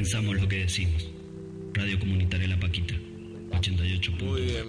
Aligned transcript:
Pensamos 0.00 0.40
lo 0.40 0.48
que 0.48 0.56
decimos. 0.60 1.10
Radio 1.74 2.00
Comunitaria 2.00 2.48
La 2.48 2.58
Paquita, 2.58 2.94
88. 3.52 4.12
Muy 4.22 4.40
bien. 4.40 4.64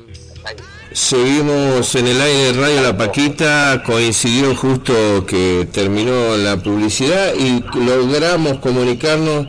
Seguimos 0.91 1.95
en 1.95 2.07
el 2.07 2.19
aire 2.19 2.51
de 2.51 2.53
Radio 2.61 2.81
La 2.81 2.97
Paquita, 2.97 3.81
coincidió 3.85 4.53
justo 4.57 5.25
que 5.25 5.69
terminó 5.71 6.35
la 6.35 6.57
publicidad 6.57 7.33
y 7.33 7.63
logramos 7.79 8.59
comunicarnos 8.59 9.47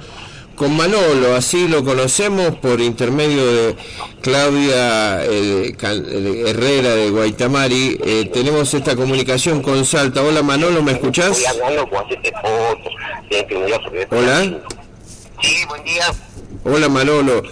con 0.54 0.76
Manolo, 0.76 1.34
así 1.34 1.66
lo 1.66 1.82
conocemos 1.82 2.54
por 2.58 2.80
intermedio 2.80 3.44
de 3.44 3.76
Claudia 4.20 5.24
eh, 5.24 5.74
Herrera 6.46 6.94
de 6.94 7.10
Guaitamari. 7.10 7.98
Eh, 8.04 8.30
tenemos 8.32 8.72
esta 8.72 8.94
comunicación 8.94 9.60
con 9.60 9.84
Salta. 9.84 10.22
Hola 10.22 10.44
Manolo, 10.44 10.80
¿me 10.84 10.92
escuchás? 10.92 11.42
Hola. 14.10 14.62
Sí, 15.42 15.64
buen 15.66 15.82
día. 15.84 16.06
Hola 16.64 16.88
Manolo, 16.88 17.42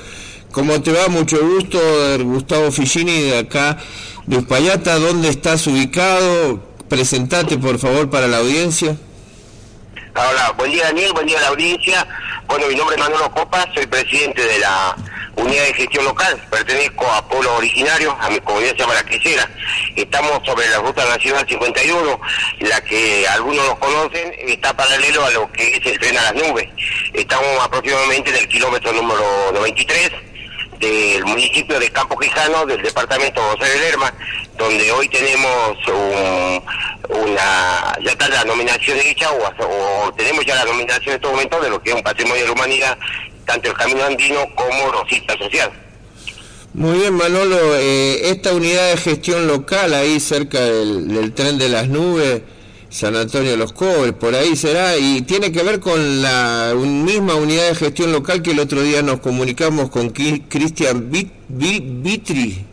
¿cómo 0.53 0.81
te 0.81 0.93
va? 0.93 1.09
Mucho 1.09 1.39
gusto, 1.41 1.78
Gustavo 2.23 2.70
Ficini 2.70 3.23
de 3.23 3.39
acá 3.39 3.78
de 4.27 4.37
Uspallata, 4.37 4.98
¿dónde 4.98 5.28
estás 5.28 5.67
ubicado? 5.67 6.62
Presentate 6.89 7.59
por 7.59 7.79
favor 7.81 8.09
para 8.09 8.29
la 8.29 8.39
audiencia. 8.39 8.97
Hola, 10.14 10.55
buen 10.56 10.70
día 10.70 10.84
Daniel, 10.84 11.12
buen 11.12 11.27
día 11.27 11.39
a 11.39 11.42
la 11.42 11.48
audiencia. 11.48 12.06
Bueno, 12.47 12.67
mi 12.69 12.77
nombre 12.77 12.95
es 12.95 13.03
Manolo 13.03 13.31
Copa, 13.33 13.67
soy 13.75 13.87
presidente 13.87 14.42
de 14.42 14.59
la 14.61 14.97
unidad 15.36 15.64
de 15.64 15.75
gestión 15.75 16.05
local, 16.05 16.41
pertenezco 16.50 17.06
a 17.06 17.27
pueblos 17.27 17.53
originarios, 17.56 18.14
a 18.20 18.28
mi 18.31 18.41
comunidad 18.41 18.73
se 18.73 18.78
llama 18.78 18.95
La 18.95 19.05
Quesera. 19.05 19.48
Estamos 19.97 20.41
sobre 20.45 20.69
la 20.69 20.78
ruta 20.78 21.05
nacional 21.06 21.47
51, 21.48 22.20
la 22.61 22.81
que 22.83 23.27
algunos 23.28 23.64
los 23.67 23.78
conocen, 23.78 24.34
está 24.47 24.77
paralelo 24.77 25.25
a 25.25 25.31
lo 25.31 25.51
que 25.53 25.77
es 25.77 25.86
el 25.86 25.98
tren 25.98 26.17
a 26.19 26.23
las 26.33 26.34
nubes. 26.34 26.69
Estamos 27.14 27.48
aproximadamente 27.64 28.31
en 28.31 28.36
el 28.36 28.48
kilómetro 28.48 28.92
número 28.92 29.53
93 29.53 30.11
del 30.78 31.25
municipio 31.27 31.78
de 31.78 31.91
Campo 31.91 32.19
Quijano, 32.19 32.64
del 32.64 32.81
departamento 32.83 33.42
José 33.42 33.70
de 33.70 33.78
Lerma, 33.81 34.12
donde 34.56 34.91
hoy 34.92 35.08
tenemos 35.08 35.77
un- 35.89 36.62
una, 37.08 37.97
ya 38.03 38.12
está 38.12 38.28
la 38.28 38.45
nominación 38.45 38.98
hecha, 38.98 39.31
o, 39.31 40.06
o 40.06 40.12
tenemos 40.14 40.45
ya 40.47 40.55
la 40.55 40.64
nominación 40.64 41.08
en 41.08 41.14
este 41.17 41.28
momento 41.28 41.61
de 41.61 41.69
lo 41.70 41.83
que 41.83 41.91
es 41.91 41.97
un 41.97 42.03
patrimonio 42.03 42.42
de 42.42 42.47
la 42.48 42.53
humanidad, 42.55 42.98
tanto 43.46 43.70
el 43.70 43.77
camino 43.77 44.05
andino 44.05 44.38
como 44.55 44.92
Rosita 44.92 45.36
Social. 45.38 45.70
Muy 46.74 46.98
bien 46.98 47.14
Manolo, 47.14 47.58
eh, 47.77 48.30
esta 48.30 48.55
unidad 48.55 48.91
de 48.91 48.96
gestión 48.96 49.46
local 49.48 49.92
ahí 49.92 50.20
cerca 50.20 50.60
del, 50.60 51.08
del 51.08 51.33
tren 51.33 51.58
de 51.58 51.68
las 51.68 51.88
nubes, 51.88 52.42
San 52.88 53.16
Antonio 53.16 53.50
de 53.52 53.56
los 53.56 53.72
Cobres, 53.72 54.12
por 54.14 54.34
ahí 54.34 54.55
será, 54.56 54.96
y 54.96 55.22
tiene 55.22 55.50
que 55.52 55.62
ver 55.64 55.80
con 55.80 56.22
la 56.22 56.72
un- 56.74 57.05
misma 57.05 57.34
unidad 57.34 57.68
de 57.70 57.74
gestión 57.74 58.12
local 58.12 58.41
que 58.42 58.52
el 58.52 58.61
otro 58.61 58.83
día 58.83 59.02
nos 59.02 59.18
comunicamos 59.20 59.91
con 59.91 60.11
Cristian 60.11 61.11
Vit- 61.11 61.33
Vi- 61.48 61.80
Vitri. 61.84 62.64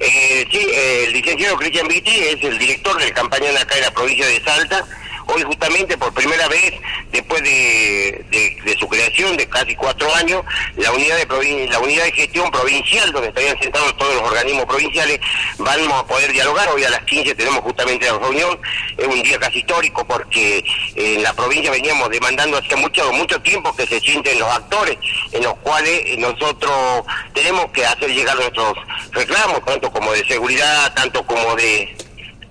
Eh, 0.00 0.44
sí, 0.50 0.58
eh, 0.58 1.04
el 1.06 1.12
licenciado 1.14 1.56
Cristian 1.56 1.88
Vitti 1.88 2.10
es 2.10 2.42
el 2.44 2.58
director 2.58 2.98
del 3.00 3.12
campañón 3.14 3.56
acá 3.56 3.74
en 3.76 3.82
la 3.82 3.90
provincia 3.94 4.26
de 4.26 4.42
Salta. 4.44 4.84
Hoy 5.26 5.42
justamente 5.42 5.96
por 5.96 6.12
primera 6.12 6.48
vez, 6.48 6.74
después 7.10 7.42
de, 7.42 8.76
su 8.78 8.88
creación 8.88 9.36
de 9.36 9.48
casi 9.48 9.74
cuatro 9.74 10.12
años, 10.14 10.44
la 10.76 10.92
unidad 10.92 11.16
de 11.16 12.12
gestión 12.12 12.50
provincial, 12.50 13.12
donde 13.12 13.28
estarían 13.28 13.58
sentados 13.60 13.96
todos 13.96 14.14
los 14.14 14.24
organismos 14.24 14.66
provinciales, 14.66 15.20
vamos 15.58 15.92
a 15.92 16.06
poder 16.06 16.32
dialogar. 16.32 16.68
Hoy 16.70 16.84
a 16.84 16.90
las 16.90 17.02
15 17.04 17.34
tenemos 17.34 17.60
justamente 17.60 18.06
la 18.06 18.18
reunión. 18.18 18.58
Es 18.96 19.06
un 19.06 19.22
día 19.22 19.38
casi 19.38 19.58
histórico 19.58 20.06
porque 20.06 20.64
en 20.94 21.22
la 21.22 21.32
provincia 21.32 21.70
veníamos 21.70 22.10
demandando 22.10 22.58
hace 22.58 22.76
mucho, 22.76 23.12
mucho 23.12 23.40
tiempo 23.40 23.74
que 23.74 23.86
se 23.86 24.00
sienten 24.00 24.38
los 24.38 24.48
actores, 24.48 24.98
en 25.32 25.42
los 25.42 25.54
cuales 25.58 26.18
nosotros 26.18 27.04
tenemos 27.32 27.70
que 27.70 27.84
hacer 27.86 28.10
llegar 28.10 28.36
nuestros 28.36 28.74
reclamos, 29.12 29.64
tanto 29.64 29.90
como 29.90 30.12
de 30.12 30.26
seguridad, 30.26 30.92
tanto 30.94 31.24
como 31.24 31.54
de, 31.56 31.96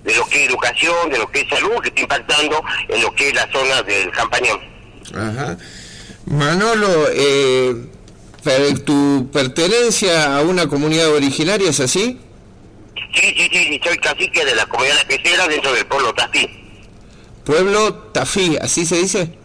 de 0.04 0.16
lo 0.16 0.26
que 0.28 0.44
es 0.44 0.50
educación, 0.50 1.10
de 1.10 1.18
lo 1.18 1.30
que 1.32 1.42
es 1.42 1.50
salud, 1.50 1.80
que 1.82 1.90
está 1.90 2.02
impactando 2.02 2.62
en 2.90 3.02
lo 3.02 3.14
que 3.16 3.30
es 3.30 3.34
la 3.36 3.50
zona 3.52 3.82
del 3.84 4.12
campañón. 4.12 4.60
Ajá. 5.16 5.58
Manolo, 6.26 6.88
eh, 7.14 7.76
tu 8.86 9.30
pertenencia 9.32 10.38
a 10.38 10.42
una 10.42 10.68
comunidad 10.68 11.10
originaria 11.14 11.70
es 11.70 11.80
así? 11.80 12.20
Sí, 13.16 13.34
sí, 13.38 13.48
sí, 13.52 13.80
soy 13.84 13.98
cacique 13.98 14.44
de 14.44 14.56
la 14.56 14.66
comunidad 14.66 14.96
La 14.98 15.06
Quesera 15.08 15.48
dentro 15.48 15.72
del 15.74 15.86
pueblo 15.86 16.14
Tastil. 16.14 16.50
Pueblo 17.46 17.94
Tafí, 18.14 18.58
¿así 18.62 18.86
se 18.86 18.98
dice? 18.98 19.38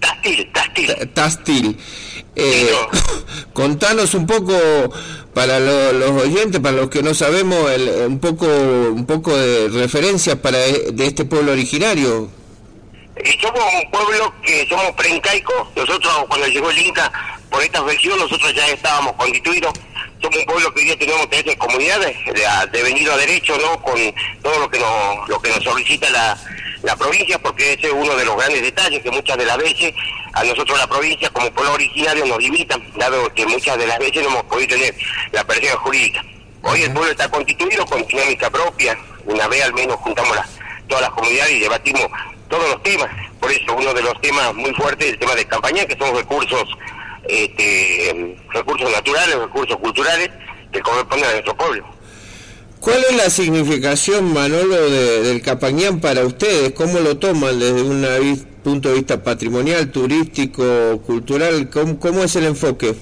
Tastil, 0.00 0.50
Tastil. 0.52 0.86
Ta- 0.94 1.06
Tastil. 1.14 1.78
Eh, 2.36 2.70
contanos 3.52 4.14
un 4.14 4.26
poco 4.26 4.54
para 5.34 5.58
lo- 5.58 5.92
los 5.92 6.10
oyentes, 6.22 6.60
para 6.60 6.76
los 6.76 6.90
que 6.90 7.02
no 7.02 7.14
sabemos, 7.14 7.70
el- 7.70 7.88
un 8.08 8.18
poco 8.20 8.46
un 8.46 9.06
poco 9.06 9.36
de 9.36 9.68
referencias 9.68 10.36
para 10.36 10.62
e- 10.64 10.92
de 10.92 11.06
este 11.06 11.24
pueblo 11.24 11.52
originario. 11.52 12.28
Somos 13.40 13.62
un 13.82 13.90
pueblo 13.90 14.32
que 14.44 14.66
somos 14.68 14.90
preincaicos. 14.92 15.68
Nosotros, 15.74 16.12
cuando 16.28 16.46
llegó 16.48 16.68
el 16.70 16.78
Inca 16.78 17.10
por 17.50 17.62
esta 17.62 17.82
región, 17.82 18.18
nosotros 18.18 18.54
ya 18.54 18.68
estábamos 18.68 19.14
constituidos. 19.14 19.72
Somos 20.20 20.36
un 20.38 20.44
pueblo 20.46 20.72
que 20.74 20.80
hoy 20.80 20.84
día 20.86 20.98
tenemos 20.98 21.28
13 21.30 21.56
comunidades 21.56 22.16
de, 22.34 22.46
a- 22.46 22.66
de 22.66 22.82
venido 22.82 23.12
a 23.14 23.16
derecho, 23.16 23.56
¿no? 23.58 23.80
Con 23.82 23.94
todo 24.42 24.58
lo 24.60 24.68
que 24.70 24.78
nos, 24.78 25.28
lo 25.28 25.40
que 25.40 25.48
nos 25.50 25.64
solicita 25.64 26.10
la, 26.10 26.38
la 26.82 26.96
provincia, 26.96 27.38
porque 27.38 27.72
ese 27.74 27.86
es 27.88 27.92
uno 27.92 28.14
de 28.16 28.24
los 28.24 28.36
grandes 28.36 28.62
detalles 28.62 29.02
que 29.02 29.10
muchas 29.10 29.36
de 29.38 29.44
las 29.46 29.56
veces 29.58 29.92
a 30.34 30.44
nosotros 30.44 30.78
la 30.78 30.86
provincia 30.86 31.30
como 31.30 31.50
pueblo 31.52 31.72
originario 31.74 32.24
nos 32.26 32.38
limitan, 32.38 32.82
dado 32.96 33.32
que 33.34 33.46
muchas 33.46 33.78
de 33.78 33.86
las 33.86 33.98
veces 33.98 34.22
no 34.22 34.28
hemos 34.28 34.44
podido 34.44 34.68
tener 34.76 34.94
la 35.32 35.44
persona 35.44 35.76
jurídica. 35.76 36.22
Hoy 36.62 36.82
el 36.82 36.92
pueblo 36.92 37.10
está 37.10 37.28
constituido 37.30 37.86
con 37.86 38.04
dinámica 38.06 38.50
propia, 38.50 38.98
una 39.24 39.46
vez 39.48 39.62
al 39.64 39.74
menos 39.74 39.96
juntamos 39.96 40.34
las- 40.36 40.50
todas 40.88 41.02
las 41.02 41.10
comunidades 41.12 41.52
y 41.52 41.60
debatimos 41.60 42.06
todos 42.48 42.68
los 42.70 42.82
temas. 42.82 43.08
Por 43.40 43.50
eso 43.50 43.74
uno 43.76 43.92
de 43.94 44.02
los 44.02 44.20
temas 44.20 44.54
muy 44.54 44.72
fuertes 44.74 45.06
es 45.06 45.12
el 45.14 45.18
tema 45.18 45.34
de 45.34 45.44
campaña, 45.46 45.84
que 45.86 45.96
son 45.96 46.14
recursos 46.16 46.64
este, 47.28 48.36
recursos 48.52 48.90
naturales, 48.92 49.34
recursos 49.36 49.76
culturales 49.78 50.30
que 50.72 50.80
corresponden 50.80 51.28
a 51.28 51.32
nuestro 51.32 51.56
pueblo. 51.56 51.84
¿Cuál 52.86 53.04
es 53.10 53.16
la 53.16 53.30
significación, 53.30 54.32
Manolo, 54.32 54.88
de- 54.88 55.22
del 55.24 55.42
Capañán 55.42 55.98
para 55.98 56.24
ustedes? 56.24 56.70
¿Cómo 56.70 57.00
lo 57.00 57.18
toman 57.18 57.58
desde 57.58 57.82
un 57.82 58.46
punto 58.62 58.90
de 58.90 58.94
vista 58.94 59.20
patrimonial, 59.24 59.90
turístico, 59.90 61.02
cultural? 61.04 61.68
¿Cómo, 61.68 62.22
es 62.22 62.36
el 62.36 62.44
enfoque? 62.46 62.94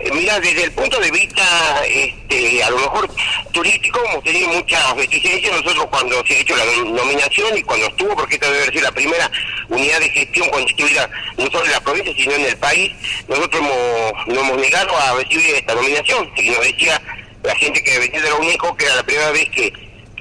Eh, 0.00 0.10
mira, 0.12 0.40
desde 0.40 0.64
el 0.64 0.72
punto 0.72 0.98
de 0.98 1.08
vista, 1.12 1.44
este, 1.86 2.64
a 2.64 2.70
lo 2.70 2.78
mejor 2.78 3.08
turístico, 3.52 4.00
hemos 4.10 4.24
tenido 4.24 4.48
muchas 4.48 4.96
reticencias 4.96 5.52
nosotros 5.62 5.86
cuando 5.88 6.26
se 6.26 6.34
ha 6.34 6.40
hecho 6.40 6.56
la 6.56 6.64
nom- 6.64 6.90
nominación 6.96 7.56
y 7.56 7.62
cuando 7.62 7.86
estuvo, 7.86 8.16
porque 8.16 8.34
esta 8.34 8.50
debe 8.50 8.72
ser 8.72 8.82
la 8.82 8.90
primera 8.90 9.30
unidad 9.68 10.00
de 10.00 10.08
gestión 10.10 10.50
constituida 10.50 11.08
no 11.38 11.46
solo 11.46 11.64
en 11.64 11.70
la 11.70 11.80
provincia, 11.80 12.12
sino 12.16 12.32
en 12.32 12.46
el 12.46 12.56
país. 12.56 12.90
Nosotros 13.28 13.62
hemos, 13.62 14.26
nos 14.26 14.38
hemos 14.48 14.58
negado 14.60 14.96
a 14.98 15.14
recibir 15.14 15.54
esta 15.54 15.76
nominación 15.76 16.28
y 16.36 16.50
nos 16.50 16.60
decía 16.60 17.00
la 17.44 17.54
gente 17.56 17.82
que 17.84 17.98
venía 17.98 18.20
de 18.22 18.28
la 18.30 18.36
UNECO 18.36 18.76
que 18.76 18.86
era 18.86 18.96
la 18.96 19.02
primera 19.02 19.30
vez 19.30 19.48
que, 19.50 19.72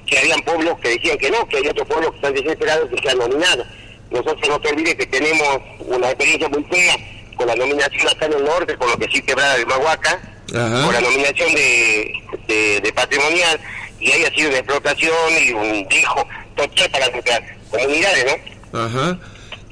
que 0.06 0.20
habían 0.20 0.42
pueblos 0.42 0.78
que 0.80 0.90
decían 0.90 1.18
que 1.18 1.32
no, 1.32 1.48
que 1.48 1.58
hay 1.58 1.68
otros 1.68 1.88
pueblos 1.88 2.12
que 2.12 2.18
están 2.18 2.34
desesperados 2.34 2.90
que 2.90 3.02
sean 3.02 3.18
nominados. 3.18 3.66
Nosotros 4.12 4.48
no 4.48 4.60
te 4.60 4.70
olvides 4.70 4.96
que 4.96 5.06
tenemos 5.08 5.60
una 5.80 6.08
experiencia 6.08 6.50
muy 6.50 6.64
fea 6.66 6.96
con 7.36 7.48
la 7.48 7.56
nominación 7.56 8.08
acá 8.08 8.26
en 8.28 8.34
el 8.34 8.44
norte, 8.44 8.78
con 8.78 8.90
lo 8.92 8.98
que 8.98 9.08
sí 9.12 9.22
quebrada 9.22 9.58
de 9.58 9.66
Mahuaca, 9.66 10.22
Ajá. 10.54 10.84
con 10.86 10.94
la 10.94 11.02
nominación 11.02 11.52
de, 11.56 12.14
de, 12.48 12.82
de 12.82 12.94
patrimonial, 12.94 13.60
y 14.00 14.12
haya 14.12 14.30
sido 14.32 14.50
una 14.50 14.60
explotación 14.60 15.16
y 15.42 15.52
un 15.54 15.88
dijo 15.88 16.28
total 16.56 16.90
para 16.92 17.10
nuestras 17.10 17.42
comunidades, 17.72 18.26
¿no? 18.72 18.80
Ajá. 18.80 19.18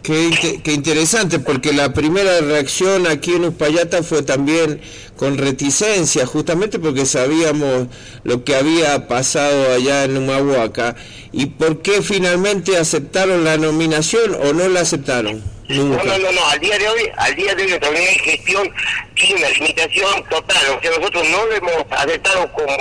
Qué, 0.04 0.62
qué 0.64 0.74
interesante, 0.74 1.38
porque 1.38 1.74
la 1.74 1.94
primera 1.94 2.42
reacción 2.42 3.06
aquí 3.06 3.34
en 3.34 3.46
Uspallata 3.46 4.02
fue 4.02 4.24
también 4.24 4.82
con 5.16 5.38
reticencia, 5.38 6.26
justamente 6.26 6.80
porque 6.80 7.06
sabíamos 7.06 7.88
lo 8.24 8.44
que 8.44 8.56
había 8.56 9.08
pasado 9.08 9.76
allá 9.76 10.06
en 10.06 10.18
Humahuaca. 10.18 10.96
¿Y 11.32 11.46
por 11.46 11.84
qué 11.84 12.02
finalmente 12.02 12.78
aceptaron 12.78 13.44
la 13.44 13.58
nominación 13.58 14.34
o 14.34 14.54
no 14.54 14.68
la 14.68 14.80
aceptaron? 14.82 15.44
Nunca. 15.70 16.04
No, 16.04 16.18
no, 16.18 16.18
no, 16.18 16.32
no, 16.32 16.48
al 16.48 16.60
día 16.60 16.78
de 16.80 16.90
hoy, 16.90 17.12
al 17.18 17.36
día 17.36 17.54
de 17.54 17.64
hoy 17.64 17.70
nuestra 17.70 17.92
gestión 18.24 18.74
tiene 19.14 19.36
una 19.36 19.50
limitación 19.50 20.24
total, 20.30 20.78
o 20.78 20.82
sea, 20.82 20.92
nosotros 20.98 21.30
no 21.30 21.46
lo 21.46 21.56
hemos 21.56 21.86
aceptado 21.92 22.52
como, 22.52 22.76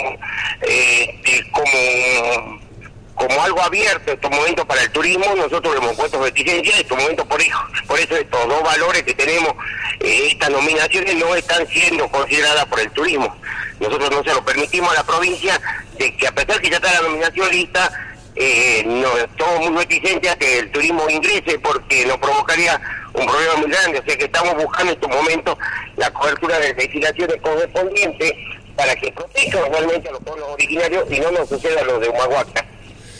eh, 0.62 1.20
eh, 1.24 1.42
como 1.52 2.59
como 3.20 3.42
algo 3.42 3.60
abierto 3.60 4.12
en 4.12 4.14
estos 4.14 4.30
momentos 4.30 4.64
para 4.64 4.80
el 4.80 4.90
turismo, 4.92 5.26
nosotros 5.36 5.76
hemos 5.76 5.92
puesto 5.92 6.22
reticencia 6.24 6.72
en 6.72 6.80
estos 6.80 6.96
momentos 6.96 7.26
por 7.26 7.38
eso, 7.42 7.58
por 7.86 8.00
eso 8.00 8.16
estos 8.16 8.48
dos 8.48 8.62
valores 8.62 9.02
que 9.02 9.12
tenemos, 9.12 9.52
eh, 10.00 10.28
estas 10.32 10.48
nominaciones 10.48 11.16
no 11.16 11.34
están 11.34 11.66
siendo 11.68 12.08
consideradas 12.08 12.64
por 12.64 12.80
el 12.80 12.90
turismo. 12.92 13.36
Nosotros 13.78 14.10
no 14.10 14.24
se 14.24 14.32
lo 14.32 14.42
permitimos 14.42 14.90
a 14.92 14.94
la 14.94 15.04
provincia 15.04 15.60
de 15.98 16.16
que 16.16 16.28
a 16.28 16.32
pesar 16.32 16.62
que 16.62 16.70
ya 16.70 16.76
está 16.76 16.94
la 16.94 17.08
nominación 17.08 17.50
lista, 17.50 17.92
eh, 18.36 18.84
no, 18.86 19.10
somos 19.38 19.70
muy 19.70 19.82
reticentes 19.82 20.36
que 20.36 20.58
el 20.60 20.70
turismo 20.70 21.06
ingrese 21.10 21.58
porque 21.58 22.06
nos 22.06 22.16
provocaría 22.16 22.80
un 23.12 23.26
problema 23.26 23.54
muy 23.56 23.70
grande, 23.70 23.98
o 23.98 24.02
sea 24.02 24.16
que 24.16 24.24
estamos 24.24 24.54
buscando 24.54 24.92
en 24.92 24.98
estos 24.98 25.14
momentos 25.14 25.58
la 25.96 26.10
cobertura 26.10 26.58
de 26.58 26.72
legislaciones 26.72 27.36
correspondientes 27.42 28.32
para 28.76 28.96
que 28.96 29.12
proteja 29.12 29.60
realmente 29.68 30.08
a 30.08 30.12
los 30.12 30.22
pueblos 30.22 30.48
originarios 30.54 31.04
y 31.10 31.20
no 31.20 31.30
nos 31.32 31.50
suceda 31.50 31.82
lo 31.82 31.98
de 31.98 32.08
Humahuaca. 32.08 32.64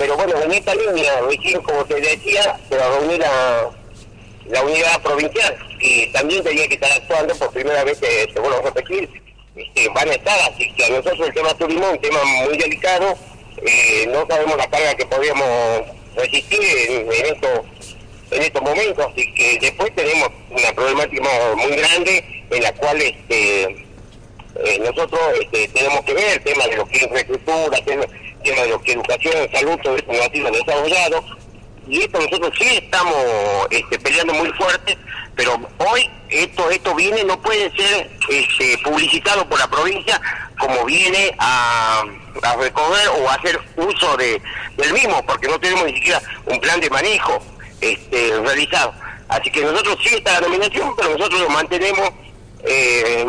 Pero 0.00 0.16
bueno, 0.16 0.34
en 0.42 0.50
esta 0.52 0.74
línea, 0.74 1.20
recién 1.28 1.60
como 1.60 1.84
te 1.84 2.00
decía, 2.00 2.58
se 2.70 2.74
va 2.74 2.86
a 2.86 2.98
reunir 3.00 3.18
la, 3.18 4.62
unidad 4.62 5.02
provincial, 5.02 5.58
que 5.78 6.10
también 6.10 6.42
tenía 6.42 6.66
que 6.68 6.74
estar 6.76 6.90
actuando 6.90 7.34
por 7.34 7.52
primera 7.52 7.84
vez, 7.84 7.98
eh, 8.00 8.26
te 8.32 8.40
vuelvo 8.40 8.62
repetir, 8.62 9.10
este, 9.54 9.88
van 9.90 10.08
a 10.08 10.14
estar, 10.14 10.38
así 10.50 10.72
que 10.72 10.86
a 10.86 10.88
nosotros 10.88 11.28
el 11.28 11.34
tema 11.34 11.52
turismo 11.52 11.90
un 11.90 12.00
tema 12.00 12.18
muy 12.24 12.56
delicado, 12.56 13.14
eh, 13.58 14.08
no 14.10 14.26
sabemos 14.26 14.56
la 14.56 14.70
carga 14.70 14.94
que 14.94 15.04
podríamos 15.04 15.82
resistir 16.16 16.62
en, 16.62 17.12
en 17.12 17.36
en 18.30 18.42
estos 18.42 18.62
momentos, 18.62 19.06
así 19.06 19.34
que 19.34 19.58
después 19.60 19.94
tenemos 19.94 20.30
una 20.48 20.72
problemática 20.72 21.28
muy 21.56 21.76
grande 21.76 22.44
en 22.48 22.62
la 22.62 22.72
cual 22.72 23.02
este 23.02 23.64
eh, 24.64 24.78
nosotros 24.78 25.20
este, 25.40 25.68
tenemos 25.68 26.00
que 26.04 26.14
ver 26.14 26.38
el 26.38 26.42
tema 26.42 26.66
de 26.68 26.76
lo 26.76 26.86
que 26.86 26.96
es 26.96 27.02
infraestructura, 27.02 27.78
tema, 28.42 28.62
de 28.62 28.68
lo 28.68 28.80
que 28.80 28.92
educación, 28.92 29.48
salud, 29.52 29.78
todo 29.82 29.96
ha 29.96 30.32
sido 30.32 30.50
desarrollado. 30.50 31.24
Y 31.88 32.02
esto 32.02 32.20
nosotros 32.20 32.52
sí 32.58 32.68
estamos 32.70 33.16
este, 33.70 33.98
peleando 33.98 34.34
muy 34.34 34.48
fuerte, 34.52 34.96
pero 35.34 35.58
hoy 35.78 36.08
esto 36.28 36.70
esto 36.70 36.94
viene, 36.94 37.24
no 37.24 37.40
puede 37.40 37.70
ser 37.72 38.10
este, 38.28 38.78
publicitado 38.84 39.48
por 39.48 39.58
la 39.58 39.68
provincia 39.68 40.20
como 40.58 40.84
viene 40.84 41.34
a, 41.38 42.04
recoger 42.58 43.08
o 43.08 43.28
a 43.28 43.34
hacer 43.34 43.58
uso 43.76 44.16
de 44.16 44.40
del 44.76 44.92
mismo, 44.92 45.24
porque 45.26 45.48
no 45.48 45.58
tenemos 45.58 45.84
ni 45.86 45.94
siquiera 45.94 46.22
un 46.46 46.60
plan 46.60 46.80
de 46.80 46.90
manejo 46.90 47.42
este, 47.80 48.40
realizado. 48.40 48.94
Así 49.28 49.50
que 49.50 49.62
nosotros 49.62 49.96
sí 50.02 50.14
está 50.14 50.34
la 50.34 50.46
nominación, 50.46 50.94
pero 50.96 51.10
nosotros 51.16 51.40
lo 51.40 51.50
mantenemos 51.50 52.10
eh, 52.64 53.24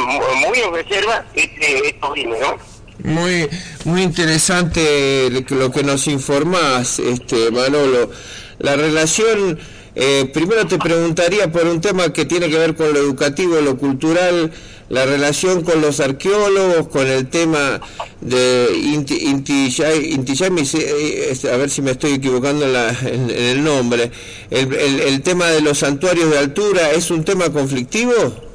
muy 0.47 0.59
en 0.59 0.73
reserva 0.73 1.25
este, 1.33 1.89
estos 1.89 2.13
bienes, 2.13 2.39
¿no? 2.39 2.70
Muy, 3.03 3.50
muy 3.86 4.03
interesante 4.03 5.30
lo 5.50 5.71
que 5.71 5.83
nos 5.83 6.07
informás, 6.07 7.00
este, 7.00 7.50
Manolo. 7.51 8.12
La 8.59 8.75
relación, 8.75 9.57
eh, 9.95 10.30
primero 10.31 10.68
te 10.68 10.77
preguntaría 10.77 11.51
por 11.51 11.65
un 11.65 11.81
tema 11.81 12.13
que 12.13 12.25
tiene 12.25 12.50
que 12.50 12.57
ver 12.57 12.75
con 12.75 12.94
lo 12.94 13.00
educativo, 13.00 13.59
lo 13.62 13.77
cultural, 13.77 14.51
la 14.89 15.06
relación 15.06 15.63
con 15.63 15.81
los 15.81 16.00
arqueólogos, 16.00 16.89
con 16.89 17.07
el 17.07 17.27
tema 17.27 17.81
de 18.19 18.68
Inti, 18.75 19.71
Jaime, 19.71 20.63
eh, 20.74 21.38
a 21.51 21.57
ver 21.57 21.69
si 21.69 21.81
me 21.81 21.92
estoy 21.92 22.13
equivocando 22.13 22.65
en, 22.65 22.74
la, 22.74 22.89
el 22.89 23.63
nombre. 23.63 24.12
El, 24.51 24.74
el, 24.74 25.00
el 25.00 25.21
tema 25.21 25.48
de 25.48 25.62
los 25.62 25.80
santuarios 25.80 26.30
de 26.30 26.38
altura, 26.38 26.92
¿es 26.92 27.09
un 27.09 27.24
tema 27.24 27.50
conflictivo? 27.50 28.50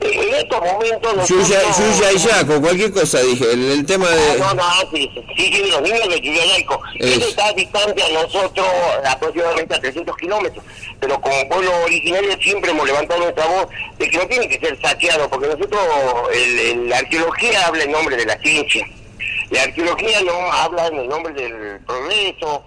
En 0.00 0.34
estos 0.34 0.60
momentos 0.60 1.28
Yuya. 1.28 1.60
Yuya 1.76 2.12
y 2.12 2.18
Yaco, 2.18 2.60
cualquier 2.60 2.92
cosa 2.92 3.20
dije, 3.20 3.52
el, 3.52 3.70
el 3.72 3.86
tema 3.86 4.08
de... 4.08 4.38
No, 4.38 4.54
no, 4.54 4.62
sí, 4.94 5.10
sí, 5.36 5.52
sí, 5.52 5.70
los 5.70 5.82
niños 5.82 6.08
de. 6.08 6.14
Es- 7.00 7.16
Eso 7.16 7.28
está 7.28 7.52
distante 7.52 8.02
a 8.02 8.08
nosotros 8.22 8.66
aproximadamente 9.06 9.74
a 9.74 9.80
300 9.80 10.16
kilómetros. 10.16 10.64
Pero 11.00 11.20
como 11.20 11.48
pueblo 11.48 11.70
originario 11.84 12.30
siempre 12.40 12.70
hemos 12.70 12.86
levantado 12.86 13.20
nuestra 13.22 13.46
voz 13.46 13.66
de 13.98 14.08
que 14.10 14.18
no 14.18 14.26
tiene 14.26 14.48
que 14.48 14.58
ser 14.58 14.80
saqueado, 14.80 15.28
porque 15.28 15.48
nosotros, 15.48 15.80
el- 16.34 16.58
el- 16.60 16.88
la 16.88 16.98
arqueología 16.98 17.66
habla 17.66 17.84
en 17.84 17.92
nombre 17.92 18.16
de 18.16 18.26
la 18.26 18.38
ciencia. 18.38 18.86
La 19.50 19.62
arqueología 19.62 20.20
no 20.22 20.52
habla 20.52 20.86
en 20.88 20.96
el 20.98 21.08
nombre 21.08 21.32
del 21.34 21.80
progreso, 21.86 22.64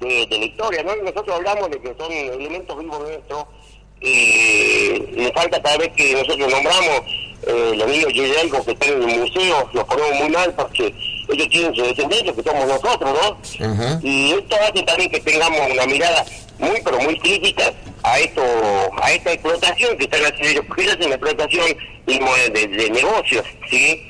de, 0.00 0.26
de 0.26 0.38
la 0.38 0.44
historia, 0.46 0.82
¿no? 0.82 0.96
Y 0.96 1.00
nosotros 1.02 1.36
hablamos 1.36 1.70
de 1.70 1.80
que 1.80 1.94
son 1.96 2.10
elementos 2.10 2.76
vivos 2.78 2.98
nuestros 3.00 3.44
y 4.02 4.98
le 5.14 5.32
falta 5.32 5.62
cada 5.62 5.78
vez 5.78 5.90
que 5.96 6.12
nosotros 6.14 6.50
nombramos 6.50 7.02
eh, 7.46 7.72
los 7.76 7.88
niños 7.88 8.12
algo 8.40 8.64
que 8.64 8.72
están 8.72 8.88
en 8.90 9.10
el 9.10 9.18
museo, 9.20 9.70
los 9.72 9.84
ponemos 9.84 10.14
muy 10.14 10.30
mal 10.30 10.54
porque 10.54 10.94
ellos 11.28 11.48
tienen 11.48 11.74
su 11.74 11.82
descendencia, 11.82 12.32
que 12.32 12.42
somos 12.42 12.66
nosotros, 12.66 13.10
¿no? 13.60 14.00
Y 14.02 14.32
esto 14.32 14.56
hace 14.56 14.82
también 14.82 15.10
que 15.10 15.20
tengamos 15.20 15.60
una 15.70 15.86
mirada 15.86 16.24
muy, 16.58 16.80
pero 16.84 17.00
muy 17.00 17.18
crítica 17.18 17.72
a 18.04 18.18
esto, 18.20 18.42
a 19.00 19.12
esta 19.12 19.32
explotación 19.32 19.96
que 19.98 20.04
están 20.04 20.20
haciendo 20.22 20.48
ellos, 20.48 20.64
porque 20.68 20.82
ellos 20.82 20.96
hacen 20.96 21.12
explotación 21.12 21.76
de, 22.06 22.90
negocios, 22.90 23.44
¿sí? 23.70 24.02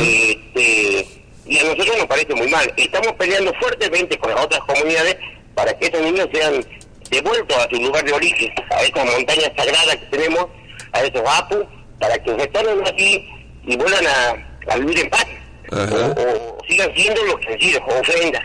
Este, 0.00 1.06
y 1.46 1.58
a 1.58 1.64
nosotros 1.64 1.98
nos 1.98 2.06
parece 2.06 2.34
muy 2.34 2.48
mal. 2.48 2.72
Estamos 2.76 3.12
peleando 3.12 3.52
fuertemente 3.60 4.18
con 4.18 4.30
las 4.30 4.44
otras 4.44 4.60
comunidades 4.60 5.16
para 5.54 5.76
que 5.76 5.86
estos 5.86 6.00
niños 6.00 6.28
sean 6.32 6.64
devueltos 7.10 7.56
a 7.56 7.68
su 7.68 7.76
lugar 7.76 8.04
de 8.04 8.12
origen, 8.12 8.52
a 8.70 8.82
estas 8.82 9.04
montañas 9.04 9.50
sagradas 9.56 9.96
que 9.96 10.06
tenemos, 10.06 10.46
a 10.92 11.00
esos 11.02 11.22
apus, 11.26 11.64
para 11.98 12.18
que 12.18 12.32
retornen 12.34 12.86
aquí 12.86 13.28
y 13.64 13.76
vuelvan 13.76 14.06
a, 14.06 14.72
a 14.72 14.76
vivir 14.78 15.00
en 15.00 15.10
paz. 15.10 15.26
O, 15.72 15.76
o 15.76 16.58
sigan 16.68 16.92
siendo 16.94 17.24
los 17.24 17.36
que 17.36 17.58
sido, 17.58 17.80
ofrendas, 17.86 18.42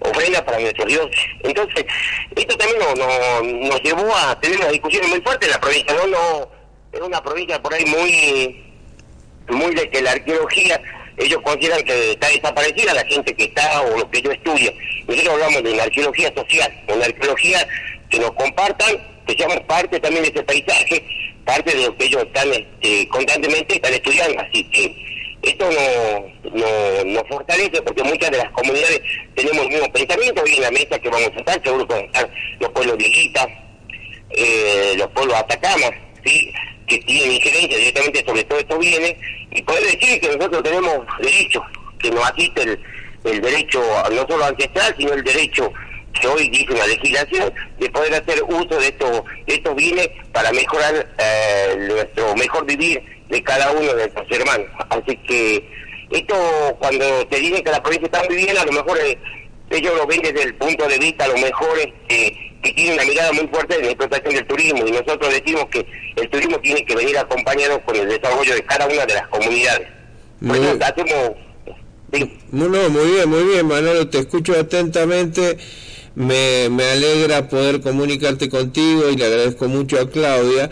ofrendas 0.00 0.42
para 0.42 0.58
nuestros 0.58 0.88
dioses. 0.88 1.20
Entonces, 1.44 1.84
esto 2.34 2.56
también 2.56 2.80
nos, 2.80 2.98
nos, 2.98 3.70
nos 3.70 3.82
llevó 3.82 4.16
a 4.16 4.40
tener 4.40 4.58
una 4.58 4.68
discusión 4.68 5.08
muy 5.08 5.20
fuerte 5.20 5.46
en 5.46 5.52
la 5.52 5.60
provincia, 5.60 5.94
¿no? 5.94 6.06
no 6.06 6.48
es 6.92 7.00
una 7.00 7.22
provincia 7.22 7.62
por 7.62 7.74
ahí 7.74 7.84
muy 7.84 8.64
muy 9.50 9.74
de 9.74 9.88
que 9.88 10.02
la 10.02 10.12
arqueología, 10.12 10.80
ellos 11.18 11.40
consideran 11.42 11.82
que 11.82 12.12
está 12.12 12.28
desaparecida 12.28 12.94
la 12.94 13.04
gente 13.04 13.34
que 13.34 13.44
está 13.44 13.82
o 13.82 13.98
lo 13.98 14.10
que 14.10 14.22
yo 14.22 14.30
estudio. 14.30 14.72
Nosotros 15.06 15.34
hablamos 15.34 15.62
de 15.62 15.72
una 15.72 15.82
arqueología 15.84 16.32
social, 16.34 16.84
una 16.88 17.04
arqueología 17.04 17.66
que 18.10 18.18
nos 18.18 18.32
compartan, 18.32 18.96
que 19.26 19.34
seamos 19.34 19.60
parte 19.60 20.00
también 20.00 20.24
de 20.24 20.30
ese 20.30 20.42
paisaje, 20.42 21.04
parte 21.44 21.76
de 21.76 21.86
lo 21.86 21.96
que 21.96 22.04
ellos 22.04 22.22
están 22.22 22.48
este, 22.52 23.08
constantemente 23.08 23.74
están 23.74 23.94
estudiando. 23.94 24.40
Así 24.40 24.64
que 24.64 24.94
esto 25.42 25.64
nos 25.70 26.54
no, 26.54 27.04
nos 27.04 27.28
fortalece 27.28 27.82
porque 27.82 28.02
muchas 28.02 28.30
de 28.30 28.38
las 28.38 28.50
comunidades 28.52 29.00
tenemos 29.34 29.62
el 29.62 29.68
mismo 29.68 29.92
pensamiento. 29.92 30.42
Hoy 30.42 30.56
en 30.56 30.62
la 30.62 30.70
mesa 30.70 30.98
que 30.98 31.08
vamos 31.08 31.30
a 31.34 31.38
estar, 31.38 31.62
seguro 31.62 31.86
que 31.86 31.94
van 31.94 32.30
los 32.60 32.70
pueblos 32.70 32.96
viejitas, 32.96 33.46
eh, 34.30 34.94
los 34.96 35.08
pueblos 35.08 35.36
atacamas, 35.36 35.92
¿sí? 36.24 36.52
que 36.86 36.98
tienen 36.98 37.32
injerencia 37.32 37.76
directamente 37.76 38.24
sobre 38.24 38.44
todo 38.44 38.58
estos 38.58 38.78
bienes, 38.78 39.14
y 39.50 39.62
poder 39.62 39.82
decir 39.84 40.20
que 40.20 40.36
nosotros 40.36 40.62
tenemos 40.62 40.98
derechos, 41.20 41.62
que 41.98 42.10
nos 42.10 42.24
asiste 42.30 42.62
el, 42.62 42.80
el 43.24 43.40
derecho 43.40 43.82
no 44.12 44.26
solo 44.28 44.44
ancestral, 44.44 44.94
sino 44.96 45.12
el 45.12 45.24
derecho 45.24 45.72
que 46.20 46.26
hoy 46.26 46.48
dice 46.50 46.74
la 46.74 46.86
legislación, 46.86 47.52
de 47.78 47.90
poder 47.90 48.14
hacer 48.14 48.42
uso 48.44 48.80
de 48.80 48.88
estos, 48.88 49.22
de 49.46 49.54
estos 49.54 49.74
bienes 49.76 50.08
para 50.32 50.52
mejorar 50.52 51.08
eh, 51.18 51.76
nuestro 51.88 52.34
mejor 52.36 52.66
vivir 52.66 53.02
de 53.28 53.42
cada 53.42 53.70
uno 53.72 53.94
de 53.94 54.08
nuestros 54.08 54.26
hermanos. 54.30 54.66
Así 54.90 55.16
que 55.16 55.68
esto, 56.10 56.34
cuando 56.78 57.26
te 57.28 57.38
dicen 57.38 57.62
que 57.62 57.70
la 57.70 57.82
provincia 57.82 58.06
está 58.06 58.24
muy 58.24 58.36
bien, 58.36 58.56
a 58.56 58.64
lo 58.64 58.72
mejor 58.72 58.98
eh, 58.98 59.18
ellos 59.70 59.94
lo 59.96 60.06
ven 60.06 60.22
desde 60.22 60.42
el 60.42 60.54
punto 60.54 60.88
de 60.88 60.98
vista, 60.98 61.24
a 61.24 61.28
lo 61.28 61.38
mejor 61.38 61.78
este, 61.78 62.47
que 62.62 62.72
tiene 62.72 62.94
una 62.94 63.04
mirada 63.04 63.32
muy 63.32 63.46
fuerte 63.48 63.76
en 63.76 63.82
la 63.82 63.88
explotación 63.88 64.34
del 64.34 64.46
turismo 64.46 64.86
y 64.86 64.90
nosotros 64.90 65.32
decimos 65.32 65.66
que 65.70 65.86
el 66.16 66.28
turismo 66.30 66.58
tiene 66.60 66.84
que 66.84 66.94
venir 66.96 67.16
acompañado 67.18 67.80
con 67.82 67.96
el 67.96 68.08
desarrollo 68.08 68.54
de 68.54 68.64
cada 68.64 68.86
una 68.86 69.06
de 69.06 69.14
las 69.14 69.28
comunidades. 69.28 69.88
Muy 70.40 70.58
bien. 70.58 70.82
hacemos... 70.82 71.30
sí. 72.12 72.38
No, 72.52 72.68
no, 72.68 72.88
muy 72.90 73.06
bien, 73.12 73.28
muy 73.28 73.44
bien, 73.44 73.66
Manolo, 73.66 74.08
te 74.08 74.18
escucho 74.18 74.58
atentamente. 74.58 75.58
Me, 76.14 76.68
me 76.70 76.84
alegra 76.90 77.48
poder 77.48 77.80
comunicarte 77.80 78.48
contigo 78.48 79.08
y 79.08 79.16
le 79.16 79.24
agradezco 79.26 79.68
mucho 79.68 80.00
a 80.00 80.10
Claudia 80.10 80.68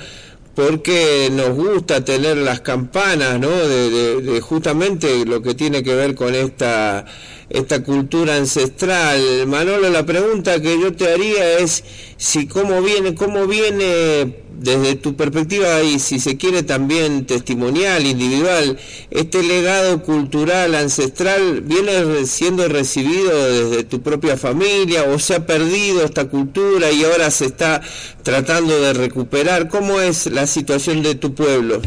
porque 0.57 1.29
nos 1.31 1.51
gusta 1.51 2.05
tener 2.05 2.37
las 2.39 2.63
campanas, 2.63 3.39
¿no? 3.39 3.51
De, 3.51 3.91
de- 3.91 4.23
de 4.23 4.41
justamente 4.41 5.25
lo 5.27 5.43
que 5.43 5.55
tiene 5.55 5.83
que 5.85 5.95
ver 5.95 6.15
con 6.17 6.35
esta 6.35 7.05
esta 7.51 7.83
cultura 7.83 8.37
ancestral. 8.37 9.47
Manolo, 9.47 9.91
la 9.91 10.05
pregunta 10.05 10.61
que 10.61 10.81
yo 10.81 10.93
te 10.93 11.13
haría 11.13 11.59
es 11.59 11.85
si 12.17 12.47
cómo 12.47 12.83
viene, 12.83 13.15
cómo 13.15 13.47
viene 13.47 14.45
desde 14.59 14.95
tu 14.97 15.17
perspectiva 15.17 15.83
y 15.83 15.99
si 15.99 16.19
se 16.19 16.37
quiere 16.37 16.63
también 16.63 17.27
testimonial, 17.27 18.07
individual, 18.07 18.79
este 19.11 19.43
legado 19.43 20.03
cultural 20.03 20.75
ancestral 20.75 21.61
viene 21.61 22.27
siendo 22.27 22.67
recibido 22.69 23.71
desde 23.71 23.85
tu 23.85 24.01
propia 24.01 24.37
familia 24.37 25.05
o 25.05 25.19
se 25.19 25.35
ha 25.35 25.47
perdido 25.47 26.05
esta 26.05 26.29
cultura 26.29 26.91
y 26.91 27.05
ahora 27.05 27.31
se 27.31 27.47
está 27.47 27.83
tratando 28.23 28.81
de 28.81 28.95
recuperar. 28.95 29.69
¿Cómo 29.69 30.01
es 30.01 30.27
la 30.27 30.47
situación 30.47 31.03
de 31.03 31.15
tu 31.17 31.35
pueblo? 31.35 31.83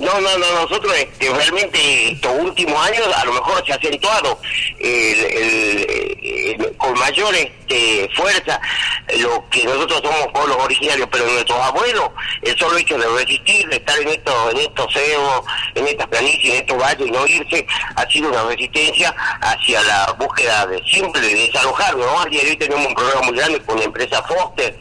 No, 0.00 0.18
no, 0.18 0.38
no, 0.38 0.62
nosotros 0.62 0.94
este, 0.96 1.28
realmente 1.28 2.12
estos 2.12 2.32
últimos 2.40 2.74
años 2.86 3.06
a 3.14 3.24
lo 3.26 3.34
mejor 3.34 3.62
se 3.66 3.72
ha 3.72 3.76
acentuado 3.76 4.40
el, 4.78 6.74
con 6.78 6.98
mayor 6.98 7.34
este, 7.34 8.08
fuerza 8.16 8.58
lo 9.18 9.46
que 9.50 9.62
nosotros 9.64 10.00
somos 10.02 10.28
pueblos 10.32 10.56
originarios, 10.58 11.06
pero 11.12 11.26
nuestros 11.26 11.58
abuelos, 11.60 12.08
el 12.40 12.58
solo 12.58 12.78
hecho 12.78 12.96
de 12.96 13.08
resistir, 13.08 13.68
de 13.68 13.76
estar 13.76 13.98
en 13.98 14.08
estos, 14.08 14.52
en 14.52 14.60
estos 14.60 14.90
cerros, 14.90 15.42
en 15.74 15.86
estas 15.86 16.06
planicies, 16.06 16.54
en 16.54 16.60
estos 16.60 16.78
valles 16.78 17.06
y 17.06 17.10
no 17.10 17.26
irse, 17.26 17.66
ha 17.96 18.10
sido 18.10 18.30
una 18.30 18.44
resistencia 18.44 19.14
hacia 19.42 19.82
la 19.82 20.16
búsqueda 20.18 20.66
de 20.66 20.82
siempre 20.84 21.20
de 21.20 21.34
desalojar, 21.34 21.94
hoy 21.94 22.56
tenemos 22.56 22.86
un 22.86 22.94
problema 22.94 23.20
muy 23.20 23.36
grande 23.36 23.60
con 23.64 23.78
la 23.78 23.84
empresa 23.84 24.22
Foster, 24.22 24.74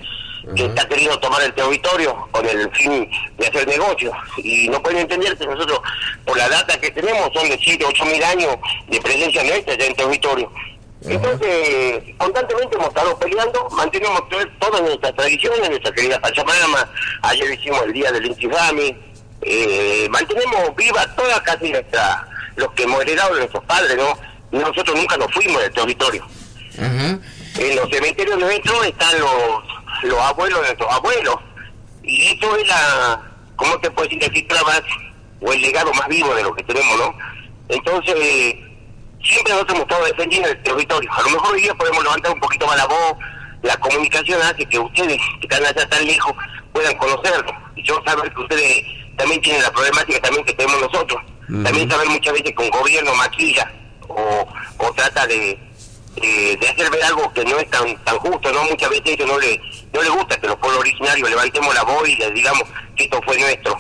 que 0.56 0.66
está 0.66 0.88
queriendo 0.88 1.20
tomar 1.20 1.42
el 1.44 1.54
territorio 1.54 2.28
con 2.32 2.46
el 2.48 2.70
fin 2.76 3.10
de 3.38 3.48
hacer 3.48 3.68
negocio. 3.68 4.12
Y 4.38 4.68
no 4.70 4.82
pueden 4.82 5.00
entender 5.00 5.38
que 5.38 5.46
nosotros, 5.46 5.80
por 6.26 6.38
la 6.38 6.48
data 6.50 6.80
que 6.80 6.92
tenemos, 6.92 7.30
son 7.34 7.50
de 7.50 7.60
7, 7.62 7.86
8 7.88 8.06
mil 8.06 8.24
años 8.24 8.56
de 8.88 9.02
presencia 9.02 9.44
nuestra 9.44 9.76
ya 9.76 9.86
en 9.86 9.96
territorio. 9.96 10.52
Entonces, 11.02 12.04
constantemente 12.18 12.76
hemos 12.76 12.90
estado 12.90 13.18
peleando, 13.20 13.70
mantenemos 13.72 14.28
to- 14.30 14.48
todas 14.60 14.82
nuestras 14.82 15.16
tradiciones, 15.16 15.70
nuestra 15.70 15.92
querida 15.94 16.20
Pachamama, 16.20 16.90
ayer 17.22 17.54
hicimos 17.54 17.82
el 17.84 17.94
día 17.94 18.12
del 18.12 18.26
Intifami, 18.26 18.98
eh, 19.42 20.08
mantenemos 20.10 20.76
viva 20.76 21.08
toda 21.16 21.42
casi 21.44 21.70
nuestra, 21.72 22.28
los 22.58 22.72
que 22.74 22.84
hemos 22.84 23.02
heredado 23.02 23.34
de 23.34 23.40
nuestros 23.40 23.64
padres, 23.64 23.96
¿no? 23.96 24.20
Nosotros 24.52 24.96
nunca 24.98 25.16
nos 25.16 25.32
fuimos 25.34 25.62
del 25.62 25.72
territorio. 25.74 26.26
En 27.58 27.76
los 27.76 27.90
cementerios 27.90 28.38
nuestros 28.38 28.86
están 28.86 29.20
los, 29.20 29.64
los 30.04 30.20
abuelos 30.20 30.60
de 30.62 30.66
nuestros 30.68 30.92
abuelos. 30.92 31.36
Y 32.04 32.28
eso 32.28 32.56
es 32.56 32.68
la, 32.68 33.22
¿cómo 33.56 33.78
te 33.80 33.92
puedes 33.92 34.12
decir? 34.12 34.34
Cifra 34.34 34.62
más, 34.64 34.82
o 35.42 35.54
el 35.54 35.62
legado 35.62 35.94
más 35.94 36.08
vivo 36.08 36.34
de 36.34 36.44
lo 36.44 36.54
que 36.54 36.64
tenemos, 36.64 36.98
¿no? 36.98 37.16
Entonces, 37.70 38.56
siempre 39.24 39.54
nosotros 39.54 39.78
hemos 39.78 39.90
estado 39.90 40.06
defendiendo 40.06 40.50
el 40.50 40.64
territorio. 40.64 41.12
A 41.14 41.22
lo 41.22 41.30
mejor 41.30 41.54
hoy 41.54 41.62
día 41.62 41.74
podemos 41.76 42.04
levantar 42.04 42.34
un 42.34 42.40
poquito 42.40 42.68
más 42.68 42.78
la 42.78 42.88
voz, 42.88 43.18
la 43.62 43.78
comunicación 43.78 44.42
hace 44.42 44.66
que 44.66 44.80
ustedes, 44.80 45.18
que 45.40 45.48
están 45.48 45.66
allá 45.66 45.88
tan 45.88 46.06
lejos, 46.06 46.34
puedan 46.74 46.96
conocerlo. 46.98 47.52
Y 47.76 47.84
yo 47.84 48.02
saber 48.06 48.34
que 48.34 48.42
ustedes 48.42 48.84
también 49.18 49.42
tienen 49.42 49.62
la 49.62 49.72
problemática 49.72 50.22
también 50.22 50.46
que 50.46 50.54
tenemos 50.54 50.82
nosotros. 50.82 51.22
También 51.64 51.90
saber 51.90 52.08
muchas 52.08 52.34
veces 52.34 52.54
que 52.56 52.64
un 52.64 52.70
gobierno 52.70 53.14
maquilla 53.16 53.72
o, 54.08 54.48
o 54.78 54.94
trata 54.94 55.26
de, 55.26 55.60
de, 56.20 56.58
de 56.58 56.68
hacer 56.70 56.90
ver 56.92 57.04
algo 57.04 57.32
que 57.34 57.44
no 57.46 57.58
es 57.60 57.70
tan 57.70 57.96
tan 58.04 58.18
justo, 58.20 58.52
¿no? 58.52 58.64
Muchas 58.66 58.90
veces 58.90 59.06
a 59.08 59.10
ellos 59.12 59.28
no 59.28 59.40
le, 59.40 59.60
no 59.94 60.02
les 60.02 60.12
gusta 60.12 60.38
que 60.40 60.48
los 60.48 60.56
pueblos 60.58 60.80
originarios 60.82 61.30
levantemos 61.30 61.74
la 61.74 61.84
voz 61.84 62.08
y 62.08 62.16
les 62.16 62.34
digamos 62.34 62.64
que 62.96 63.04
esto 63.06 63.22
fue 63.24 63.38
nuestro. 63.40 63.78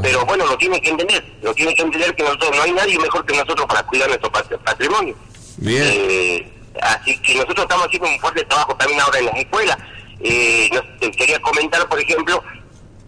Pero 0.00 0.24
bueno, 0.24 0.46
lo 0.46 0.56
tienen 0.56 0.80
que 0.80 0.88
entender, 0.88 1.22
lo 1.42 1.52
tienen 1.54 1.74
que 1.74 1.82
entender 1.82 2.14
que 2.16 2.22
nosotros 2.22 2.50
no 2.56 2.62
hay 2.62 2.72
nadie 2.72 2.98
mejor 2.98 3.26
que 3.26 3.34
nosotros 3.36 3.66
para 3.66 3.82
cuidar 3.82 4.08
nuestro 4.08 4.32
pat- 4.32 4.56
patrimonio. 4.64 5.14
Bien. 5.58 5.82
Eh, 5.84 6.52
así 6.80 7.18
que 7.18 7.34
nosotros 7.34 7.64
estamos 7.64 7.86
haciendo 7.86 8.08
un 8.08 8.18
fuerte 8.18 8.42
trabajo 8.46 8.74
también 8.76 9.00
ahora 9.00 9.18
en 9.18 9.26
las 9.26 9.36
escuelas. 9.36 9.76
Eh, 10.20 10.70
nos- 10.72 11.16
quería 11.16 11.38
comentar, 11.40 11.86
por 11.88 12.00
ejemplo, 12.00 12.42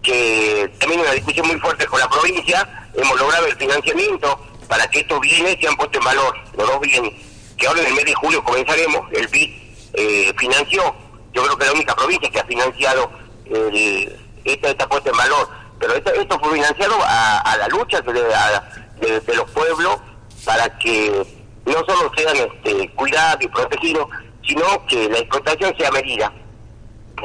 que 0.03 0.69
también 0.79 1.01
una 1.01 1.11
discusión 1.13 1.47
muy 1.47 1.59
fuerte 1.59 1.87
con 1.87 1.99
la 1.99 2.07
provincia, 2.07 2.87
hemos 2.95 3.19
logrado 3.19 3.47
el 3.47 3.55
financiamiento 3.55 4.39
para 4.67 4.87
que 4.89 4.99
estos 4.99 5.19
bienes 5.21 5.57
sean 5.59 5.75
puestos 5.77 5.99
en 5.99 6.05
valor, 6.05 6.35
los 6.55 6.67
dos 6.67 6.79
bienes, 6.81 7.13
que 7.57 7.67
ahora 7.67 7.81
en 7.81 7.87
el 7.87 7.93
mes 7.93 8.05
de 8.05 8.13
julio 8.15 8.43
comenzaremos, 8.43 9.11
el 9.13 9.27
BID 9.27 9.49
eh, 9.93 10.33
financió, 10.37 10.95
yo 11.33 11.43
creo 11.43 11.57
que 11.57 11.65
la 11.65 11.73
única 11.73 11.95
provincia 11.95 12.29
que 12.29 12.39
ha 12.39 12.45
financiado 12.45 13.11
el, 13.45 14.19
esta 14.43 14.69
está 14.69 14.87
puesta 14.87 15.09
en 15.09 15.17
valor, 15.17 15.49
pero 15.79 15.93
esto, 15.95 16.39
fue 16.39 16.53
financiado 16.53 16.95
a, 17.03 17.55
la 17.57 17.67
lucha 17.67 18.01
de 18.01 19.35
los 19.35 19.51
pueblos 19.51 19.97
para 20.45 20.69
que 20.77 21.25
no 21.65 21.73
solo 21.85 22.11
sean 22.15 22.35
este, 22.37 22.89
cuidados 22.95 23.43
y 23.43 23.47
protegidos, 23.47 24.07
sino 24.47 24.85
que 24.87 25.09
la 25.09 25.17
explotación 25.19 25.73
sea 25.77 25.91
medida. 25.91 26.31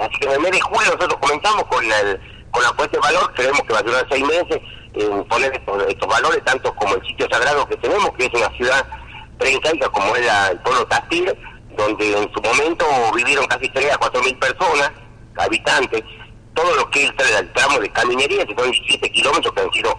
Así 0.00 0.18
que 0.20 0.26
en 0.26 0.32
el 0.32 0.40
mes 0.40 0.52
de 0.52 0.60
julio 0.60 0.94
nosotros 0.94 1.18
comenzamos 1.20 1.64
con, 1.64 1.84
el, 1.84 2.20
con 2.50 2.62
la 2.62 2.72
puesta 2.72 2.96
de 2.96 3.02
valor, 3.02 3.32
creemos 3.34 3.60
que 3.62 3.72
va 3.72 3.78
a 3.80 3.82
durar 3.82 4.06
seis 4.10 4.25
meses 4.25 4.60
en 4.94 5.25
poner 5.25 5.52
estos, 5.52 5.82
estos 5.88 6.08
valores, 6.08 6.44
tanto 6.44 6.75
como 6.75 6.94
el 6.94 7.06
sitio 7.06 7.28
sagrado 7.30 7.68
que 7.68 7.76
tenemos, 7.76 8.10
que 8.16 8.26
es 8.26 8.34
una 8.34 8.50
ciudad 8.56 8.87
preincaica 9.40 9.88
como 9.88 10.14
es 10.14 10.25
la- 10.26 10.49
el 10.49 10.59
pueblo 10.61 10.87
Tastil, 10.87 11.35
donde 11.76 12.12
en 12.16 12.32
su 12.32 12.40
momento 12.40 12.85
vivieron 13.14 13.47
casi 13.47 13.68
3 13.70 13.92
a 13.92 13.99
4 13.99 14.23
mil 14.23 14.37
personas, 14.38 14.92
habitantes, 15.37 16.02
todo 16.54 16.75
lo 16.76 16.90
que 16.90 17.06
el 17.06 17.52
tramo 17.52 17.78
de 17.78 17.90
caminería, 17.90 18.44
que 18.47 18.54
son 18.54 18.70
17 18.70 19.11
kilómetros 19.11 19.52
que 19.54 19.61
han 19.62 19.73
sido, 19.73 19.97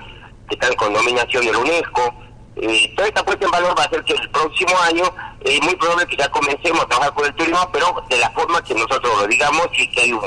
que 0.48 0.55
están 0.55 0.74
con 0.75 0.93
nominación 0.93 1.45
de 1.45 1.51
la 1.51 1.57
UNESCO, 1.57 2.13
eh, 2.57 2.93
toda 2.95 3.07
esta 3.07 3.24
puesta 3.25 3.45
en 3.45 3.51
valor 3.51 3.77
va 3.77 3.83
a 3.83 3.86
hacer 3.88 4.03
que 4.03 4.13
el 4.13 4.29
próximo 4.29 4.77
año 4.81 5.03
es 5.43 5.62
muy 5.63 5.75
probable 5.75 6.05
que 6.05 6.17
ya 6.17 6.29
comencemos 6.29 6.81
a 6.83 6.88
trabajar 6.88 7.13
con 7.13 7.25
el 7.25 7.33
turismo, 7.33 7.69
pero 7.71 8.03
de 8.10 8.17
la 8.17 8.29
forma 8.31 8.63
que 8.63 8.74
nosotros 8.75 9.21
lo 9.21 9.27
digamos 9.27 9.67
y 9.74 9.89
que 9.89 10.01
hay 10.01 10.12
un, 10.13 10.21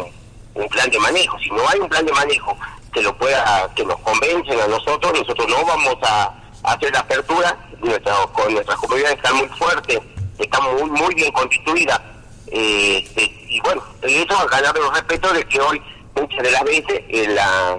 un 0.55 0.69
plan 0.69 0.91
de 0.91 0.99
manejo. 0.99 1.39
Si 1.39 1.51
no 1.51 1.63
hay 1.69 1.79
un 1.79 1.89
plan 1.89 2.05
de 2.07 2.13
manejo 2.13 2.57
que 2.93 3.03
lo 3.03 3.17
pueda, 3.17 3.71
que 3.77 3.85
nos 3.85 3.99
convencen 4.01 4.59
a 4.61 4.67
nosotros, 4.67 5.13
nosotros 5.13 5.47
no 5.49 5.65
vamos 5.67 5.97
a 6.03 6.33
hacer 6.65 6.93
la 6.93 7.01
apertura, 7.01 7.57
nuestra, 7.81 8.15
con 8.33 8.53
nuestras 8.53 8.79
comunidades 8.79 9.17
están 9.17 9.37
muy 9.37 9.49
fuertes, 9.49 10.01
están 10.39 10.63
muy, 10.75 10.91
muy 10.91 11.15
bien 11.15 11.33
constituidas, 11.33 12.01
eh, 12.49 13.07
eh, 13.17 13.47
y 13.49 13.61
bueno, 13.61 13.83
eso 14.03 14.39
ha 14.39 14.47
ganado 14.47 14.87
el 14.87 14.95
respeto 14.95 15.33
de 15.33 15.45
que 15.45 15.61
hoy 15.61 15.83
muchas 16.15 16.43
de 16.43 16.51
las 16.51 16.65
veces 16.65 17.03
eh, 17.09 17.29
la, 17.29 17.79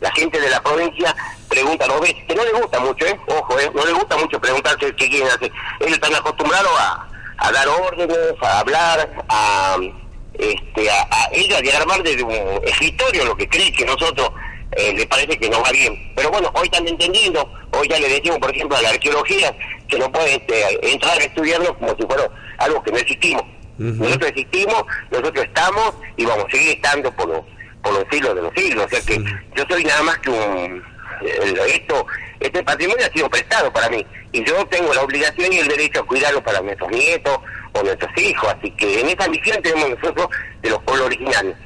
la, 0.00 0.10
gente 0.12 0.40
de 0.40 0.50
la 0.50 0.62
provincia 0.62 1.14
pregunta 1.48 1.86
dos 1.86 2.00
veces, 2.00 2.24
que 2.26 2.34
no 2.34 2.44
le 2.44 2.52
gusta 2.52 2.80
mucho, 2.80 3.06
¿eh? 3.06 3.20
ojo, 3.26 3.58
¿eh? 3.58 3.70
no 3.74 3.84
le 3.84 3.92
gusta 3.92 4.16
mucho 4.16 4.40
preguntar 4.40 4.76
qué, 4.76 4.94
quieren 4.94 5.28
hacer. 5.28 5.52
Ellos 5.80 5.94
están 5.94 6.14
acostumbrados 6.14 6.70
a, 6.78 7.52
dar 7.52 7.68
órdenes, 7.68 8.18
a 8.42 8.60
hablar, 8.60 9.24
a, 9.28 9.76
este, 10.34 10.90
a, 10.90 11.28
ella 11.32 11.60
diagramar 11.60 12.02
desde 12.02 12.22
un 12.22 12.60
escritorio 12.64 13.24
lo 13.24 13.36
que 13.36 13.48
cree 13.48 13.72
que 13.72 13.84
nosotros 13.84 14.30
eh, 14.72 14.92
le 14.94 15.06
parece 15.06 15.38
que 15.38 15.48
no 15.48 15.62
va 15.62 15.70
bien. 15.70 16.12
Pero 16.14 16.30
bueno, 16.30 16.50
hoy 16.54 16.64
están 16.64 16.86
entendiendo, 16.86 17.50
hoy 17.72 17.88
ya 17.88 17.98
le 17.98 18.08
decimos, 18.08 18.38
por 18.38 18.54
ejemplo, 18.54 18.76
a 18.76 18.82
la 18.82 18.90
arqueología 18.90 19.54
que 19.88 19.98
no 19.98 20.10
puede 20.10 20.36
este, 20.36 20.92
entrar 20.92 21.18
a 21.18 21.24
estudiarnos 21.24 21.72
como 21.78 21.96
si 21.96 22.02
fuera 22.02 22.28
algo 22.58 22.82
que 22.82 22.92
no 22.92 22.98
existimos. 22.98 23.44
Nosotros 23.78 24.30
existimos, 24.30 24.84
nosotros 25.10 25.44
estamos 25.44 25.94
y 26.16 26.24
vamos 26.24 26.46
a 26.46 26.50
seguir 26.50 26.76
estando 26.76 27.12
por 27.12 27.28
los, 27.28 27.40
por 27.82 27.92
los 27.92 28.04
siglos 28.10 28.34
de 28.34 28.42
los 28.42 28.52
siglos. 28.54 28.86
O 28.86 28.88
sea 28.88 29.00
que 29.02 29.18
yo 29.54 29.64
soy 29.68 29.84
nada 29.84 30.02
más 30.02 30.18
que 30.18 30.30
un... 30.30 30.82
esto, 31.68 32.06
este 32.40 32.62
patrimonio 32.62 33.06
ha 33.06 33.12
sido 33.12 33.28
prestado 33.28 33.70
para 33.72 33.90
mí 33.90 34.04
y 34.32 34.44
yo 34.44 34.66
tengo 34.66 34.92
la 34.94 35.02
obligación 35.02 35.52
y 35.52 35.58
el 35.58 35.68
derecho 35.68 36.00
a 36.00 36.06
cuidarlo 36.06 36.42
para 36.42 36.60
nuestros 36.60 36.90
nietos 36.90 37.38
o 37.72 37.82
nuestros 37.82 38.10
hijos. 38.16 38.54
Así 38.58 38.70
que 38.72 39.00
en 39.00 39.08
esa 39.08 39.28
misión 39.28 39.62
tenemos 39.62 39.90
nosotros 39.90 40.28
de 40.62 40.70
los 40.70 40.82
pueblos 40.82 41.06
originarios. 41.06 41.56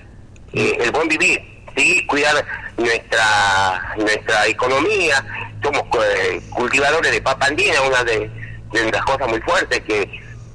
Eh, 0.53 0.79
el 0.81 0.91
buen 0.91 1.07
vivir, 1.07 1.41
sí, 1.77 2.07
cuidar 2.07 2.45
nuestra 2.77 3.95
nuestra 3.97 4.47
economía, 4.47 5.25
somos 5.63 5.83
eh, 6.05 6.41
cultivadores 6.51 7.13
de 7.13 7.21
papa 7.21 7.47
andina, 7.47 7.81
una 7.83 8.03
de, 8.05 8.31
de 8.73 8.91
las 8.93 9.03
cosas 9.05 9.29
muy 9.29 9.41
fuertes 9.41 9.81
que 9.81 10.09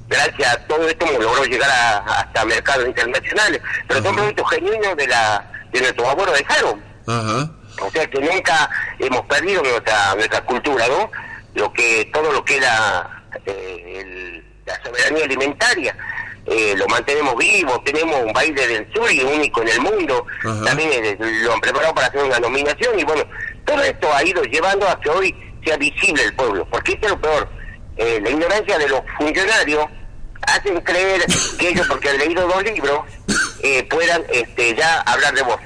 gracias 0.08 0.52
a 0.54 0.66
todo 0.66 0.88
esto 0.88 1.06
hemos 1.06 1.22
logrado 1.22 1.44
llegar 1.46 1.70
a- 1.70 1.98
hasta 2.20 2.44
mercados 2.44 2.86
internacionales, 2.86 3.60
pero 3.88 4.02
son 4.02 4.14
productos 4.16 4.50
genuinos 4.50 4.96
de 4.96 5.06
la 5.06 5.50
de 5.72 5.80
nuestros 5.80 6.08
abuelos 6.08 6.36
dejaron. 6.38 6.82
Ajá. 7.06 7.50
O 7.82 7.90
sea 7.90 8.06
que 8.08 8.18
nunca 8.20 8.70
hemos 8.98 9.20
perdido 9.26 9.62
nuestra 9.62 10.14
nuestra 10.14 10.40
cultura, 10.42 10.86
¿no? 10.88 11.10
Lo 11.54 11.72
que 11.72 12.08
todo 12.12 12.32
lo 12.32 12.44
que 12.44 12.56
era 12.56 13.22
eh, 13.46 14.00
el- 14.00 14.44
la 14.66 14.82
soberanía 14.82 15.24
alimentaria 15.24 15.96
eh, 16.46 16.74
lo 16.76 16.86
mantenemos 16.86 17.36
vivo. 17.36 17.80
Tenemos 17.84 18.22
un 18.22 18.32
baile 18.32 18.66
del 18.66 18.92
sur 18.92 19.10
y 19.10 19.20
único 19.22 19.62
en 19.62 19.68
el 19.68 19.80
mundo. 19.80 20.26
Ajá. 20.44 20.64
También 20.64 20.90
eh, 20.92 21.16
lo 21.18 21.54
han 21.54 21.60
preparado 21.60 21.94
para 21.94 22.06
hacer 22.08 22.22
una 22.22 22.38
nominación 22.38 22.98
y 22.98 23.04
bueno, 23.04 23.24
todo 23.64 23.82
esto 23.82 24.12
ha 24.14 24.24
ido 24.24 24.42
llevando 24.44 24.88
a 24.88 24.98
que 25.00 25.10
hoy 25.10 25.34
sea 25.64 25.76
visible 25.76 26.22
el 26.22 26.34
pueblo, 26.34 26.66
porque 26.70 26.92
esto 26.92 27.06
es 27.06 27.12
lo 27.12 27.20
peor. 27.20 27.48
Eh, 27.96 28.20
la 28.22 28.30
ignorancia 28.30 28.78
de 28.78 28.88
los 28.88 29.00
funcionarios 29.18 29.86
hacen 30.42 30.80
creer 30.82 31.24
que 31.58 31.68
ellos, 31.68 31.86
porque 31.88 32.10
han 32.10 32.18
leído 32.18 32.46
dos 32.46 32.62
libros, 32.62 33.00
eh, 33.62 33.82
puedan 33.84 34.22
este, 34.30 34.74
ya 34.74 35.00
hablar 35.00 35.34
de 35.34 35.42
vos. 35.42 35.58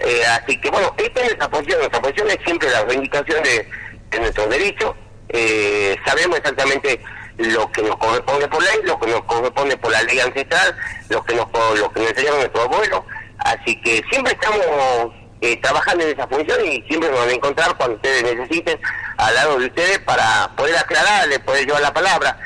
Eh, 0.00 0.22
así 0.26 0.60
que 0.60 0.70
bueno, 0.70 0.92
esta 0.98 1.20
es 1.20 1.26
nuestra 1.26 1.48
posición. 1.48 1.78
Nuestra 1.78 2.02
posición 2.02 2.30
es 2.30 2.38
siempre 2.44 2.70
la 2.70 2.84
reivindicación 2.84 3.42
de, 3.42 3.68
de 4.10 4.18
nuestros 4.18 4.50
derechos. 4.50 4.94
Eh, 5.28 5.96
sabemos 6.04 6.38
exactamente 6.38 7.00
lo 7.38 7.70
que 7.72 7.82
nos 7.82 7.96
corresponde 7.96 8.48
por 8.48 8.62
ley, 8.62 8.78
lo 8.84 8.98
que 8.98 9.06
nos 9.08 9.22
corresponde 9.24 9.76
por 9.76 9.90
la 9.90 10.02
ley 10.02 10.20
ancestral, 10.20 10.76
lo 11.08 11.24
que 11.24 11.34
nos, 11.34 11.46
lo 11.78 11.90
que 11.92 12.00
nos 12.00 12.10
enseñaron 12.10 12.38
nuestros 12.38 12.64
abuelos. 12.64 13.02
Así 13.38 13.80
que 13.80 14.02
siempre 14.10 14.32
estamos 14.32 15.12
eh, 15.40 15.56
trabajando 15.60 16.04
en 16.04 16.10
esa 16.12 16.26
función 16.28 16.64
y 16.64 16.82
siempre 16.82 17.10
nos 17.10 17.20
van 17.20 17.28
a 17.28 17.32
encontrar 17.32 17.76
cuando 17.76 17.96
ustedes 17.96 18.22
necesiten 18.22 18.78
al 19.16 19.34
lado 19.34 19.58
de 19.58 19.66
ustedes 19.66 19.98
para 20.00 20.50
poder 20.56 20.76
aclararles, 20.76 21.38
poder 21.40 21.66
llevar 21.66 21.82
la 21.82 21.92
palabra, 21.92 22.38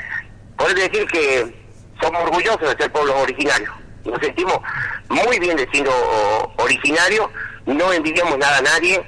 poder 0.57 0.77
decir 0.77 1.07
que 1.07 1.55
somos 2.01 2.23
orgullosos 2.23 2.61
de 2.61 2.83
ser 2.83 2.91
pueblos 2.91 3.17
originarios. 3.17 3.73
Nos 4.05 4.19
sentimos 4.21 4.59
muy 5.09 5.39
bien 5.39 5.57
de 5.57 5.69
siendo 5.71 5.93
originarios, 6.57 7.29
no 7.67 7.93
envidiamos 7.93 8.39
nada 8.39 8.59
a 8.59 8.63
nadie, 8.63 9.03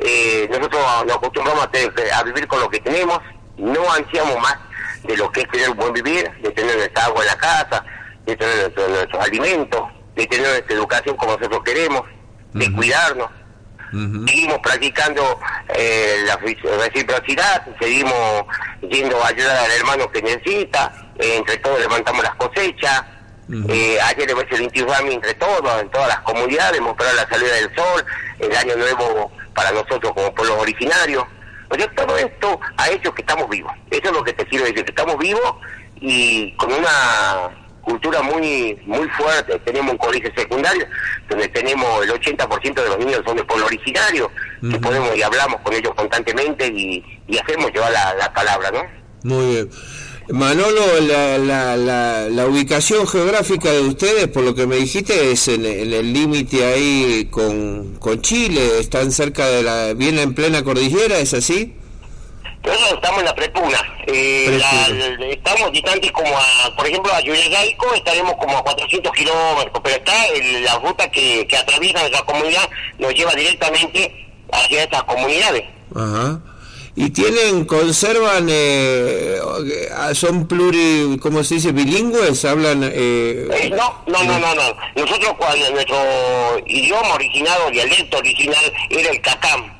eh, 0.00 0.46
nosotros 0.50 0.82
nos 1.06 1.16
acostumbramos 1.16 1.66
a 2.12 2.22
vivir 2.24 2.46
con 2.46 2.60
lo 2.60 2.68
que 2.68 2.80
tenemos, 2.80 3.20
no 3.56 3.90
ansiamos 3.90 4.38
más 4.40 4.58
de 5.04 5.16
lo 5.16 5.30
que 5.30 5.40
es 5.42 5.48
tener 5.50 5.70
un 5.70 5.76
buen 5.76 5.92
vivir, 5.92 6.30
de 6.42 6.50
tener 6.50 6.76
nuestra 6.76 7.04
agua 7.06 7.20
en 7.22 7.26
la 7.28 7.36
casa, 7.36 7.84
de 8.26 8.36
tener 8.36 8.56
nuestro- 8.56 8.88
nuestros 8.88 9.24
alimentos, 9.24 9.82
de 10.16 10.26
tener 10.26 10.48
nuestra 10.48 10.74
educación 10.76 11.16
como 11.16 11.32
nosotros 11.36 11.62
queremos, 11.64 12.02
de 12.52 12.72
cuidarnos. 12.72 13.30
Seguimos 14.26 14.58
practicando 14.58 15.38
eh, 15.76 16.24
la 16.26 16.36
reciprocidad, 16.36 17.64
seguimos 17.80 18.44
yendo 18.82 19.22
a 19.22 19.28
ayudar 19.28 19.56
al 19.56 19.70
hermano 19.70 20.10
que 20.10 20.20
necesita, 20.22 20.92
eh, 21.18 21.36
entre 21.36 21.58
todos 21.58 21.78
levantamos 21.78 22.24
las 22.24 22.34
cosechas, 22.34 23.04
eh, 23.68 23.98
ayer 24.00 24.30
hemos 24.30 24.44
hecho 24.44 24.56
el 24.56 24.62
Inti 24.62 24.82
Rami 24.82 25.14
entre 25.14 25.34
todos, 25.34 25.80
en 25.80 25.90
todas 25.90 26.08
las 26.08 26.20
comunidades, 26.20 26.80
mostrar 26.80 27.14
la 27.14 27.28
salida 27.28 27.54
del 27.54 27.74
sol, 27.76 28.04
el 28.40 28.56
año 28.56 28.74
nuevo 28.76 29.30
para 29.54 29.70
nosotros 29.70 30.12
como 30.14 30.34
pueblos 30.34 30.58
originarios. 30.58 31.24
O 31.74 31.76
sea, 31.76 31.90
todo 31.94 32.16
esto 32.16 32.60
ha 32.76 32.90
hecho 32.90 33.12
que 33.14 33.22
estamos 33.22 33.48
vivos. 33.48 33.72
Eso 33.90 34.06
es 34.06 34.12
lo 34.12 34.24
que 34.24 34.32
te 34.32 34.46
quiero 34.46 34.64
decir, 34.64 34.84
que 34.84 34.90
estamos 34.90 35.18
vivos 35.18 35.54
y 36.00 36.52
con 36.56 36.72
una 36.72 37.50
cultura 37.82 38.22
muy 38.22 38.80
muy 38.86 39.08
fuerte. 39.08 39.58
Tenemos 39.60 39.92
un 39.92 39.98
colegio 39.98 40.30
secundario 40.36 40.86
donde 41.28 41.48
tenemos 41.48 42.04
el 42.04 42.10
80% 42.12 42.74
de 42.74 42.88
los 42.88 42.98
niños 42.98 43.22
son 43.26 43.36
de 43.36 43.44
pueblo 43.44 43.66
originario, 43.66 44.30
que 44.70 44.78
podemos 44.78 45.14
y 45.16 45.22
hablamos 45.22 45.60
con 45.60 45.74
ellos 45.74 45.92
constantemente 45.94 46.66
y, 46.66 47.04
y 47.26 47.38
hacemos 47.38 47.70
llevar 47.72 47.92
la, 47.92 48.14
la 48.14 48.32
palabra, 48.32 48.70
¿no? 48.70 48.82
Muy 49.24 49.46
bien. 49.54 49.70
Manolo, 50.30 51.00
la, 51.00 51.38
la, 51.38 51.76
la, 51.76 52.28
la 52.30 52.46
ubicación 52.46 53.06
geográfica 53.06 53.70
de 53.70 53.80
ustedes, 53.82 54.28
por 54.28 54.42
lo 54.42 54.54
que 54.54 54.66
me 54.66 54.76
dijiste, 54.76 55.32
es 55.32 55.48
en, 55.48 55.66
en 55.66 55.92
el 55.92 56.12
límite 56.12 56.64
ahí 56.64 57.28
con, 57.30 57.96
con 57.98 58.20
Chile, 58.22 58.78
están 58.80 59.12
cerca 59.12 59.46
de 59.48 59.62
la, 59.62 59.92
bien 59.94 60.18
en 60.18 60.34
plena 60.34 60.62
cordillera, 60.64 61.18
¿es 61.18 61.34
así? 61.34 61.74
Nosotros 62.64 62.92
estamos 62.94 63.18
en 63.20 63.24
la 63.26 63.34
prepuna. 63.34 63.78
Eh, 64.06 64.58
estamos 65.30 65.70
distantes 65.72 66.10
como 66.12 66.34
a, 66.38 66.74
por 66.74 66.86
ejemplo, 66.86 67.12
a 67.12 67.20
Yuyagaico 67.20 67.92
estaremos 67.94 68.32
como 68.36 68.56
a 68.56 68.62
400 68.62 69.12
kilómetros, 69.12 69.80
pero 69.84 69.96
está 69.96 70.26
el- 70.28 70.64
la 70.64 70.78
ruta 70.78 71.10
que, 71.10 71.46
que 71.46 71.56
atraviesa 71.58 71.98
nuestra 72.00 72.22
comunidad, 72.22 72.66
nos 72.98 73.12
lleva 73.14 73.34
directamente 73.34 74.26
hacia 74.50 74.84
estas 74.84 75.02
comunidades. 75.04 75.64
Ajá. 75.94 76.40
Y 76.96 77.10
tienen, 77.10 77.64
conservan, 77.64 78.46
eh, 78.48 79.38
son 80.14 80.46
pluri, 80.46 81.18
¿cómo 81.20 81.42
se 81.42 81.56
dice? 81.56 81.72
Bilingües, 81.72 82.44
hablan... 82.44 82.84
Eh, 82.84 83.48
Eh, 83.52 83.70
no, 83.70 84.02
no, 84.06 84.22
no, 84.22 84.38
no, 84.38 84.54
no. 84.54 84.62
Nosotros 84.94 85.32
cuando 85.36 85.70
nuestro 85.72 85.96
idioma 86.66 87.14
original, 87.14 87.58
dialecto 87.72 88.18
original, 88.18 88.72
era 88.90 89.10
el 89.10 89.20
cacam. 89.20 89.72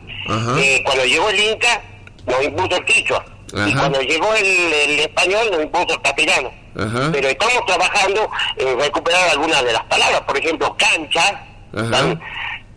Eh, 0.58 0.82
cuando 0.84 1.04
llegó 1.04 1.28
el 1.30 1.38
Inca, 1.38 1.82
nos 2.26 2.42
impuso 2.42 2.76
el 2.76 2.84
quichua. 2.84 3.24
Y 3.66 3.72
cuando 3.74 4.00
llegó 4.00 4.34
el, 4.34 4.46
el 4.46 5.00
español, 5.00 5.48
nos 5.52 5.62
impuso 5.62 5.94
el 5.94 6.02
castellano. 6.02 6.50
Pero 7.12 7.28
estamos 7.28 7.64
trabajando 7.66 8.28
en 8.56 8.80
recuperar 8.80 9.28
algunas 9.30 9.62
de 9.64 9.72
las 9.72 9.84
palabras. 9.84 10.20
Por 10.22 10.36
ejemplo, 10.36 10.76
cancha, 10.76 11.44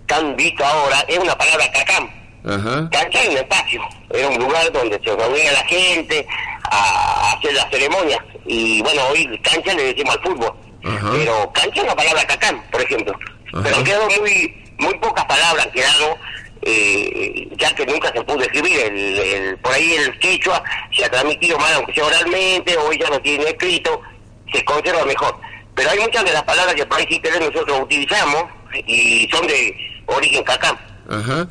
tan 0.06 0.36
visto 0.36 0.64
ahora, 0.64 1.00
es 1.08 1.18
una 1.18 1.36
palabra 1.36 1.72
cacam. 1.72 2.08
Ajá. 2.48 2.90
Un 3.30 3.38
espacio, 3.38 3.82
era 4.12 4.28
un 4.30 4.38
lugar 4.40 4.72
donde 4.72 5.00
se 5.04 5.16
reunía 5.16 5.52
la 5.52 5.66
gente 5.66 6.26
a 6.72 7.34
hacer 7.34 7.54
las 7.54 7.70
ceremonias. 7.70 8.20
Y 8.46 8.82
bueno, 8.82 9.02
hoy 9.12 9.38
cancha 9.40 9.74
le 9.74 9.94
decimos 9.94 10.16
al 10.16 10.22
fútbol. 10.24 10.54
Ajá. 10.86 11.10
Pero 11.12 11.52
cancha 11.54 11.78
es 11.80 11.84
una 11.84 11.96
palabra 11.96 12.26
cacán, 12.26 12.64
por 12.72 12.82
ejemplo. 12.82 13.14
Ajá. 13.54 13.64
Pero 13.64 13.84
quedado 13.84 14.08
muy, 14.22 14.64
muy 14.80 14.94
pocas 15.00 15.26
palabras, 15.26 15.66
han 15.66 15.72
quedado, 15.74 16.18
eh, 16.62 17.48
ya 17.58 17.74
que 17.76 17.86
nunca 17.86 18.12
se 18.14 18.22
pudo 18.22 18.42
escribir. 18.42 18.80
El, 18.80 19.20
el- 19.20 19.58
por 19.58 19.74
ahí 19.74 19.94
el 19.94 20.18
quechua 20.20 20.64
se 20.96 21.06
ha 21.06 21.10
transmitido 21.10 21.58
mal, 21.60 21.74
aunque 21.74 21.94
sea 21.94 22.06
oralmente, 22.06 22.78
hoy 22.78 22.98
ya 23.00 23.10
no 23.10 23.20
tiene 23.22 23.46
escrito, 23.46 24.02
se 24.54 24.64
conserva 24.64 25.04
mejor. 25.06 25.38
Pero 25.76 25.90
hay 25.92 26.00
muchas 26.00 26.24
de 26.24 26.32
las 26.34 26.44
palabras 26.44 26.76
que 26.76 26.86
por 26.86 26.98
ahí 26.98 27.06
sí 27.10 27.22
nosotros 27.40 27.82
utilizamos 27.84 28.46
y 28.86 29.28
son 29.32 29.46
de 29.48 29.76
origen 30.08 30.44
cacán. 30.44 30.78
Ajá. 31.10 31.48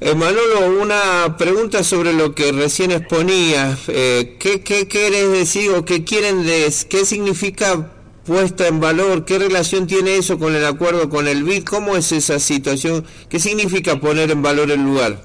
Eh, 0.00 0.14
Manolo, 0.14 0.80
una 0.80 1.36
pregunta 1.36 1.82
sobre 1.82 2.12
lo 2.12 2.32
que 2.32 2.52
recién 2.52 2.92
exponías. 2.92 3.80
Eh, 3.88 4.36
¿qué, 4.38 4.60
¿Qué 4.62 4.86
quieres 4.86 5.32
decir 5.32 5.72
o 5.72 5.84
qué 5.84 6.04
quieren 6.04 6.46
des, 6.46 6.84
qué 6.84 7.04
significa 7.04 7.90
puesta 8.24 8.68
en 8.68 8.78
valor? 8.78 9.24
¿Qué 9.24 9.40
relación 9.40 9.88
tiene 9.88 10.16
eso 10.16 10.38
con 10.38 10.54
el 10.54 10.64
acuerdo 10.64 11.08
con 11.08 11.26
el 11.26 11.42
BID? 11.42 11.64
¿Cómo 11.64 11.96
es 11.96 12.12
esa 12.12 12.38
situación? 12.38 13.04
¿Qué 13.28 13.40
significa 13.40 13.96
poner 13.96 14.30
en 14.30 14.40
valor 14.40 14.70
el 14.70 14.84
lugar? 14.84 15.18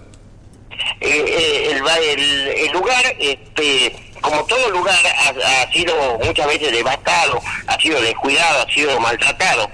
Eh, 1.02 1.24
eh, 1.28 1.72
el, 1.72 2.20
el, 2.20 2.48
el 2.66 2.72
lugar, 2.72 3.04
este, 3.20 3.96
como 4.22 4.44
todo 4.46 4.72
lugar, 4.72 4.98
ha, 5.06 5.62
ha 5.62 5.72
sido 5.72 5.94
muchas 6.24 6.48
veces 6.48 6.72
devastado, 6.72 7.40
ha 7.68 7.80
sido 7.80 8.02
descuidado, 8.02 8.66
ha 8.66 8.74
sido 8.74 9.00
maltratado 9.00 9.70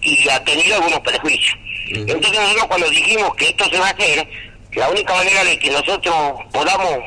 y 0.00 0.28
ha 0.28 0.44
tenido 0.44 0.76
algunos 0.76 1.00
prejuicios. 1.00 1.58
Entonces 1.86 2.40
nosotros 2.40 2.66
cuando 2.66 2.88
dijimos 2.90 3.34
que 3.36 3.48
esto 3.48 3.64
se 3.66 3.78
va 3.78 3.88
a 3.88 3.90
hacer, 3.90 4.28
la 4.72 4.88
única 4.88 5.14
manera 5.14 5.44
de 5.44 5.58
que 5.58 5.70
nosotros 5.70 6.14
podamos 6.52 6.98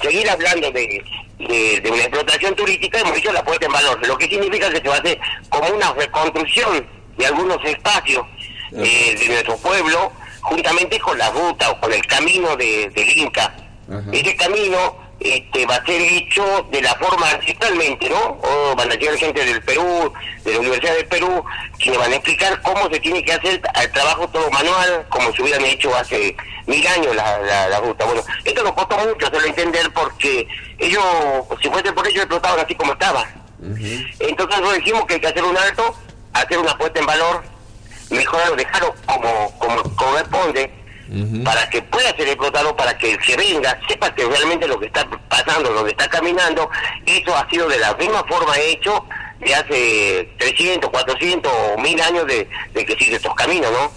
seguir 0.00 0.28
hablando 0.30 0.70
de, 0.70 1.02
de, 1.38 1.80
de 1.80 1.90
una 1.90 2.02
explotación 2.02 2.54
turística 2.54 3.00
hemos 3.00 3.14
dicho 3.14 3.32
la 3.32 3.44
puesta 3.44 3.66
en 3.66 3.72
valor, 3.72 4.06
lo 4.06 4.16
que 4.16 4.26
significa 4.28 4.70
que 4.70 4.80
se 4.80 4.88
va 4.88 4.96
a 4.96 4.98
hacer 4.98 5.18
como 5.48 5.68
una 5.70 5.92
reconstrucción 5.92 6.86
de 7.16 7.26
algunos 7.26 7.58
espacios 7.64 8.24
eh, 8.72 9.16
de 9.18 9.28
nuestro 9.28 9.56
pueblo, 9.58 10.12
juntamente 10.40 10.98
con 10.98 11.18
la 11.18 11.30
ruta 11.30 11.70
o 11.70 11.80
con 11.80 11.92
el 11.92 12.04
camino 12.06 12.56
de, 12.56 12.90
del 12.90 13.18
Inca. 13.18 13.54
Ajá. 13.88 14.10
Ese 14.12 14.34
camino 14.36 14.96
este, 15.24 15.66
va 15.66 15.76
a 15.76 15.86
ser 15.86 16.00
hecho 16.00 16.66
de 16.70 16.82
la 16.82 16.94
forma 16.96 17.30
ancestralmente, 17.30 18.08
¿no? 18.10 18.38
O 18.42 18.74
van 18.76 18.90
a 18.90 18.94
llegar 18.94 19.16
gente 19.16 19.44
del 19.44 19.62
Perú, 19.62 20.12
de 20.44 20.52
la 20.52 20.58
Universidad 20.58 20.94
del 20.94 21.06
Perú, 21.06 21.44
quienes 21.78 21.98
van 21.98 22.12
a 22.12 22.16
explicar 22.16 22.60
cómo 22.62 22.88
se 22.90 23.00
tiene 23.00 23.24
que 23.24 23.32
hacer 23.32 23.60
el 23.82 23.92
trabajo 23.92 24.28
todo 24.28 24.50
manual, 24.50 25.06
como 25.08 25.32
se 25.32 25.42
hubieran 25.42 25.64
hecho 25.64 25.94
hace 25.94 26.36
mil 26.66 26.86
años 26.86 27.14
la, 27.14 27.38
la, 27.38 27.68
la 27.68 27.80
ruta. 27.80 28.04
Bueno, 28.04 28.22
esto 28.44 28.62
nos 28.62 28.72
costó 28.72 28.98
mucho 28.98 29.26
hacerlo 29.26 29.46
entender 29.46 29.92
porque 29.92 30.46
ellos, 30.78 31.04
si 31.60 31.68
fuese 31.68 31.92
por 31.92 32.06
ellos, 32.06 32.22
explotaban 32.22 32.64
así 32.64 32.74
como 32.74 32.92
estaba. 32.92 33.26
Entonces 33.60 34.58
nosotros 34.58 34.74
dijimos 34.74 35.04
que 35.06 35.14
hay 35.14 35.20
que 35.20 35.28
hacer 35.28 35.44
un 35.44 35.56
alto, 35.56 35.96
hacer 36.32 36.58
una 36.58 36.76
puesta 36.76 36.98
en 36.98 37.06
valor, 37.06 37.44
mejorarlo, 38.10 38.56
dejarlo 38.56 38.94
como, 39.06 39.58
como 39.58 39.96
corresponde, 39.96 40.81
para 41.44 41.68
que 41.68 41.82
pueda 41.82 42.14
ser 42.16 42.28
explotado, 42.28 42.74
para 42.76 42.96
que 42.96 43.12
el 43.12 43.18
que 43.18 43.36
venga 43.36 43.78
sepa 43.86 44.14
que 44.14 44.24
realmente 44.24 44.66
lo 44.66 44.78
que 44.78 44.86
está 44.86 45.06
pasando, 45.28 45.70
lo 45.70 45.84
que 45.84 45.90
está 45.90 46.08
caminando, 46.08 46.70
eso 47.04 47.36
ha 47.36 47.48
sido 47.50 47.68
de 47.68 47.78
la 47.78 47.94
misma 47.94 48.24
forma 48.24 48.58
hecho 48.58 49.04
de 49.40 49.54
hace 49.54 50.28
300, 50.38 50.90
400 50.90 51.52
o 51.52 51.80
1000 51.80 52.00
años 52.00 52.26
de, 52.26 52.48
que 52.74 52.96
sigue 52.96 53.16
estos 53.16 53.34
caminos, 53.34 53.70
¿no? 53.72 53.92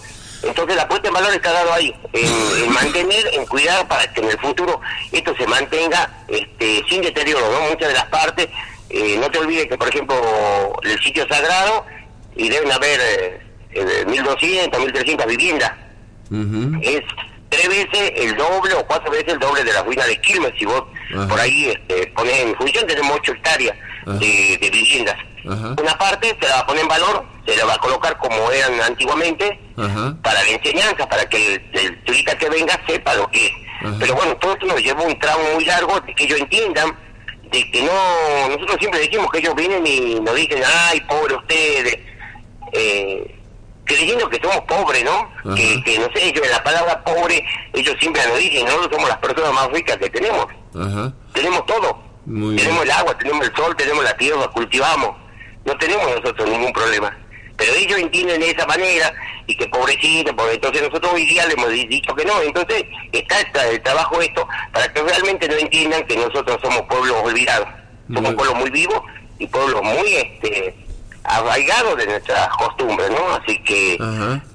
Entonces 0.48 0.76
la 0.76 0.86
puesta 0.86 1.08
en 1.08 1.14
valor 1.14 1.32
está 1.32 1.52
dado 1.52 1.72
ahí, 1.72 1.94
en, 2.12 2.64
en 2.64 2.72
mantener, 2.72 3.30
en 3.32 3.46
cuidar 3.46 3.88
para 3.88 4.12
que 4.12 4.20
en 4.20 4.30
el 4.30 4.38
futuro 4.38 4.80
esto 5.10 5.34
se 5.36 5.46
mantenga 5.46 6.10
este, 6.28 6.84
sin 6.88 7.00
deterioro, 7.00 7.50
¿no? 7.50 7.70
Muchas 7.70 7.88
de 7.88 7.94
las 7.94 8.06
partes, 8.06 8.48
eh, 8.90 9.16
no 9.18 9.30
te 9.30 9.38
olvides 9.38 9.66
que 9.66 9.78
por 9.78 9.88
ejemplo 9.88 10.78
el 10.82 11.00
sitio 11.02 11.26
sagrado, 11.26 11.86
y 12.36 12.50
deben 12.50 12.70
haber 12.70 13.00
eh, 13.00 13.40
eh, 13.72 14.04
1200, 14.06 14.78
1300 14.78 15.26
viviendas, 15.26 15.72
Es 16.82 17.02
tres 17.48 17.68
veces 17.68 18.12
el 18.16 18.36
doble 18.36 18.74
o 18.74 18.86
cuatro 18.86 19.10
veces 19.10 19.34
el 19.34 19.38
doble 19.38 19.64
de 19.64 19.72
la 19.72 19.82
ruina 19.82 20.04
de 20.06 20.20
Quilmes. 20.20 20.52
Si 20.58 20.64
vos 20.64 20.84
por 21.28 21.38
ahí 21.40 21.66
este, 21.66 22.08
pones 22.08 22.34
en 22.40 22.54
función, 22.56 22.86
tenemos 22.86 23.12
ocho 23.16 23.32
hectáreas 23.32 23.76
de, 24.06 24.58
de 24.60 24.70
viviendas. 24.70 25.16
Una 25.44 25.96
parte 25.96 26.36
se 26.40 26.48
la 26.48 26.56
va 26.56 26.60
a 26.62 26.66
poner 26.66 26.82
en 26.82 26.88
valor, 26.88 27.24
se 27.46 27.56
la 27.56 27.64
va 27.64 27.74
a 27.74 27.78
colocar 27.78 28.16
como 28.18 28.50
eran 28.50 28.80
antiguamente, 28.80 29.60
para 30.22 30.42
la 30.42 30.50
enseñanza, 30.50 31.08
para 31.08 31.28
que 31.28 31.54
el, 31.54 31.70
el 31.72 32.04
turista 32.04 32.36
que 32.36 32.48
venga 32.48 32.80
sepa 32.86 33.14
lo 33.14 33.30
que 33.30 33.46
es. 33.46 33.52
Pero 34.00 34.14
bueno, 34.16 34.36
todo 34.38 34.54
esto 34.54 34.66
nos 34.66 34.82
llevó 34.82 35.04
un 35.04 35.18
tramo 35.18 35.42
muy 35.54 35.64
largo 35.64 36.00
de 36.00 36.14
que 36.14 36.24
ellos 36.24 36.40
entiendan 36.40 36.96
de 37.52 37.70
que 37.70 37.82
no, 37.82 38.48
nosotros 38.48 38.76
siempre 38.80 39.00
decimos 39.00 39.30
que 39.30 39.38
ellos 39.38 39.54
vienen 39.54 39.86
y 39.86 40.18
nos 40.20 40.34
dicen, 40.34 40.60
ay, 40.88 41.00
pobre 41.02 41.36
ustedes, 41.36 41.96
eh, 42.72 43.35
creyendo 43.86 44.28
que 44.28 44.38
somos 44.40 44.60
pobres, 44.62 45.04
¿no? 45.04 45.30
Que, 45.54 45.82
que 45.84 45.98
no 45.98 46.06
sé, 46.14 46.26
ellos 46.28 46.46
la 46.50 46.62
palabra 46.62 47.02
pobre, 47.04 47.42
ellos 47.72 47.94
siempre 47.98 48.22
nos 48.28 48.38
dicen, 48.38 48.64
nosotros 48.66 48.90
somos 48.92 49.08
las 49.08 49.18
personas 49.18 49.52
más 49.54 49.68
ricas 49.70 49.96
que 49.96 50.10
tenemos, 50.10 50.46
tenemos 51.32 51.64
todo. 51.66 52.04
Muy 52.26 52.54
bien. 52.54 52.64
tenemos 52.64 52.82
el 52.84 52.90
agua, 52.90 53.16
tenemos 53.16 53.46
el 53.46 53.54
sol, 53.54 53.76
tenemos 53.76 54.02
la 54.04 54.16
tierra, 54.16 54.48
cultivamos, 54.48 55.16
no 55.64 55.78
tenemos 55.78 56.04
nosotros 56.20 56.48
ningún 56.48 56.72
problema. 56.72 57.16
Pero 57.56 57.72
ellos 57.72 57.98
entienden 57.98 58.40
de 58.40 58.50
esa 58.50 58.66
manera 58.66 59.14
y 59.46 59.56
que 59.56 59.66
pobrecito, 59.68 60.34
porque 60.36 60.54
entonces 60.56 60.82
nosotros 60.82 61.12
hoy 61.14 61.24
día 61.24 61.46
le 61.46 61.54
hemos 61.54 61.70
di- 61.70 61.86
dicho 61.86 62.14
que 62.14 62.24
no. 62.26 62.42
Entonces 62.42 62.84
está 63.12 63.66
el 63.70 63.80
trabajo 63.80 64.20
esto 64.20 64.46
para 64.72 64.92
que 64.92 65.00
realmente 65.02 65.48
no 65.48 65.54
entiendan 65.54 66.04
que 66.06 66.16
nosotros 66.16 66.58
somos 66.60 66.82
pueblos 66.82 67.16
olvidados. 67.22 67.68
Somos 68.08 68.22
Muy- 68.22 68.34
pueblos 68.34 68.56
muy 68.56 68.70
vivos 68.70 69.00
y 69.38 69.46
pueblos 69.46 69.82
muy 69.82 70.14
este 70.16 70.74
arraigados 71.28 71.96
de 71.96 72.06
nuestras 72.06 72.48
costumbres, 72.56 73.10
¿no? 73.10 73.34
Así 73.34 73.58
que 73.62 73.96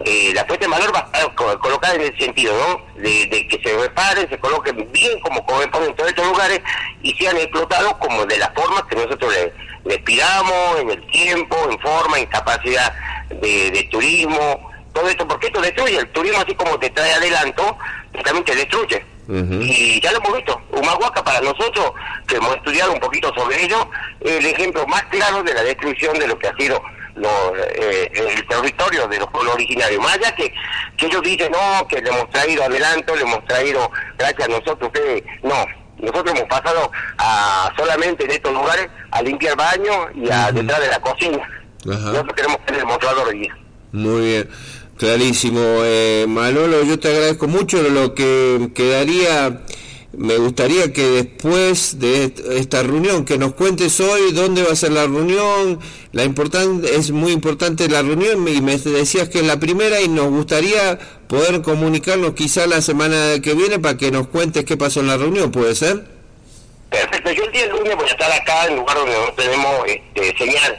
eh, 0.05 0.31
la 0.33 0.45
puesta 0.47 0.65
en 0.65 0.71
valor 0.71 0.93
va 0.95 0.99
a 0.99 1.03
estar 1.17 1.35
co- 1.35 1.59
colocada 1.59 1.95
en 1.95 2.01
ese 2.01 2.17
sentido, 2.17 2.53
¿no? 2.57 3.01
De, 3.01 3.25
de 3.27 3.47
que 3.47 3.59
se 3.63 3.77
reparen, 3.77 4.29
se 4.29 4.39
coloquen 4.39 4.89
bien 4.91 5.19
como 5.21 5.45
corresponde 5.45 5.87
en 5.89 5.95
todos 5.95 6.09
estos 6.09 6.25
lugares 6.27 6.61
y 7.01 7.13
sean 7.15 7.37
explotados 7.37 7.95
como 7.97 8.25
de 8.25 8.37
la 8.37 8.49
forma 8.51 8.87
que 8.87 8.95
nosotros 8.95 9.33
le, 9.33 9.53
les 9.85 9.97
pidamos, 10.03 10.79
en 10.79 10.89
el 10.91 11.07
tiempo, 11.07 11.57
en 11.69 11.79
forma, 11.79 12.19
en 12.19 12.25
capacidad 12.27 12.93
de, 13.29 13.71
de 13.71 13.83
turismo, 13.91 14.69
todo 14.93 15.07
esto, 15.09 15.27
porque 15.27 15.47
esto 15.47 15.61
destruye, 15.61 15.97
el 15.97 16.09
turismo 16.09 16.39
así 16.39 16.53
como 16.55 16.77
te 16.79 16.89
trae 16.89 17.13
adelanto, 17.13 17.77
también 18.23 18.43
te 18.45 18.55
destruye. 18.55 19.05
Y 19.61 20.01
ya 20.01 20.11
lo 20.11 20.17
hemos 20.17 20.35
visto, 20.35 20.61
Humahuaca 20.71 21.23
para 21.23 21.39
nosotros, 21.41 21.91
que 22.27 22.35
hemos 22.35 22.55
estudiado 22.57 22.91
un 22.93 22.99
poquito 22.99 23.33
sobre 23.33 23.63
ello, 23.63 23.89
el 24.21 24.45
ejemplo 24.45 24.85
más 24.87 25.03
claro 25.03 25.41
de 25.43 25.53
la 25.53 25.63
destrucción 25.63 26.17
de 26.19 26.27
lo 26.27 26.37
que 26.37 26.47
ha 26.47 26.55
sido 26.55 26.81
lo- 27.15 27.53
eh, 27.57 28.09
el 28.13 28.47
territorio 28.47 29.07
de 29.07 29.19
los 29.19 29.27
pueblos 29.29 29.53
originarios. 29.55 30.01
Más 30.01 30.15
allá 30.15 30.33
que, 30.35 30.53
que 30.97 31.05
ellos 31.05 31.21
dicen, 31.21 31.51
no, 31.51 31.87
que 31.87 32.01
le 32.01 32.09
hemos 32.09 32.29
traído 32.29 32.63
adelanto, 32.63 33.15
le 33.15 33.21
hemos 33.23 33.45
traído, 33.45 33.89
gracias 34.17 34.47
a 34.47 34.51
nosotros, 34.51 34.89
ustedes, 34.93 35.23
no. 35.43 35.65
Nosotros 35.97 36.35
hemos 36.35 36.49
pasado 36.49 36.91
a 37.19 37.71
solamente 37.77 38.25
en 38.25 38.31
estos 38.31 38.51
lugares 38.53 38.89
a 39.11 39.21
limpiar 39.21 39.55
baños 39.55 40.07
y 40.15 40.29
a 40.31 40.51
detrás 40.51 40.79
de 40.81 40.87
la 40.87 40.99
cocina. 40.99 41.47
Nosotros 41.85 42.33
queremos 42.35 42.65
tener 42.65 42.81
el 42.81 42.87
mostrador 42.87 43.27
hoy 43.27 43.39
día. 43.39 43.57
Muy 43.91 44.21
bien, 44.21 44.49
clarísimo. 45.05 45.59
Eh, 45.83 46.25
Manolo, 46.29 46.83
yo 46.83 46.99
te 46.99 47.07
agradezco 47.09 47.47
mucho. 47.47 47.81
Lo 47.81 48.13
que 48.13 48.69
quedaría, 48.75 49.63
me 50.15 50.37
gustaría 50.37 50.93
que 50.93 51.03
después 51.07 51.97
de 51.99 52.25
est- 52.25 52.39
esta 52.51 52.83
reunión, 52.83 53.25
que 53.25 53.39
nos 53.39 53.55
cuentes 53.55 53.99
hoy 53.99 54.31
dónde 54.31 54.61
va 54.61 54.73
a 54.73 54.75
ser 54.75 54.91
la 54.91 55.07
reunión. 55.07 55.79
La 56.11 56.23
importan 56.23 56.83
es 56.85 57.09
muy 57.09 57.31
importante 57.31 57.89
la 57.89 58.03
reunión 58.03 58.47
y 58.47 58.61
me 58.61 58.77
decías 58.77 59.27
que 59.27 59.39
es 59.39 59.45
la 59.45 59.59
primera 59.59 59.99
y 60.01 60.07
nos 60.07 60.29
gustaría 60.29 60.99
poder 61.27 61.63
comunicarnos 61.63 62.33
quizá 62.35 62.67
la 62.67 62.81
semana 62.81 63.39
que 63.41 63.55
viene 63.55 63.79
para 63.79 63.97
que 63.97 64.11
nos 64.11 64.27
cuentes 64.27 64.65
qué 64.65 64.77
pasó 64.77 64.99
en 64.99 65.07
la 65.07 65.17
reunión, 65.17 65.49
¿puede 65.51 65.73
ser? 65.73 66.05
Perfecto, 66.91 67.31
yo 67.31 67.43
el 67.45 67.51
día 67.53 67.65
lunes 67.67 67.95
voy 67.95 68.05
a 68.05 68.11
estar 68.11 68.31
acá 68.33 68.67
en 68.67 68.75
lugar 68.75 68.97
donde 68.97 69.15
tenemos 69.37 69.71
este, 69.87 70.37
señal. 70.37 70.77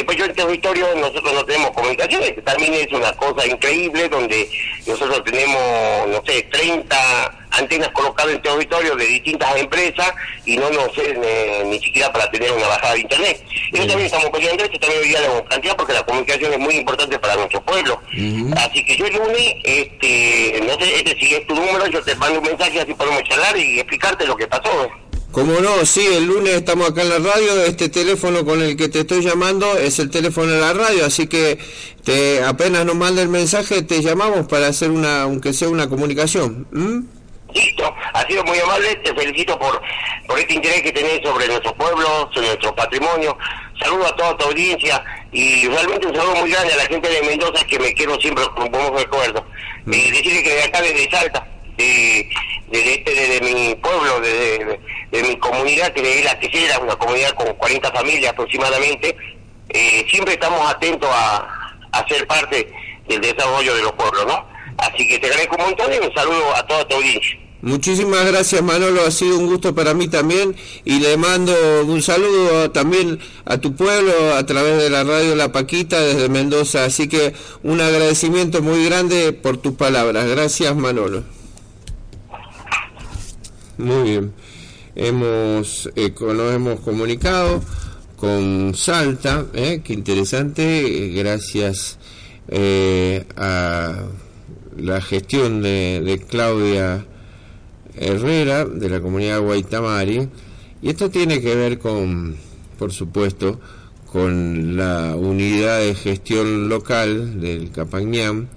Después 0.00 0.16
yo 0.16 0.24
en 0.24 0.34
territorio 0.34 0.86
nosotros 0.96 1.34
no 1.34 1.44
tenemos 1.44 1.72
comunicaciones, 1.72 2.32
que 2.32 2.40
también 2.40 2.72
es 2.72 2.90
una 2.90 3.12
cosa 3.12 3.46
increíble 3.46 4.08
donde 4.08 4.48
nosotros 4.86 5.22
tenemos, 5.24 6.08
no 6.08 6.22
sé, 6.24 6.40
30 6.50 7.38
antenas 7.50 7.90
colocadas 7.90 8.32
en 8.32 8.40
territorio 8.40 8.96
de 8.96 9.04
distintas 9.04 9.54
empresas 9.56 10.10
y 10.46 10.56
no 10.56 10.70
nos 10.70 10.96
es 10.96 11.18
ni, 11.66 11.78
siquiera 11.80 12.10
para 12.10 12.30
tener 12.30 12.50
una 12.50 12.66
bajada 12.66 12.94
de 12.94 13.00
internet. 13.00 13.44
Eso 13.74 13.86
también 13.86 14.06
estamos 14.06 14.30
peleando, 14.30 14.64
esto 14.64 14.78
también 14.78 15.02
hoy 15.02 15.08
día 15.08 15.20
lo 15.20 15.76
porque 15.76 15.92
la 15.92 16.02
comunicación 16.02 16.54
es 16.54 16.58
muy 16.58 16.76
importante 16.76 17.18
para 17.18 17.36
nuestro 17.36 17.60
pueblo. 17.60 18.00
Así 18.56 18.82
que 18.82 18.96
yo 18.96 19.04
el 19.04 19.12
lunes, 19.16 19.54
este, 19.64 20.62
no 20.66 20.82
sé, 20.82 20.94
este 20.94 21.14
si 21.18 21.34
es 21.34 21.46
tu 21.46 21.54
número, 21.54 21.86
yo 21.88 22.02
te 22.02 22.14
mando 22.14 22.40
un 22.40 22.46
mensaje 22.46 22.80
así 22.80 22.94
podemos 22.94 23.22
charlar 23.24 23.54
y 23.54 23.80
explicarte 23.80 24.26
lo 24.26 24.34
que 24.34 24.46
pasó. 24.46 24.90
Como 25.32 25.60
no, 25.60 25.86
sí, 25.86 26.04
el 26.12 26.26
lunes 26.26 26.54
estamos 26.54 26.90
acá 26.90 27.02
en 27.02 27.08
la 27.10 27.18
radio, 27.18 27.64
este 27.64 27.88
teléfono 27.88 28.44
con 28.44 28.60
el 28.62 28.76
que 28.76 28.88
te 28.88 29.00
estoy 29.00 29.22
llamando 29.22 29.78
es 29.78 30.00
el 30.00 30.10
teléfono 30.10 30.50
de 30.50 30.60
la 30.60 30.72
radio, 30.72 31.04
así 31.06 31.28
que 31.28 31.56
te 32.04 32.42
apenas 32.42 32.84
nos 32.84 32.96
manda 32.96 33.22
el 33.22 33.28
mensaje 33.28 33.82
te 33.82 34.02
llamamos 34.02 34.48
para 34.48 34.66
hacer 34.66 34.90
una, 34.90 35.22
aunque 35.22 35.52
sea 35.52 35.68
una 35.68 35.88
comunicación. 35.88 36.66
¿m? 36.72 37.04
Listo, 37.54 37.94
ha 38.12 38.26
sido 38.26 38.42
muy 38.42 38.58
amable, 38.58 38.96
te 38.96 39.14
felicito 39.14 39.56
por, 39.56 39.80
por 40.26 40.36
este 40.36 40.54
interés 40.54 40.82
que 40.82 40.90
tenés 40.90 41.20
sobre 41.22 41.46
nuestro 41.46 41.74
pueblo, 41.76 42.28
sobre 42.34 42.48
nuestro 42.48 42.74
patrimonio. 42.74 43.38
Saludo 43.80 44.06
a 44.08 44.16
toda 44.16 44.36
tu 44.36 44.46
audiencia 44.46 45.02
y 45.30 45.68
realmente 45.68 46.08
un 46.08 46.14
saludo 46.16 46.36
muy 46.36 46.50
grande 46.50 46.72
a 46.72 46.76
la 46.76 46.86
gente 46.86 47.08
de 47.08 47.22
Mendoza 47.22 47.64
que 47.66 47.78
me 47.78 47.94
quiero 47.94 48.20
siempre 48.20 48.44
con 48.56 48.68
buenos 48.70 49.00
recuerdos. 49.00 49.44
Eh, 49.86 50.10
decirle 50.10 50.42
que 50.42 50.54
de 50.54 50.62
acá 50.64 50.82
desde 50.82 51.08
Salta, 51.08 51.46
de, 51.80 52.30
desde 52.70 52.94
este, 52.94 53.14
desde 53.14 53.40
mi 53.40 53.74
pueblo, 53.76 54.20
desde 54.20 54.80
de, 55.10 55.22
mi 55.22 55.36
comunidad, 55.38 55.92
que 55.92 56.18
es 56.18 56.24
la 56.24 56.38
Quesera, 56.38 56.78
una 56.78 56.96
comunidad 56.96 57.30
con 57.34 57.52
40 57.54 57.90
familias 57.92 58.32
aproximadamente, 58.32 59.16
eh, 59.68 60.06
siempre 60.10 60.34
estamos 60.34 60.68
atentos 60.68 61.08
a, 61.12 61.74
a 61.92 62.08
ser 62.08 62.26
parte 62.26 62.70
del 63.08 63.20
desarrollo 63.20 63.74
de 63.74 63.82
los 63.82 63.92
pueblos, 63.92 64.26
¿no? 64.26 64.46
Así 64.78 65.06
que 65.06 65.18
te 65.18 65.26
agradezco 65.26 65.56
un 65.56 65.64
montón 65.64 65.92
y 65.92 65.98
un 65.98 66.14
saludo 66.14 66.54
a 66.54 66.66
toda 66.66 66.86
tu 66.86 66.96
audiencia. 66.96 67.38
Muchísimas 67.62 68.24
gracias 68.24 68.62
Manolo, 68.62 69.04
ha 69.06 69.10
sido 69.10 69.36
un 69.36 69.46
gusto 69.46 69.74
para 69.74 69.92
mí 69.92 70.08
también 70.08 70.56
y 70.86 70.98
le 70.98 71.18
mando 71.18 71.52
un 71.84 72.00
saludo 72.00 72.70
también 72.70 73.18
a 73.44 73.58
tu 73.58 73.76
pueblo 73.76 74.34
a 74.34 74.46
través 74.46 74.78
de 74.82 74.88
la 74.88 75.04
radio 75.04 75.34
La 75.34 75.52
Paquita 75.52 76.00
desde 76.00 76.30
Mendoza, 76.30 76.84
así 76.84 77.06
que 77.06 77.34
un 77.62 77.82
agradecimiento 77.82 78.62
muy 78.62 78.86
grande 78.86 79.34
por 79.34 79.58
tus 79.58 79.74
palabras. 79.74 80.26
Gracias 80.26 80.74
Manolo. 80.74 81.22
Muy 83.80 84.10
bien. 84.10 84.32
Hemos, 84.94 85.90
eh, 85.96 86.12
nos 86.20 86.54
hemos 86.54 86.80
comunicado 86.80 87.62
con 88.16 88.74
Salta, 88.74 89.46
eh, 89.54 89.80
qué 89.82 89.94
interesante, 89.94 91.08
gracias 91.14 91.98
eh, 92.48 93.24
a 93.36 94.02
la 94.76 95.00
gestión 95.00 95.62
de, 95.62 96.02
de 96.04 96.18
Claudia 96.18 97.06
Herrera 97.96 98.66
de 98.66 98.90
la 98.90 99.00
comunidad 99.00 99.40
Guaitamari. 99.40 100.28
Y 100.82 100.90
esto 100.90 101.08
tiene 101.08 101.40
que 101.40 101.54
ver 101.54 101.78
con, 101.78 102.36
por 102.78 102.92
supuesto, 102.92 103.58
con 104.04 104.76
la 104.76 105.16
unidad 105.16 105.80
de 105.80 105.94
gestión 105.94 106.68
local 106.68 107.40
del 107.40 107.70
Capañán, 107.70 108.50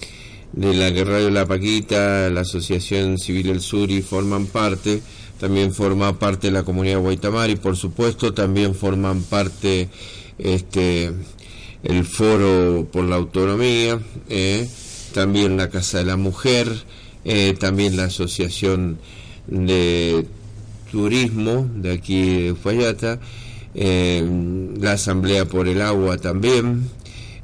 de 0.54 0.74
la 0.74 0.94
que 0.94 1.04
Radio 1.04 1.30
La 1.32 1.48
Paquita, 1.48 2.30
la 2.30 2.42
Asociación 2.42 3.18
Civil 3.18 3.50
El 3.50 3.62
Suri 3.62 4.02
forman 4.02 4.46
parte, 4.46 5.02
también 5.39 5.74
forma 5.74 6.18
parte 6.20 6.48
de 6.48 6.54
la 6.54 6.63
comunidad 6.63 7.00
Guaitamari, 7.00 7.56
por 7.56 7.76
supuesto, 7.76 8.34
también 8.34 8.76
forman 8.76 9.24
parte 9.24 9.89
este 10.38 11.12
el 11.84 12.06
Foro 12.06 12.88
por 12.92 13.04
la 13.04 13.18
Autonomía, 13.18 14.00
eh, 14.30 14.70
también 15.13 15.58
la 15.58 15.70
Casa 15.70 15.98
de 15.98 16.06
la 16.06 16.18
Mujer, 16.18 16.68
eh, 17.26 17.56
también 17.60 17.98
la 17.98 18.06
Asociación 18.06 19.00
de 19.48 20.26
Turismo 20.92 21.70
de 21.76 21.92
aquí 21.92 22.44
de 22.44 22.52
Uspallata, 22.54 23.20
eh, 23.76 24.24
la 24.80 24.94
Asamblea 24.94 25.46
por 25.46 25.68
el 25.68 25.82
Agua 25.82 26.18
también, 26.18 26.89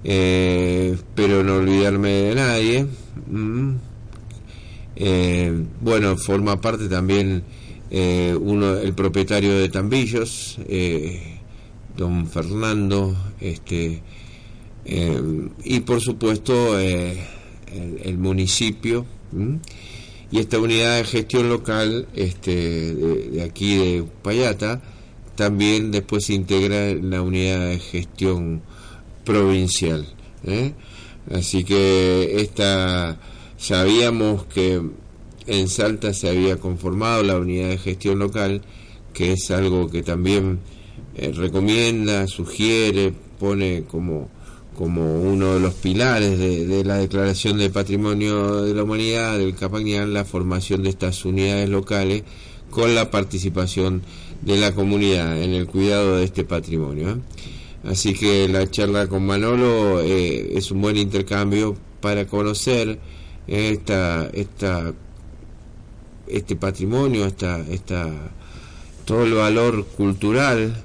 eh, 0.04 0.98
pero 1.16 1.44
no 1.44 1.56
olvidarme 1.56 2.10
de 2.10 2.36
nadie. 2.36 2.88
mm. 3.28 3.76
Eh, 5.02 5.64
bueno, 5.80 6.18
forma 6.18 6.60
parte 6.60 6.90
también 6.90 7.44
eh, 7.90 8.36
uno, 8.40 8.78
el 8.78 8.94
propietario 8.94 9.58
de 9.58 9.70
Tambillos, 9.70 10.60
don 11.96 12.28
Fernando, 12.28 13.16
este, 13.40 14.02
y 15.64 15.80
por 15.82 16.02
supuesto 16.02 16.78
el, 16.78 18.18
municipio 18.18 19.06
¿m? 19.32 19.60
y 20.32 20.40
esta 20.40 20.60
unidad 20.60 20.98
de 20.98 21.04
gestión 21.06 21.48
local 21.48 22.08
este, 22.14 22.94
de, 22.94 23.30
de 23.30 23.44
aquí 23.44 23.78
de 23.78 24.04
Payata 24.22 24.82
también 25.36 25.92
después 25.92 26.26
se 26.26 26.34
integra 26.34 26.90
en 26.90 27.10
la 27.10 27.22
unidad 27.22 27.70
de 27.70 27.80
gestión 27.80 28.62
provincial 29.30 30.08
¿eh? 30.44 30.74
así 31.32 31.63
que 31.63 32.42
esta 32.42 33.20
sabíamos 33.58 34.46
que 34.46 34.82
en 35.46 35.68
Salta 35.68 36.15
se 36.15 36.30
había 36.30 36.58
conformado 36.58 37.22
la 37.22 37.38
unidad 37.38 37.70
de 37.70 37.78
gestión 37.78 38.18
local 38.18 38.63
que 39.13 39.34
es 39.34 39.52
algo 39.52 39.88
que 39.88 40.02
también 40.02 40.60
eh, 41.15 41.32
recomienda, 41.32 42.26
sugiere, 42.26 43.13
pone 43.39 43.84
como, 43.84 44.30
como 44.76 45.22
uno 45.22 45.54
de 45.54 45.60
los 45.60 45.76
pilares 45.76 46.39
de, 46.39 46.84
la 46.84 46.96
Declaración 46.96 47.60
de 47.60 47.70
Patrimonio 47.70 48.63
de 48.63 48.74
la 48.74 48.84
Humanidad 48.84 49.38
del 49.38 49.54
Capañán 49.54 50.12
la 50.12 50.26
formación 50.26 50.82
de 50.82 50.89
estas 50.89 51.24
unidades 51.24 51.70
locales 51.70 52.24
con 52.72 52.96
la 52.96 53.12
participación 53.12 54.02
de 54.42 54.58
la 54.58 54.74
comunidad 54.74 55.39
en 55.39 55.54
el 55.54 55.68
cuidado 55.68 56.18
de 56.18 56.24
este 56.24 56.46
patrimonio. 56.46 57.10
¿eh? 57.10 57.15
Así 57.84 58.13
que 58.13 58.48
la 58.48 58.70
charla 58.70 59.08
con 59.08 59.26
Manolo 59.26 60.02
eh, 60.02 60.58
es 60.58 60.72
un 60.72 60.82
buen 60.82 60.98
intercambio 60.98 61.76
para 62.02 62.26
conocer 62.26 63.00
esta, 63.48 64.30
esta, 64.34 64.94
este 66.28 66.56
patrimonio, 66.56 67.26
esta, 67.26 67.60
esta 67.70 68.32
todo 69.06 69.24
el 69.24 69.34
valor 69.34 69.86
cultural, 69.86 70.76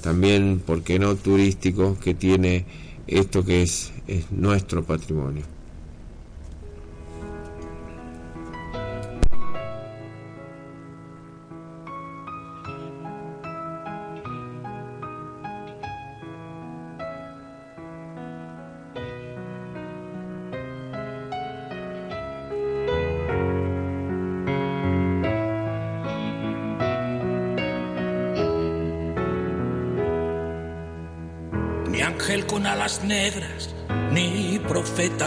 también, 0.00 0.62
¿por 0.64 0.82
qué 0.82 0.98
no 0.98 1.16
turístico, 1.16 1.98
que 2.02 2.14
tiene 2.14 2.64
esto 3.06 3.44
que 3.44 3.62
es, 3.62 3.92
es 4.06 4.30
nuestro 4.30 4.84
patrimonio. 4.84 5.53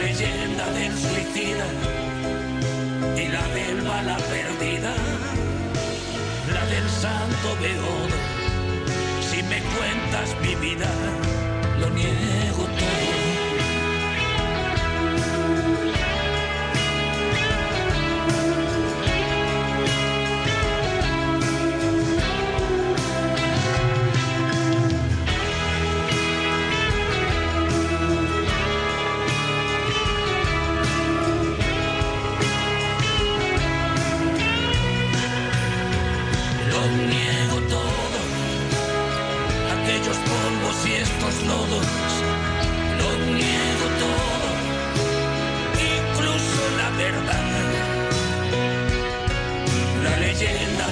leyenda 0.00 0.64
del 0.72 0.92
suicida 0.96 1.66
y 3.22 3.28
la 3.28 3.46
del 3.56 3.80
bala 3.82 4.16
perdida, 4.16 4.94
la 6.54 6.64
del 6.72 6.88
santo 6.88 7.48
beodo. 7.60 8.18
Si 9.28 9.42
me 9.42 9.60
cuentas 9.76 10.28
mi 10.42 10.54
vida, 10.54 10.90
lo 11.80 11.90
niego 11.90 12.64
todo. 12.64 13.29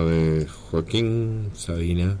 De 0.00 0.46
Joaquín 0.46 1.50
Sabina, 1.54 2.18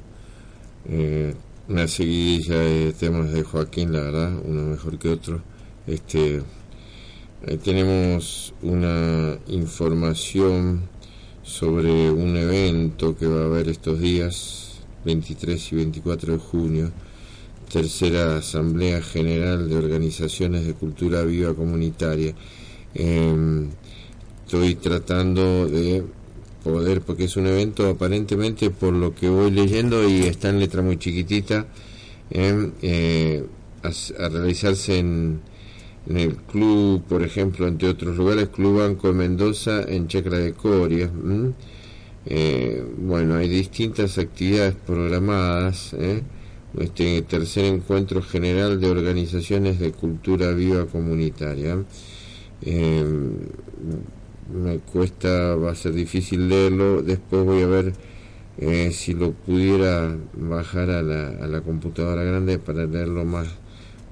eh, 0.86 1.34
una 1.68 1.88
seguidilla 1.88 2.58
de 2.58 2.92
temas 2.92 3.32
de 3.32 3.42
Joaquín, 3.42 3.92
la 3.92 4.00
verdad, 4.00 4.32
uno 4.44 4.62
mejor 4.64 4.98
que 4.98 5.08
otro. 5.08 5.42
Este, 5.86 6.42
eh, 7.46 7.58
tenemos 7.64 8.52
una 8.62 9.38
información 9.48 10.82
sobre 11.42 12.10
un 12.10 12.36
evento 12.36 13.16
que 13.16 13.26
va 13.26 13.42
a 13.42 13.46
haber 13.46 13.68
estos 13.68 14.00
días, 14.00 14.82
23 15.06 15.72
y 15.72 15.76
24 15.76 16.34
de 16.34 16.38
junio, 16.38 16.92
tercera 17.72 18.36
Asamblea 18.36 19.00
General 19.00 19.66
de 19.66 19.76
Organizaciones 19.76 20.66
de 20.66 20.74
Cultura 20.74 21.22
Viva 21.22 21.54
Comunitaria. 21.54 22.34
Em, 22.94 23.70
estoy 24.44 24.74
tratando 24.74 25.66
de 25.66 26.04
poder, 26.62 27.00
porque 27.00 27.24
es 27.24 27.36
un 27.36 27.46
evento 27.46 27.88
aparentemente 27.88 28.70
por 28.70 28.92
lo 28.92 29.14
que 29.14 29.28
voy 29.28 29.50
leyendo 29.50 30.08
y 30.08 30.22
está 30.22 30.48
en 30.48 30.60
letra 30.60 30.82
muy 30.82 30.96
chiquitita, 30.96 31.66
eh, 32.30 33.44
a, 33.82 34.28
realizarse 34.28 34.98
en, 34.98 35.40
el 36.08 36.34
club, 36.34 37.02
por 37.08 37.22
ejemplo, 37.22 37.68
entre 37.68 37.88
otros 37.88 38.16
lugares, 38.16 38.48
Club 38.48 38.78
Banco 38.78 39.08
de 39.08 39.14
Mendoza 39.14 39.82
en 39.86 40.08
Chacra 40.08 40.38
de 40.38 40.52
Coria. 40.52 41.10
Eh, 42.26 42.84
bueno, 42.98 43.36
hay 43.36 43.48
distintas 43.48 44.18
actividades 44.18 44.74
programadas. 44.74 45.94
¿eh? 45.94 46.22
Este 46.78 47.22
tercer 47.22 47.66
encuentro 47.66 48.20
general 48.22 48.80
de 48.80 48.90
organizaciones 48.90 49.78
de 49.78 49.92
cultura 49.92 50.50
viva 50.52 50.86
comunitaria. 50.86 51.84
Me 54.50 54.78
cuesta, 54.78 55.56
va 55.56 55.72
a 55.72 55.74
ser 55.74 55.92
difícil 55.92 56.48
leerlo, 56.48 57.02
después 57.02 57.44
voy 57.44 57.62
a 57.62 57.66
ver 57.66 57.92
eh, 58.58 58.90
si 58.92 59.14
lo 59.14 59.32
pudiera 59.32 60.16
bajar 60.34 60.90
a 60.90 61.02
la, 61.02 61.28
a 61.28 61.46
la 61.46 61.60
computadora 61.60 62.22
grande 62.22 62.58
para 62.58 62.86
leerlo 62.86 63.24
más, 63.24 63.48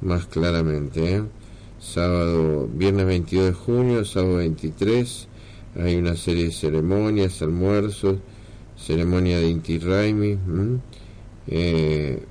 más 0.00 0.26
claramente. 0.26 1.16
¿eh? 1.16 1.22
Sábado, 1.78 2.68
viernes 2.72 3.06
22 3.06 3.46
de 3.46 3.52
junio, 3.52 4.04
sábado 4.04 4.36
23, 4.36 5.28
hay 5.76 5.96
una 5.96 6.16
serie 6.16 6.44
de 6.44 6.52
ceremonias, 6.52 7.42
almuerzos, 7.42 8.18
ceremonia 8.76 9.38
de 9.38 9.48
Inti 9.48 9.78
Raimi, 9.78 10.38
eh, 11.46 12.22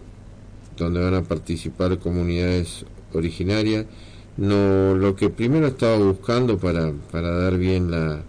donde 0.77 1.01
van 1.01 1.15
a 1.15 1.23
participar 1.23 1.99
comunidades 1.99 2.85
originarias 3.13 3.85
no 4.39 4.95
lo 4.95 5.15
que 5.15 5.29
primero 5.29 5.67
estaba 5.67 5.97
buscando 5.97 6.57
para, 6.57 6.93
para 7.11 7.29
dar 7.31 7.57
bien 7.57 7.91
la, 7.91 8.21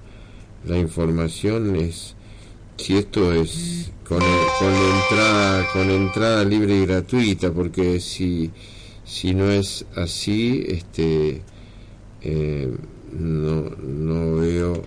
la 0.66 0.79
información 0.79 1.77
es 1.77 2.16
si 2.77 2.96
esto 2.96 3.33
es 3.33 3.92
con, 4.09 4.18
con 4.18 4.73
entrada 4.75 5.66
con 5.73 5.90
entrada 5.90 6.44
libre 6.44 6.75
y 6.75 6.87
gratuita 6.87 7.53
porque 7.53 8.01
si 8.01 8.51
si 9.05 9.35
no 9.35 9.51
es 9.51 9.87
así 9.94 10.64
este 10.66 11.42
eh, 12.23 12.75
no, 13.12 13.70
no 13.70 14.37
veo 14.37 14.83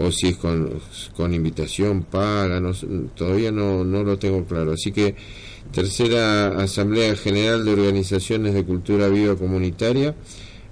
o 0.00 0.10
si 0.10 0.28
es 0.28 0.36
con, 0.36 0.80
con 1.16 1.32
invitación 1.32 2.02
paga 2.02 2.60
no, 2.60 2.72
todavía 3.14 3.52
no, 3.52 3.84
no 3.84 4.02
lo 4.02 4.18
tengo 4.18 4.44
claro 4.44 4.72
así 4.72 4.92
que 4.92 5.14
tercera 5.72 6.60
Asamblea 6.60 7.14
General 7.16 7.64
de 7.64 7.72
Organizaciones 7.72 8.54
de 8.54 8.64
Cultura 8.64 9.08
Viva 9.08 9.36
Comunitaria, 9.36 10.14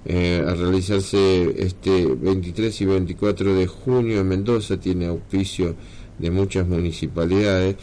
eh, 0.05 0.43
a 0.45 0.53
realizarse 0.55 1.55
este 1.57 2.05
23 2.05 2.81
y 2.81 2.85
24 2.85 3.53
de 3.53 3.67
junio 3.67 4.19
en 4.19 4.27
Mendoza, 4.27 4.77
tiene 4.77 5.07
auspicio 5.07 5.75
de 6.17 6.31
muchas 6.31 6.67
municipalidades, 6.67 7.75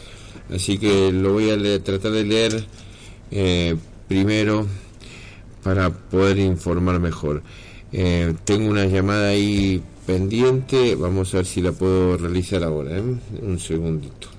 así 0.53 0.77
que 0.77 1.11
lo 1.11 1.33
voy 1.33 1.49
a 1.49 1.83
tratar 1.83 2.11
de 2.11 2.23
leer 2.23 2.65
eh, 3.31 3.75
primero 4.07 4.67
para 5.63 5.89
poder 5.89 6.37
informar 6.37 6.99
mejor. 6.99 7.41
Eh, 7.91 8.33
tengo 8.43 8.69
una 8.69 8.85
llamada 8.85 9.29
ahí 9.29 9.81
pendiente, 10.07 10.95
vamos 10.95 11.33
a 11.33 11.37
ver 11.37 11.45
si 11.45 11.61
la 11.61 11.73
puedo 11.73 12.15
realizar 12.15 12.63
ahora, 12.63 12.91
un 13.41 13.59
segundito. 13.59 14.29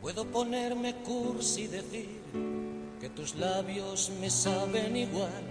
Puedo 0.00 0.24
ponerme 0.24 0.96
cursi 0.96 1.62
y 1.62 1.66
decir 1.68 2.08
que 3.00 3.08
tus 3.10 3.36
labios 3.36 4.10
me 4.20 4.28
saben 4.28 4.96
igual 4.96 5.44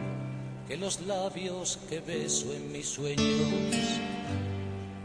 que 0.67 0.75
los 0.75 0.99
labios 1.07 1.79
que 1.89 2.01
beso 2.01 2.53
en 2.53 2.69
mis 2.73 2.87
sueños. 2.87 3.87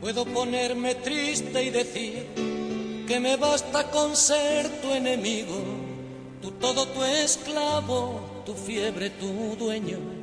Puedo 0.00 0.24
ponerme 0.26 0.96
triste 0.96 1.62
y 1.62 1.70
decir 1.70 2.26
que 3.06 3.20
me 3.20 3.36
basta 3.36 3.88
con 3.92 4.16
ser 4.16 4.68
tu 4.82 4.90
enemigo, 4.90 5.62
tu 6.42 6.50
todo 6.50 6.86
tu 6.88 7.04
esclavo, 7.04 8.20
tu 8.44 8.52
fiebre 8.52 9.10
tu 9.10 9.56
dueño. 9.56 10.15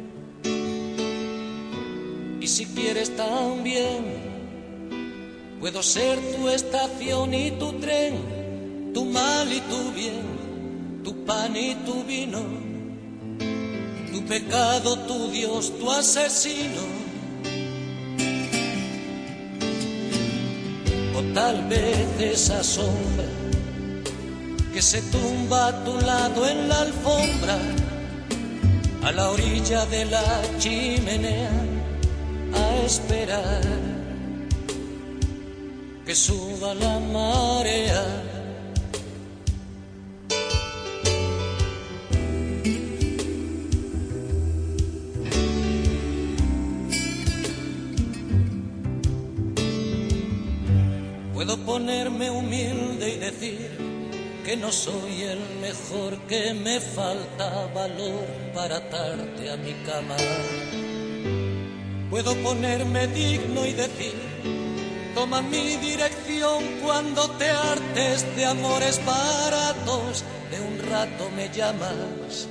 Y 2.43 2.47
si 2.47 2.65
quieres 2.67 3.15
también, 3.15 4.03
puedo 5.59 5.81
ser 5.81 6.19
tu 6.35 6.49
estación 6.49 7.33
y 7.33 7.51
tu 7.51 7.73
tren 7.79 8.43
tu 8.93 9.05
mal 9.05 9.51
y 9.51 9.59
tu 9.61 9.91
bien, 9.91 11.01
tu 11.03 11.25
pan 11.25 11.55
y 11.55 11.73
tu 11.85 12.03
vino, 12.03 12.43
tu 14.11 14.23
pecado, 14.25 14.99
tu 14.99 15.31
Dios, 15.31 15.73
tu 15.79 15.91
asesino. 15.91 16.83
O 21.17 21.21
tal 21.33 21.67
vez 21.67 22.07
esa 22.19 22.63
sombra 22.63 23.25
que 24.73 24.81
se 24.81 25.01
tumba 25.01 25.67
a 25.67 25.83
tu 25.83 25.99
lado 26.01 26.47
en 26.47 26.69
la 26.69 26.81
alfombra, 26.81 27.57
a 29.03 29.11
la 29.11 29.31
orilla 29.31 29.85
de 29.87 30.05
la 30.05 30.41
chimenea, 30.59 31.72
a 32.53 32.85
esperar 32.85 33.61
que 36.05 36.15
suba 36.15 36.73
la 36.73 36.99
marea 36.99 38.23
Puedo 51.33 51.57
ponerme 51.65 52.29
humilde 52.29 53.15
y 53.15 53.17
decir 53.17 53.69
que 54.45 54.55
no 54.55 54.71
soy 54.71 55.23
el 55.23 55.39
mejor, 55.59 56.17
que 56.27 56.53
me 56.53 56.79
falta 56.79 57.67
valor 57.73 58.25
para 58.53 58.77
atarte 58.77 59.51
a 59.51 59.57
mi 59.57 59.73
cama. 59.83 60.15
Puedo 62.13 62.35
ponerme 62.43 63.07
digno 63.07 63.65
y 63.65 63.73
decir, 63.73 64.13
toma 65.15 65.41
mi 65.41 65.77
dirección 65.77 66.63
cuando 66.83 67.27
te 67.39 67.49
hartes 67.49 68.35
de 68.35 68.45
amores 68.45 69.03
baratos, 69.03 70.23
de 70.51 70.61
un 70.61 70.77
rato 70.91 71.31
me 71.35 71.49
llamas. 71.49 72.47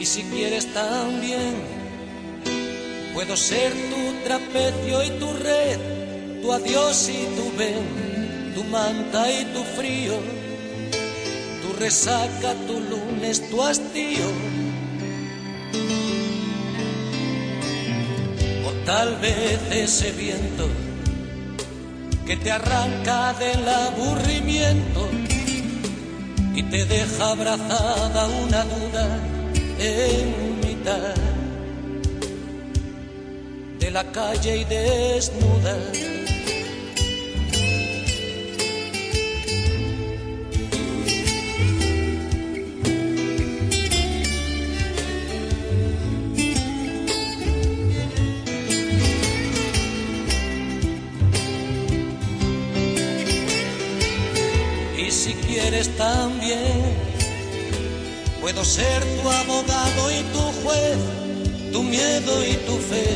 Y 0.00 0.04
si 0.04 0.24
quieres 0.24 0.66
también, 0.74 1.62
puedo 3.14 3.36
ser 3.36 3.72
tu 3.72 4.24
trapecio 4.24 5.04
y 5.04 5.10
tu 5.20 5.32
red 5.34 5.78
tu 6.42 6.52
adiós 6.52 7.08
y 7.08 7.24
tu 7.36 7.56
ven, 7.56 8.52
tu 8.52 8.64
manta 8.64 9.30
y 9.30 9.44
tu 9.52 9.62
frío, 9.62 10.14
tu 11.62 11.72
resaca, 11.78 12.54
tu 12.66 12.80
lunes, 12.80 13.48
tu 13.48 13.62
hastío. 13.62 14.67
Tal 18.88 19.16
vez 19.16 19.60
ese 19.70 20.12
viento 20.12 20.66
que 22.26 22.38
te 22.38 22.50
arranca 22.50 23.34
del 23.34 23.68
aburrimiento 23.68 25.10
y 26.54 26.62
te 26.62 26.86
deja 26.86 27.32
abrazada 27.32 28.26
una 28.26 28.64
duda 28.64 29.06
en 29.78 30.60
mitad 30.66 31.14
de 33.78 33.90
la 33.90 34.04
calle 34.10 34.56
y 34.56 34.64
desnuda. 34.64 35.76
Puedo 58.58 58.70
ser 58.70 59.04
tu 59.22 59.30
abogado 59.30 60.10
y 60.10 60.22
tu 60.32 60.40
juez, 60.62 60.98
tu 61.70 61.80
miedo 61.80 62.44
y 62.44 62.54
tu 62.66 62.76
fe, 62.78 63.06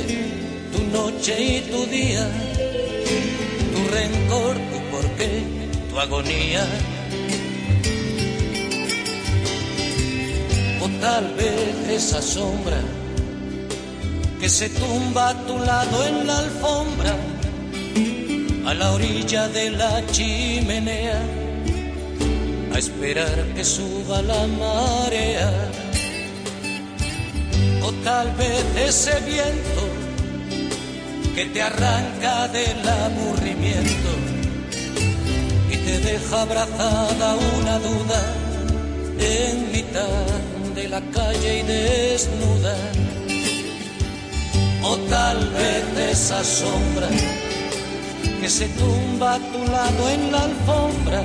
tu 0.73 0.85
noche 0.97 1.35
y 1.43 1.61
tu 1.63 1.85
día, 1.87 2.31
tu 3.75 3.93
rencor, 3.93 4.55
tu 4.71 4.79
porqué, 4.93 5.43
tu 5.91 5.99
agonía. 5.99 6.65
O 10.81 10.89
tal 11.01 11.35
vez 11.35 11.89
esa 11.91 12.23
sombra 12.23 12.81
que 14.39 14.49
se 14.49 14.69
tumba 14.69 15.31
a 15.31 15.47
tu 15.49 15.59
lado 15.59 16.07
en 16.07 16.25
la 16.25 16.39
alfombra, 16.39 17.17
a 18.65 18.75
la 18.75 18.93
orilla 18.93 19.49
de 19.49 19.71
la 19.71 20.07
chimenea 20.07 21.42
esperar 22.85 23.39
que 23.55 23.65
suba 23.65 24.23
la 24.23 24.47
marea. 24.65 25.51
O 27.87 27.93
tal 28.05 28.29
vez 28.41 28.65
ese 28.89 29.15
viento 29.21 29.83
que 31.35 31.45
te 31.47 31.63
arranca 31.63 32.49
del 32.49 32.81
aburrimiento 33.05 34.11
y 35.71 35.77
te 35.77 35.99
deja 36.11 36.43
abrazada 36.43 37.37
una 37.59 37.79
duda 37.79 38.21
en 39.19 39.73
mitad 39.73 40.27
de 40.75 40.89
la 40.89 41.01
calle 41.17 41.61
y 41.61 41.63
desnuda 41.63 42.77
o 44.83 44.97
tal 45.09 45.39
vez 45.51 46.11
esa 46.11 46.43
sombra 46.43 47.09
que 48.41 48.51
se 48.51 48.67
tumba 48.81 49.35
a 49.35 49.39
tu 49.39 49.61
lado 49.71 50.11
en 50.11 50.33
la 50.33 50.43
alfombra, 50.51 51.23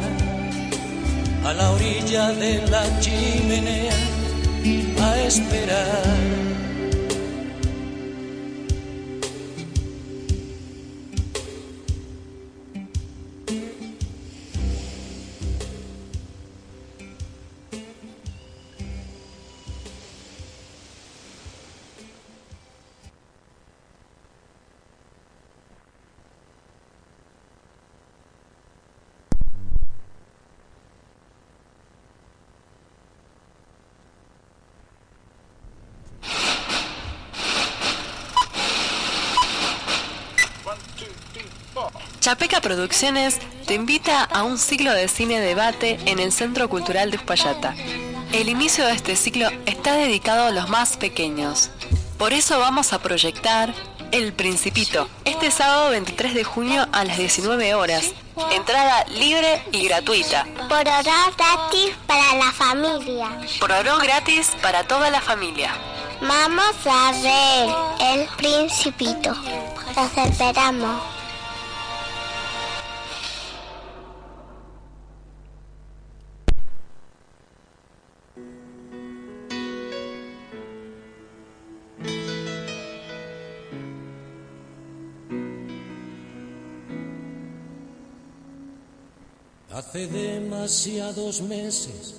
a 1.47 1.53
la 1.53 1.71
orilla 1.71 2.33
de 2.33 2.61
la 2.67 2.83
chimenea, 2.99 3.95
a 5.01 5.21
esperar. 5.21 6.56
Producciones 42.67 43.39
te 43.65 43.75
invita 43.75 44.25
a 44.25 44.43
un 44.43 44.57
ciclo 44.57 44.91
de 44.91 45.07
cine 45.07 45.39
debate 45.39 45.97
en 46.05 46.19
el 46.19 46.33
Centro 46.33 46.67
Cultural 46.67 47.09
de 47.09 47.15
Uspallata. 47.15 47.73
El 48.33 48.49
inicio 48.49 48.85
de 48.85 48.91
este 48.91 49.15
ciclo 49.15 49.47
está 49.65 49.93
dedicado 49.93 50.47
a 50.47 50.51
los 50.51 50.67
más 50.67 50.97
pequeños. 50.97 51.69
Por 52.17 52.33
eso 52.33 52.59
vamos 52.59 52.91
a 52.91 52.99
proyectar 52.99 53.73
El 54.11 54.33
Principito, 54.33 55.07
este 55.23 55.49
sábado 55.49 55.91
23 55.91 56.33
de 56.33 56.43
junio 56.43 56.85
a 56.91 57.05
las 57.05 57.17
19 57.17 57.73
horas. 57.73 58.11
Entrada 58.51 59.05
libre 59.17 59.63
y 59.71 59.87
gratuita. 59.87 60.45
Por 60.67 60.83
gratis 60.83 61.95
para 62.05 62.35
la 62.35 62.51
familia. 62.51 63.29
Por 63.61 63.71
gratis 64.01 64.51
para 64.61 64.83
toda 64.83 65.09
la 65.09 65.21
familia. 65.21 65.71
Vamos 66.19 66.75
a 66.85 67.13
ver 67.23 68.17
El 68.17 68.27
Principito. 68.35 69.33
Los 69.95 70.17
esperamos. 70.17 71.16
Hace 89.77 90.07
demasiados 90.07 91.39
meses 91.39 92.15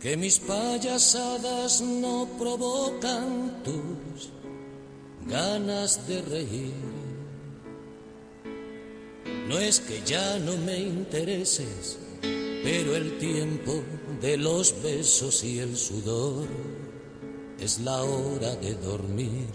que 0.00 0.16
mis 0.16 0.40
payasadas 0.40 1.80
no 1.80 2.28
provocan 2.36 3.62
tus 3.62 4.30
ganas 5.28 6.04
de 6.08 6.20
reír. 6.22 6.74
No 9.46 9.56
es 9.60 9.78
que 9.78 10.02
ya 10.04 10.40
no 10.40 10.56
me 10.56 10.78
intereses, 10.78 11.96
pero 12.20 12.96
el 12.96 13.18
tiempo 13.18 13.84
de 14.20 14.36
los 14.36 14.82
besos 14.82 15.44
y 15.44 15.60
el 15.60 15.76
sudor 15.76 16.48
es 17.60 17.78
la 17.78 18.02
hora 18.02 18.56
de 18.56 18.74
dormir. 18.74 19.46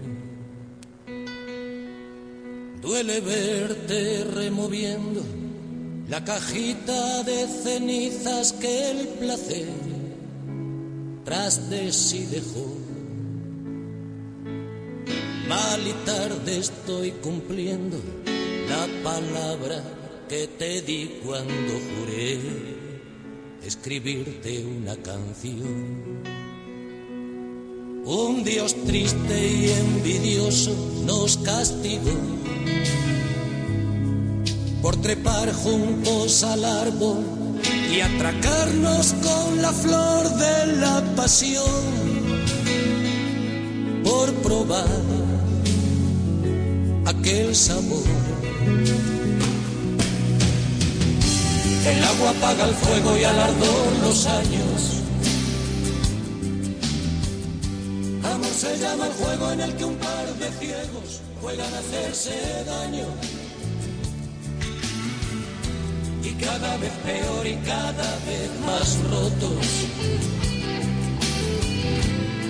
Duele 2.81 3.19
verte 3.19 4.23
removiendo 4.23 5.34
la 6.07 6.23
cajita 6.23 7.23
de 7.23 7.47
cenizas 7.47 8.53
que 8.53 8.91
el 8.91 9.07
placer 9.07 9.67
tras 11.23 11.69
de 11.69 11.91
sí 11.91 12.25
dejó. 12.25 12.75
Mal 15.49 15.87
y 15.87 15.93
tarde 16.05 16.59
estoy 16.59 17.11
cumpliendo 17.11 17.97
la 18.69 18.87
palabra 19.03 19.81
que 20.29 20.47
te 20.47 20.81
di 20.81 21.19
cuando 21.25 21.73
juré 21.89 22.39
escribirte 23.63 24.63
una 24.65 24.95
canción. 24.97 26.23
Un 28.05 28.43
Dios 28.43 28.75
triste 28.85 29.47
y 29.47 29.69
envidioso 29.71 30.75
nos 31.05 31.37
castigó 31.37 32.44
por 34.85 34.97
trepar 34.97 35.51
juntos 35.51 36.43
al 36.43 36.63
árbol 36.63 37.17
y 37.91 38.01
atracarnos 38.01 39.15
con 39.23 39.59
la 39.59 39.71
flor 39.71 40.29
de 40.29 40.77
la 40.77 41.01
pasión, 41.15 41.81
por 44.03 44.31
probar 44.43 44.85
aquel 47.05 47.55
sabor. 47.55 48.03
El 51.87 52.03
agua 52.03 52.29
apaga 52.29 52.65
el 52.65 52.75
fuego 52.75 53.17
y 53.17 53.23
al 53.23 53.39
ardor 53.39 53.87
los 54.03 54.27
años. 54.27 55.01
Amor 58.23 58.53
se 58.55 58.77
llama 58.77 59.07
el 59.07 59.13
juego 59.13 59.51
en 59.51 59.61
el 59.61 59.75
que 59.77 59.85
un 59.85 59.95
par 59.95 60.27
de 60.35 60.51
ciegos 60.59 61.21
juegan 61.41 61.73
a 61.73 61.79
hacerse 61.79 62.35
daño 62.67 63.07
cada 66.45 66.77
vez 66.77 66.91
peor 67.03 67.47
y 67.47 67.55
cada 67.65 68.11
vez 68.27 68.49
más 68.65 68.97
rotos. 69.11 69.65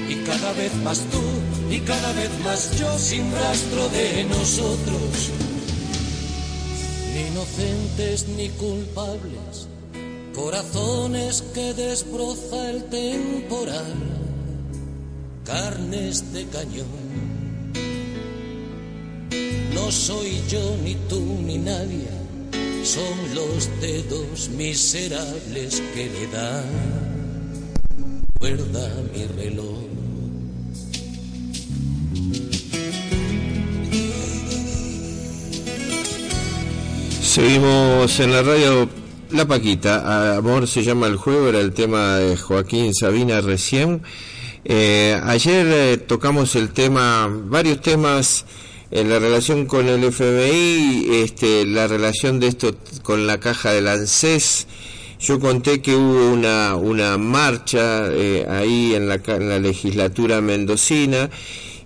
Y 0.10 0.16
cada 0.26 0.52
vez 0.54 0.74
más 0.84 1.00
tú 1.12 1.24
y 1.72 1.80
cada 1.80 2.12
vez 2.14 2.30
más 2.44 2.78
yo 2.78 2.98
sin 2.98 3.32
rastro 3.32 3.90
de 3.90 4.26
nosotros. 4.26 5.32
Ni 7.14 7.22
inocentes 7.28 8.28
ni 8.28 8.50
culpables, 8.50 9.68
corazones 10.36 11.42
que 11.54 11.74
desbroza 11.74 12.70
el 12.70 12.84
temporal, 12.86 13.94
carnes 15.46 16.34
de 16.34 16.46
cañón. 16.48 17.06
No 19.74 19.92
soy 19.92 20.42
yo 20.50 20.78
ni 20.84 20.96
tú 21.10 21.22
ni 21.42 21.58
nadie 21.58 22.25
son 22.86 23.34
los 23.34 23.68
dedos 23.82 24.50
miserables 24.50 25.82
que 25.96 26.06
le 26.06 26.28
dan 26.28 26.66
cuerda 28.38 28.88
mi 29.12 29.26
reloj. 29.26 29.80
Seguimos 37.22 38.20
en 38.20 38.32
la 38.32 38.44
radio 38.44 38.88
La 39.32 39.48
Paquita. 39.48 40.38
Amor 40.38 40.68
se 40.68 40.84
llama 40.84 41.08
el 41.08 41.16
juego, 41.16 41.50
era 41.50 41.60
el 41.62 41.74
tema 41.74 42.18
de 42.18 42.38
Joaquín 42.38 42.94
Sabina 42.94 43.42
recién. 43.42 44.04
Eh, 44.64 45.20
ayer 45.24 45.66
eh, 45.68 45.98
tocamos 45.98 46.56
el 46.56 46.70
tema, 46.70 47.28
varios 47.30 47.82
temas 47.82 48.46
en 48.96 49.10
la 49.10 49.20
relación 49.20 49.66
con 49.66 49.90
el 49.90 50.06
FMI, 50.06 51.08
este, 51.24 51.66
la 51.66 51.86
relación 51.86 52.40
de 52.40 52.48
esto 52.48 52.76
con 53.04 53.28
la 53.28 53.42
caja 53.42 53.72
del 53.72 53.90
ANSES. 53.90 54.68
Yo 55.20 55.40
conté 55.40 55.82
que 55.82 55.96
hubo 55.96 56.32
una, 56.32 57.18
marcha 57.18 58.08
eh, 58.12 58.46
ahí 58.50 58.96
en 58.96 59.10
la, 59.10 59.16
en 59.16 59.50
la 59.50 59.60
legislatura 59.60 60.40
mendocina 60.40 61.30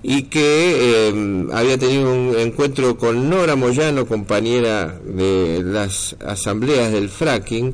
y 0.04 0.24
que 0.24 1.10
eh, 1.10 1.48
había 1.52 1.80
tenido 1.80 2.14
un 2.14 2.38
encuentro 2.38 2.98
con 2.98 3.28
Nora 3.28 3.56
Moyano, 3.56 4.06
compañera 4.06 5.00
de 5.04 5.62
las 5.64 6.16
asambleas 6.24 6.92
del 6.92 7.10
fracking, 7.10 7.74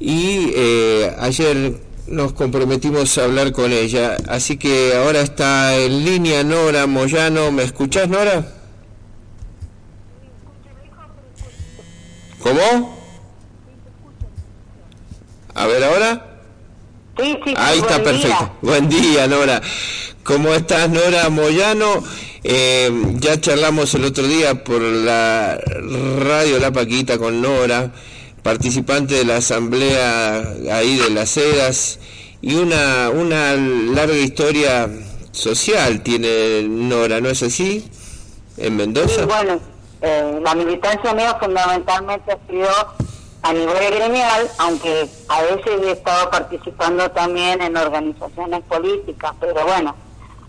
y 0.00 0.50
eh, 0.54 1.14
ayer 1.18 1.74
nos 2.08 2.32
comprometimos 2.32 3.16
a 3.18 3.24
hablar 3.24 3.52
con 3.52 3.72
ella. 3.72 4.16
Así 4.28 4.56
que 4.56 4.94
ahora 4.96 5.20
está 5.20 5.76
en 5.76 6.04
línea 6.04 6.44
Nora 6.44 6.86
Moyano. 6.86 7.50
¿Me 7.52 7.62
escuchás, 7.62 8.08
Nora? 8.08 8.55
¿Cómo? 12.42 12.96
A 15.54 15.66
ver 15.66 15.84
ahora. 15.84 16.38
Sí, 17.18 17.38
sí, 17.44 17.54
Ahí 17.56 17.78
está 17.78 18.02
perfecto. 18.02 18.26
día. 18.28 18.52
Buen 18.60 18.88
día, 18.88 19.26
Nora. 19.26 19.62
¿Cómo 20.22 20.52
estás, 20.54 20.90
Nora 20.90 21.28
Moyano? 21.30 22.02
Eh, 22.44 22.90
ya 23.18 23.40
charlamos 23.40 23.94
el 23.94 24.04
otro 24.04 24.26
día 24.26 24.62
por 24.62 24.80
la 24.80 25.58
radio 26.18 26.58
La 26.60 26.72
Paquita 26.72 27.18
con 27.18 27.40
Nora, 27.40 27.92
participante 28.42 29.14
de 29.14 29.24
la 29.24 29.38
asamblea 29.38 30.54
ahí 30.72 30.96
de 30.96 31.10
las 31.10 31.36
Heras, 31.36 31.98
y 32.42 32.54
una, 32.54 33.10
una 33.10 33.56
larga 33.56 34.16
historia 34.18 34.88
social 35.32 36.02
tiene 36.02 36.62
Nora, 36.68 37.20
¿no 37.20 37.30
es 37.30 37.42
así? 37.42 37.84
En 38.58 38.76
Mendoza. 38.76 39.20
Sí, 39.22 39.26
bueno, 39.26 39.58
eh, 40.08 40.40
la 40.40 40.54
militancia 40.54 41.12
mía 41.14 41.36
fundamentalmente 41.40 42.30
ha 42.30 42.38
a 43.42 43.52
nivel 43.52 43.94
gremial, 43.94 44.48
aunque 44.58 45.08
a 45.28 45.42
veces 45.42 45.82
he 45.84 45.90
estado 45.90 46.30
participando 46.30 47.10
también 47.10 47.60
en 47.60 47.76
organizaciones 47.76 48.62
políticas, 48.62 49.32
pero 49.40 49.64
bueno, 49.64 49.96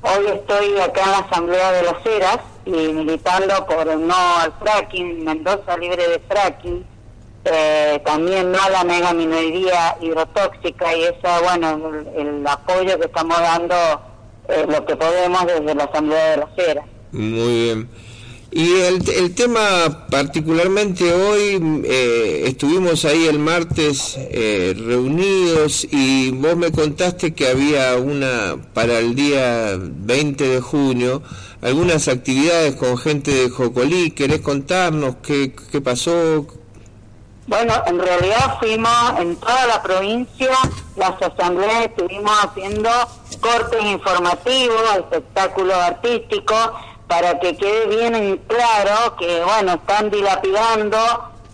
hoy 0.01 0.28
estoy 0.28 0.80
acá 0.80 1.03
en 1.05 1.12
la 1.12 1.18
Asamblea 1.18 1.72
de 1.72 1.84
las 1.84 2.05
Heras 2.05 2.39
y 2.66 2.72
militando 2.72 3.66
por 3.66 3.97
no 3.97 4.38
al 4.39 4.53
fracking, 4.60 5.24
Mendoza 5.24 5.76
libre 5.78 6.08
de 6.08 6.20
fracking, 6.20 6.86
eh, 7.45 7.99
también 8.05 8.51
no 8.51 8.62
a 8.62 8.70
la 8.70 8.84
mega 8.84 9.12
minería 9.14 9.97
hidrotóxica 10.01 10.95
y 10.95 11.03
esa, 11.03 11.39
bueno, 11.41 11.89
el, 12.16 12.28
el 12.28 12.47
apoyo 12.47 12.99
que 12.99 13.05
estamos 13.05 13.39
dando, 13.39 13.76
eh, 14.49 14.66
lo 14.68 14.86
que 14.86 14.95
podemos 14.95 15.45
desde 15.47 15.74
la 15.74 15.84
Asamblea 15.84 16.32
de 16.32 16.38
las 16.38 16.58
Heras. 16.58 16.86
Muy 17.12 17.64
bien. 17.64 18.07
Y 18.58 18.82
el, 18.82 19.08
el 19.12 19.36
tema 19.36 20.08
particularmente 20.10 21.14
hoy, 21.14 21.84
eh, 21.86 22.45
estuvimos 22.47 23.05
ahí 23.05 23.28
el 23.28 23.38
martes 23.38 24.16
eh, 24.18 24.74
reunidos 24.76 25.88
y 25.91 26.32
vos 26.32 26.58
me 26.58 26.72
contaste 26.72 27.36
que 27.36 27.49
había 27.49 27.95
una, 27.97 28.55
para 28.74 28.97
el 28.97 29.14
día 29.14 29.76
20 29.78 30.43
de 30.43 30.60
junio, 30.60 31.22
algunas 31.62 32.08
actividades 32.08 32.76
con 32.78 32.97
gente 32.97 33.30
de 33.30 33.49
Jocolí. 33.51 34.10
¿Querés 34.10 34.41
contarnos 34.41 35.18
qué, 35.18 35.53
qué 35.72 35.80
pasó? 35.80 36.47
Bueno, 37.45 37.76
en 37.86 37.99
realidad 37.99 38.58
fuimos 38.60 39.20
en 39.20 39.36
toda 39.36 39.68
la 39.68 39.84
provincia, 39.84 40.49
las 40.95 41.14
asambleas 41.22 41.86
estuvimos 41.86 42.32
haciendo 42.43 42.89
cortes 43.39 43.84
informativos, 43.84 44.82
espectáculos 44.97 45.76
artísticos, 45.76 46.72
para 47.08 47.39
que 47.39 47.55
quede 47.55 47.88
bien 47.88 48.16
en 48.16 48.38
claro 48.38 49.16
que, 49.18 49.43
bueno, 49.43 49.74
están 49.74 50.10
dilapidando 50.10 50.97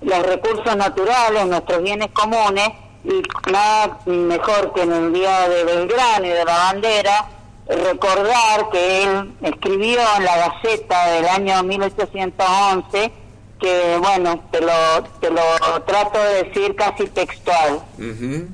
los 0.01 0.25
recursos 0.25 0.75
naturales, 0.75 1.45
nuestros 1.45 1.81
bienes 1.83 2.09
comunes, 2.11 2.69
y 3.03 3.21
nada 3.51 3.99
mejor 4.05 4.73
que 4.73 4.81
en 4.81 4.93
el 4.93 5.13
día 5.13 5.47
de 5.49 5.63
Belgrano 5.63 6.25
y 6.25 6.29
de 6.29 6.45
la 6.45 6.57
bandera, 6.57 7.25
recordar 7.67 8.69
que 8.71 9.03
él 9.03 9.33
escribió 9.41 9.99
en 10.17 10.25
la 10.25 10.37
Gaceta 10.37 11.07
del 11.07 11.27
año 11.27 11.63
1811 11.63 13.11
que, 13.59 13.97
bueno, 13.97 14.43
te 14.51 14.59
lo, 14.59 15.03
te 15.21 15.29
lo 15.29 15.41
trato 15.85 16.19
de 16.19 16.43
decir 16.43 16.75
casi 16.75 17.07
textual. 17.07 17.79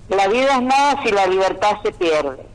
La 0.10 0.28
vida 0.28 0.58
es 0.58 0.62
nada 0.62 1.02
si 1.04 1.12
la 1.12 1.26
libertad 1.26 1.78
se 1.84 1.91
pierde. 1.91 2.45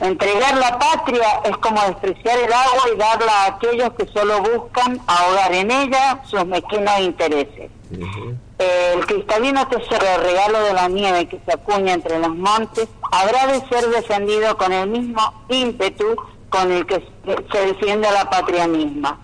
Entregar 0.00 0.56
la 0.58 0.78
patria 0.78 1.40
es 1.44 1.56
como 1.58 1.80
despreciar 1.82 2.38
el 2.38 2.52
agua 2.52 2.82
y 2.92 2.98
darla 2.98 3.32
a 3.32 3.46
aquellos 3.46 3.90
que 3.94 4.06
solo 4.06 4.42
buscan 4.42 5.00
ahogar 5.06 5.54
en 5.54 5.70
ella 5.70 6.20
sus 6.24 6.44
mezquinos 6.44 7.00
intereses. 7.00 7.70
Eh, 8.58 8.92
el 8.94 9.06
cristalino 9.06 9.66
tesoro 9.68 10.18
regalo 10.22 10.60
de 10.64 10.74
la 10.74 10.88
nieve 10.88 11.28
que 11.28 11.40
se 11.46 11.52
acuña 11.52 11.94
entre 11.94 12.18
los 12.18 12.34
montes 12.34 12.88
habrá 13.10 13.46
de 13.46 13.60
ser 13.68 13.86
defendido 13.88 14.56
con 14.58 14.72
el 14.72 14.88
mismo 14.88 15.44
ímpetu 15.48 16.16
con 16.50 16.72
el 16.72 16.86
que 16.86 17.02
se 17.52 17.66
defiende 17.66 18.06
a 18.08 18.12
la 18.12 18.30
patria 18.30 18.66
misma. 18.66 19.18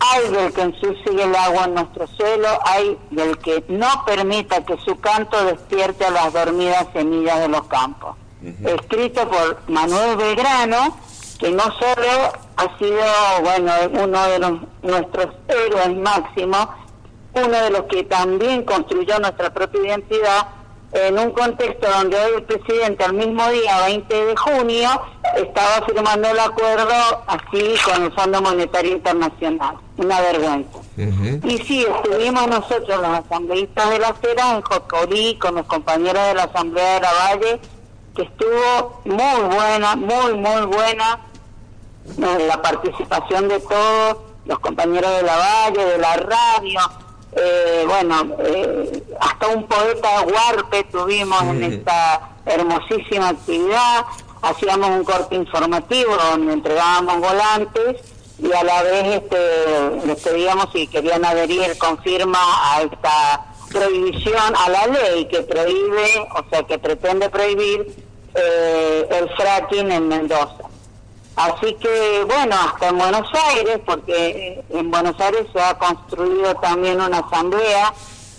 Hay 0.00 0.28
del 0.30 0.52
que 0.52 0.62
ensucie 0.62 1.22
el 1.22 1.34
agua 1.34 1.64
en 1.64 1.74
nuestro 1.74 2.06
suelo, 2.08 2.48
hay 2.64 2.98
del 3.10 3.38
que 3.38 3.64
no 3.68 3.88
permita 4.04 4.62
que 4.64 4.76
su 4.78 5.00
canto 5.00 5.42
despierte 5.44 6.04
a 6.04 6.10
las 6.10 6.32
dormidas 6.32 6.88
semillas 6.92 7.40
de 7.40 7.48
los 7.48 7.62
campos. 7.64 8.16
Escrito 8.64 9.28
por 9.28 9.58
Manuel 9.68 10.16
Belgrano, 10.16 10.96
que 11.38 11.50
no 11.50 11.62
solo 11.62 12.32
ha 12.56 12.78
sido, 12.78 13.02
bueno, 13.42 13.72
uno 14.02 14.28
de 14.28 14.38
los, 14.38 14.52
nuestros 14.82 15.28
héroes 15.48 15.96
máximos, 15.96 16.68
uno 17.34 17.48
de 17.48 17.70
los 17.70 17.82
que 17.84 18.04
también 18.04 18.62
construyó 18.64 19.18
nuestra 19.18 19.52
propia 19.52 19.80
identidad 19.80 20.46
en 20.94 21.18
un 21.18 21.30
contexto 21.32 21.88
donde 21.90 22.16
hoy 22.16 22.32
el 22.36 22.42
presidente 22.44 23.04
al 23.04 23.14
mismo 23.14 23.48
día, 23.50 23.84
20 23.86 24.26
de 24.26 24.36
junio, 24.36 24.88
estaba 25.36 25.84
firmando 25.86 26.28
el 26.28 26.38
acuerdo 26.38 26.94
así 27.26 27.74
con 27.84 28.04
el 28.04 28.12
Fondo 28.12 28.40
Monetario 28.40 28.92
Internacional. 28.92 29.76
Una 29.96 30.20
vergüenza. 30.20 30.78
Y 30.96 31.58
sí, 31.58 31.84
estuvimos 31.84 32.46
nosotros, 32.46 33.00
los 33.00 33.18
asambleístas 33.24 33.90
de 33.90 33.98
la 33.98 34.14
Cera, 34.20 34.54
en 34.54 34.62
Jocolí, 34.62 35.36
con 35.38 35.56
los 35.56 35.66
compañeros 35.66 36.26
de 36.28 36.34
la 36.34 36.44
Asamblea 36.44 36.94
de 36.94 37.00
la 37.00 37.12
Valle, 37.12 37.60
que 38.14 38.22
estuvo 38.22 39.00
muy 39.04 39.54
buena, 39.54 39.96
muy, 39.96 40.34
muy 40.34 40.62
buena 40.66 41.20
la 42.18 42.60
participación 42.60 43.48
de 43.48 43.60
todos, 43.60 44.18
los 44.44 44.58
compañeros 44.58 45.10
de 45.16 45.22
la 45.22 45.36
Valle, 45.36 45.84
de 45.84 45.98
la 45.98 46.16
radio, 46.16 46.80
eh, 47.36 47.84
bueno, 47.86 48.36
eh, 48.38 49.02
hasta 49.20 49.48
un 49.48 49.64
poeta 49.64 50.20
huarpe 50.22 50.84
tuvimos 50.84 51.42
en 51.42 51.64
esta 51.64 52.30
hermosísima 52.46 53.30
actividad, 53.30 54.04
hacíamos 54.42 54.90
un 54.90 55.04
corte 55.04 55.34
informativo 55.34 56.14
donde 56.30 56.52
entregábamos 56.52 57.20
volantes 57.20 58.02
y 58.38 58.52
a 58.52 58.62
la 58.62 58.82
vez 58.82 59.22
este, 59.22 60.06
les 60.06 60.20
pedíamos 60.20 60.68
si 60.72 60.86
querían 60.86 61.24
adherir 61.24 61.76
con 61.78 61.98
firma 62.02 62.38
a 62.38 62.82
esta 62.82 63.53
prohibición, 63.74 64.54
a 64.56 64.68
la 64.70 64.86
ley 64.86 65.26
que 65.26 65.42
prohíbe, 65.42 66.26
o 66.36 66.48
sea, 66.48 66.62
que 66.62 66.78
pretende 66.78 67.28
prohibir 67.28 67.94
eh, 68.34 69.08
el 69.10 69.28
fracking 69.36 69.90
en 69.90 70.08
Mendoza. 70.08 70.64
Así 71.36 71.74
que, 71.74 72.24
bueno, 72.26 72.54
hasta 72.54 72.88
en 72.88 72.98
Buenos 72.98 73.28
Aires, 73.50 73.80
porque 73.84 74.14
eh, 74.14 74.64
en 74.70 74.90
Buenos 74.90 75.20
Aires 75.20 75.46
se 75.52 75.60
ha 75.60 75.76
construido 75.76 76.54
también 76.56 77.00
una 77.00 77.18
asamblea 77.18 77.92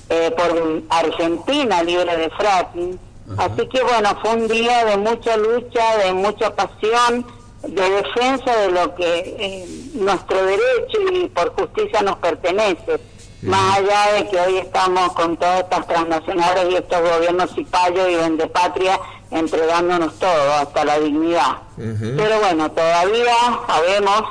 eh, 0.09 0.31
por 0.35 0.83
Argentina 0.89 1.83
libre 1.83 2.15
de 2.15 2.29
fracking. 2.29 2.99
Así 3.37 3.67
que, 3.67 3.83
bueno, 3.83 4.17
fue 4.21 4.35
un 4.35 4.47
día 4.47 4.85
de 4.85 4.97
mucha 4.97 5.35
lucha, 5.35 5.97
de 5.97 6.13
mucha 6.13 6.55
pasión, 6.55 7.25
de 7.63 7.89
defensa 7.89 8.55
de 8.55 8.71
lo 8.71 8.95
que 8.95 9.35
eh, 9.39 9.67
nuestro 9.95 10.45
derecho 10.45 10.99
y 11.11 11.27
por 11.29 11.53
justicia 11.55 12.01
nos 12.01 12.17
pertenece. 12.17 12.99
Más 13.45 13.77
allá 13.77 14.13
de 14.13 14.29
que 14.29 14.39
hoy 14.39 14.57
estamos 14.57 15.13
con 15.13 15.37
todas 15.37 15.61
estas 15.61 15.87
transnacionales 15.87 16.67
y 16.71 16.75
estos 16.75 17.01
gobiernos 17.01 17.53
cipayos 17.53 18.09
y 18.09 18.15
vendepatria 18.15 18.99
entregándonos 19.31 20.17
todo, 20.19 20.53
hasta 20.53 20.85
la 20.85 20.99
dignidad. 20.99 21.57
Pero 21.75 22.39
bueno, 22.39 22.71
todavía 22.71 23.35
sabemos 23.67 24.23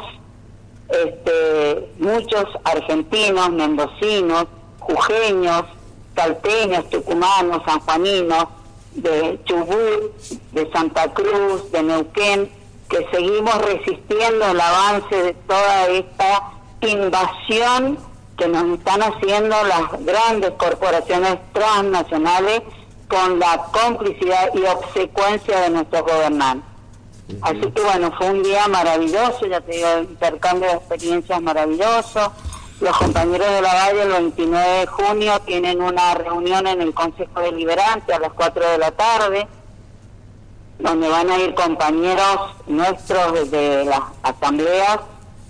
este, 0.89 1.93
muchos 1.99 2.45
argentinos, 2.65 3.51
mendocinos, 3.51 4.47
jujeños, 4.79 5.65
salteños, 6.15 6.89
tucumanos, 6.91 7.63
sanjuaninos, 7.67 8.47
de 8.95 9.41
Chubut, 9.45 10.15
de 10.53 10.71
Santa 10.73 11.13
Cruz, 11.13 11.71
de 11.73 11.83
Neuquén, 11.83 12.51
que 12.89 13.07
seguimos 13.11 13.57
resistiendo 13.63 14.47
el 14.47 14.61
avance 14.61 15.17
de 15.17 15.35
toda 15.35 15.87
esta 15.89 16.53
invasión 16.81 17.99
que 18.37 18.49
nos 18.49 18.79
están 18.79 19.03
haciendo 19.03 19.57
las 19.65 20.05
grandes 20.05 20.51
corporaciones 20.53 21.39
transnacionales 21.53 22.63
con 23.09 23.39
la 23.39 23.67
complicidad 23.73 24.51
y 24.55 24.63
obsecuencia 24.65 25.61
de 25.61 25.71
nuestros 25.71 26.03
gobernantes. 26.03 26.75
Así 27.41 27.61
que 27.61 27.81
bueno, 27.81 28.13
fue 28.19 28.31
un 28.31 28.43
día 28.43 28.69
maravilloso, 28.69 29.47
ya 29.47 29.61
te 29.61 29.73
digo, 29.73 29.89
intercambio 30.01 30.69
de 30.69 30.75
experiencias 30.75 31.41
maravilloso. 31.41 32.33
Los 32.81 32.97
compañeros 32.99 33.49
de 33.49 33.63
la 33.63 33.73
Valle 33.73 34.03
el 34.03 34.09
29 34.11 34.69
de 34.81 34.87
junio 34.87 35.41
tienen 35.47 35.81
una 35.81 36.15
reunión 36.15 36.67
en 36.67 36.83
el 36.83 36.93
Consejo 36.93 37.41
Deliberante 37.41 38.13
a 38.13 38.19
las 38.19 38.33
4 38.33 38.69
de 38.69 38.79
la 38.79 38.91
tarde, 38.91 39.47
donde 40.81 41.09
van 41.09 41.31
a 41.31 41.39
ir 41.39 41.55
compañeros 41.55 42.51
nuestros 42.67 43.33
desde 43.33 43.85
las 43.85 44.01
asambleas, 44.23 44.99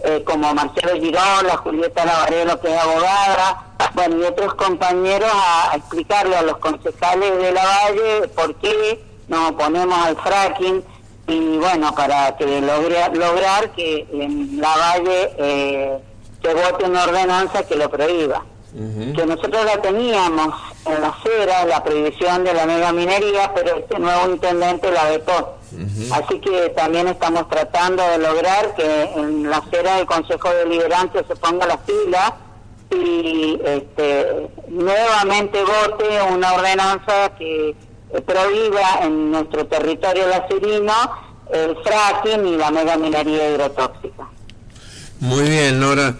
eh, 0.04 0.22
como 0.24 0.52
Marcelo 0.54 0.94
Girola, 0.94 1.56
Julieta 1.62 2.04
Lavarelo, 2.04 2.60
que 2.60 2.74
es 2.74 2.80
abogada, 2.80 3.62
bueno, 3.94 4.18
y 4.18 4.22
otros 4.24 4.54
compañeros 4.54 5.30
a, 5.32 5.72
a 5.72 5.76
explicarle 5.76 6.36
a 6.36 6.42
los 6.42 6.58
concejales 6.58 7.36
de 7.38 7.52
la 7.52 7.64
Valle 7.64 8.28
por 8.28 8.54
qué 8.56 9.02
nos 9.28 9.50
oponemos 9.50 9.98
al 9.98 10.16
fracking 10.16 10.84
y 11.26 11.56
bueno, 11.56 11.94
para 11.94 12.36
que 12.36 12.60
logre, 12.60 12.98
lograr 13.14 13.70
que 13.70 14.06
en 14.12 14.60
la 14.60 14.76
Valle 14.76 15.32
eh, 15.38 15.98
se 16.42 16.54
vote 16.54 16.84
una 16.84 17.04
ordenanza 17.04 17.62
que 17.62 17.76
lo 17.76 17.88
prohíba. 17.88 18.42
Que 19.14 19.24
nosotros 19.24 19.64
la 19.64 19.80
teníamos 19.80 20.52
en 20.86 21.00
la 21.00 21.08
acera, 21.08 21.64
la 21.64 21.82
prohibición 21.82 22.44
de 22.44 22.54
la 22.54 22.66
mega 22.66 22.92
minería, 22.92 23.52
pero 23.54 23.78
este 23.78 23.98
nuevo 23.98 24.30
intendente 24.30 24.90
la 24.90 25.04
vetó. 25.04 25.58
Así 26.12 26.38
que 26.40 26.70
también 26.76 27.08
estamos 27.08 27.48
tratando 27.48 28.02
de 28.02 28.18
lograr 28.18 28.74
que 28.76 29.04
en 29.16 29.50
la 29.50 29.58
acera 29.58 29.96
del 29.96 30.06
Consejo 30.06 30.50
Deliberante 30.50 31.24
se 31.26 31.36
ponga 31.36 31.66
las 31.66 31.78
pilas 31.78 32.32
y 32.90 33.58
este, 33.64 34.48
nuevamente 34.68 35.58
vote 35.62 36.04
una 36.32 36.52
ordenanza 36.52 37.30
que 37.36 37.74
prohíba 38.24 39.00
en 39.02 39.32
nuestro 39.32 39.66
territorio 39.66 40.28
lacerino 40.28 40.92
el 41.52 41.76
fracking 41.82 42.46
y 42.46 42.56
la 42.56 42.70
mega 42.70 42.96
minería 42.96 43.50
hidrotóxica. 43.50 44.28
Muy 45.20 45.48
bien, 45.48 45.80
Nora, 45.80 46.14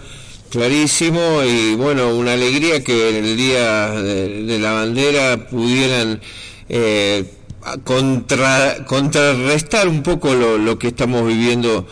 clarísimo 0.55 1.43
y 1.43 1.75
bueno, 1.75 2.15
una 2.15 2.31
alegría 2.31 2.81
que 2.81 3.09
en 3.09 3.25
el 3.25 3.35
día 3.35 3.89
de, 3.89 4.57
la 4.57 4.71
bandera 4.71 5.49
pudieran 5.49 6.21
eh, 6.69 7.25
contra, 7.83 8.85
contrarrestar 8.85 9.89
un 9.89 10.01
poco 10.01 10.33
lo, 10.33 10.79
que 10.79 10.87
estamos 10.87 11.27
viviendo 11.27 11.85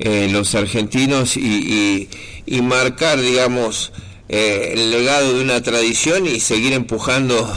eh, 0.00 0.28
los 0.32 0.56
argentinos 0.56 1.36
y, 1.36 2.08
y, 2.44 2.60
marcar, 2.60 3.20
digamos, 3.20 3.92
eh, 4.28 4.72
el 4.74 4.90
legado 4.90 5.34
de 5.34 5.44
una 5.44 5.62
tradición 5.62 6.26
y 6.26 6.40
seguir 6.40 6.72
empujando 6.72 7.48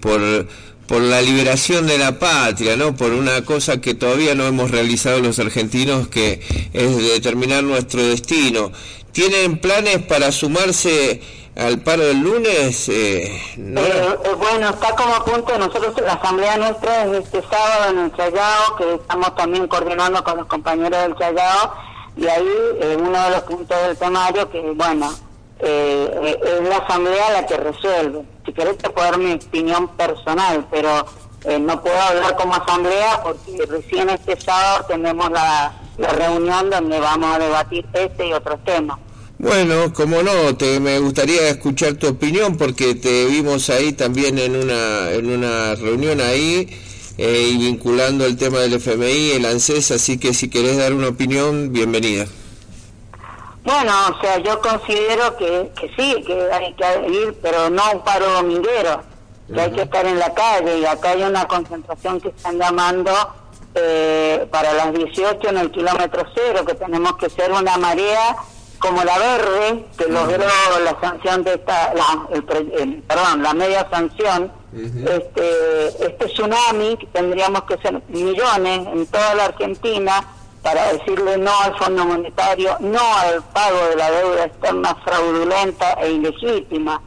por 0.00 0.48
por 0.88 1.02
la 1.02 1.20
liberación 1.20 1.86
de 1.86 1.98
la 1.98 2.18
patria, 2.18 2.74
¿no? 2.74 2.96
Por 2.96 3.12
una 3.12 3.44
cosa 3.44 3.78
que 3.78 3.92
todavía 3.92 4.34
no 4.34 4.46
hemos 4.46 4.70
realizado 4.70 5.20
los 5.20 5.38
argentinos, 5.38 6.08
que 6.08 6.40
es 6.72 6.96
determinar 6.96 7.62
nuestro 7.62 8.02
destino. 8.02 8.72
¿Tienen 9.18 9.58
planes 9.58 9.98
para 10.04 10.30
sumarse 10.30 11.20
al 11.56 11.80
paro 11.80 12.04
del 12.04 12.20
lunes? 12.20 12.88
Eh, 12.88 13.24
eh, 13.24 13.48
eh, 13.56 14.16
bueno, 14.38 14.68
está 14.68 14.94
como 14.94 15.24
punto, 15.24 15.58
nosotros 15.58 15.92
la 16.06 16.12
asamblea 16.12 16.56
nuestra 16.56 17.04
es 17.06 17.24
este 17.24 17.42
sábado 17.42 17.90
en 17.90 17.98
el 17.98 18.12
Chayao, 18.14 18.76
que 18.76 18.94
estamos 18.94 19.34
también 19.34 19.66
coordinando 19.66 20.22
con 20.22 20.36
los 20.36 20.46
compañeros 20.46 21.02
del 21.02 21.16
Chayao, 21.16 21.74
y 22.16 22.28
ahí 22.28 22.48
uno 22.96 23.24
de 23.24 23.30
los 23.30 23.42
puntos 23.42 23.76
del 23.88 23.96
temario 23.96 24.48
que, 24.52 24.60
bueno, 24.76 25.12
es 25.58 26.68
la 26.68 26.76
asamblea 26.76 27.32
la 27.32 27.44
que 27.44 27.56
resuelve 27.56 28.22
si 28.46 28.52
querés 28.52 28.78
te 28.78 28.88
puedo 28.88 29.10
dar 29.10 29.18
mi 29.18 29.32
opinión 29.32 29.88
personal, 29.96 30.64
pero 30.70 31.06
no 31.58 31.82
puedo 31.82 32.00
hablar 32.00 32.36
como 32.36 32.54
asamblea 32.54 33.20
porque 33.24 33.66
recién 33.68 34.10
este 34.10 34.40
sábado 34.40 34.84
tenemos 34.86 35.28
la, 35.32 35.72
reunión 35.98 36.70
donde 36.70 37.00
vamos 37.00 37.34
a 37.34 37.40
debatir 37.40 37.84
este 37.92 38.28
y 38.28 38.32
otros 38.32 38.62
temas. 38.62 39.00
Bueno, 39.38 39.92
como 39.94 40.20
no, 40.24 40.56
te, 40.56 40.80
me 40.80 40.98
gustaría 40.98 41.48
escuchar 41.48 41.94
tu 41.94 42.08
opinión 42.08 42.56
porque 42.56 42.96
te 42.96 43.26
vimos 43.26 43.70
ahí 43.70 43.92
también 43.92 44.36
en 44.36 44.56
una, 44.56 45.12
en 45.12 45.30
una 45.30 45.76
reunión 45.76 46.20
ahí 46.20 46.68
eh, 47.16 47.50
y 47.52 47.56
vinculando 47.56 48.26
el 48.26 48.36
tema 48.36 48.58
del 48.58 48.74
FMI, 48.74 49.30
el 49.36 49.46
ANSES, 49.46 49.92
así 49.92 50.18
que 50.18 50.34
si 50.34 50.50
querés 50.50 50.76
dar 50.76 50.92
una 50.92 51.06
opinión, 51.06 51.72
bienvenida. 51.72 52.26
Bueno, 53.62 53.92
o 54.08 54.20
sea, 54.20 54.38
yo 54.38 54.60
considero 54.60 55.36
que, 55.36 55.70
que 55.80 55.88
sí, 55.96 56.20
que 56.26 56.50
hay 56.50 56.74
que 56.74 57.08
ir, 57.08 57.38
pero 57.40 57.70
no 57.70 57.82
un 57.92 58.02
paro 58.02 58.28
dominguero, 58.32 59.02
que 59.54 59.60
hay 59.60 59.70
que 59.70 59.82
estar 59.82 60.04
en 60.04 60.18
la 60.18 60.34
calle 60.34 60.80
y 60.80 60.84
acá 60.84 61.10
hay 61.10 61.22
una 61.22 61.46
concentración 61.46 62.20
que 62.20 62.30
están 62.30 62.58
llamando 62.58 63.12
eh, 63.76 64.48
para 64.50 64.72
las 64.72 64.92
18 64.92 65.48
en 65.48 65.58
el 65.58 65.70
kilómetro 65.70 66.26
cero, 66.34 66.64
que 66.66 66.74
tenemos 66.74 67.16
que 67.18 67.30
ser 67.30 67.52
una 67.52 67.76
marea 67.76 68.36
como 68.78 69.04
la 69.04 69.18
verde, 69.18 69.84
que 69.96 70.06
logró 70.06 70.44
la 70.82 71.00
sanción 71.00 71.42
de 71.44 71.54
esta, 71.54 71.92
la, 71.94 72.28
el, 72.30 73.02
perdón, 73.02 73.42
la 73.42 73.54
media 73.54 73.86
sanción, 73.90 74.52
este, 74.72 75.88
este 75.88 76.26
tsunami, 76.26 76.96
que 76.96 77.06
tendríamos 77.06 77.62
que 77.64 77.78
ser 77.78 78.00
millones 78.08 78.86
en 78.86 79.06
toda 79.06 79.34
la 79.34 79.44
Argentina, 79.46 80.24
para 80.62 80.92
decirle 80.92 81.38
no 81.38 81.50
al 81.60 81.76
Fondo 81.78 82.04
Monetario, 82.04 82.76
no 82.80 83.00
al 83.16 83.42
pago 83.42 83.86
de 83.88 83.96
la 83.96 84.10
deuda 84.10 84.44
externa 84.44 84.94
fraudulenta 85.04 85.92
e 86.02 86.12
ilegítima. 86.12 87.00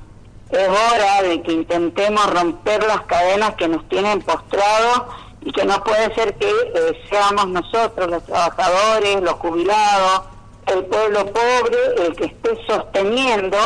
Es 0.50 0.68
hora 0.68 1.22
de 1.22 1.42
que 1.42 1.54
intentemos 1.54 2.26
romper 2.34 2.84
las 2.86 3.02
cadenas 3.02 3.56
que 3.56 3.68
nos 3.68 3.88
tienen 3.88 4.22
postrados 4.22 5.04
y 5.42 5.52
que 5.52 5.66
no 5.66 5.84
puede 5.84 6.14
ser 6.14 6.36
que 6.36 6.50
eh, 6.50 7.02
seamos 7.10 7.48
nosotros, 7.48 8.10
los 8.10 8.26
trabajadores, 8.26 9.22
los 9.22 9.34
jubilados, 9.34 10.24
el 10.68 10.86
pueblo 10.86 11.26
pobre, 11.28 12.06
el 12.06 12.16
que 12.16 12.26
esté 12.26 12.58
sosteniendo 12.68 13.58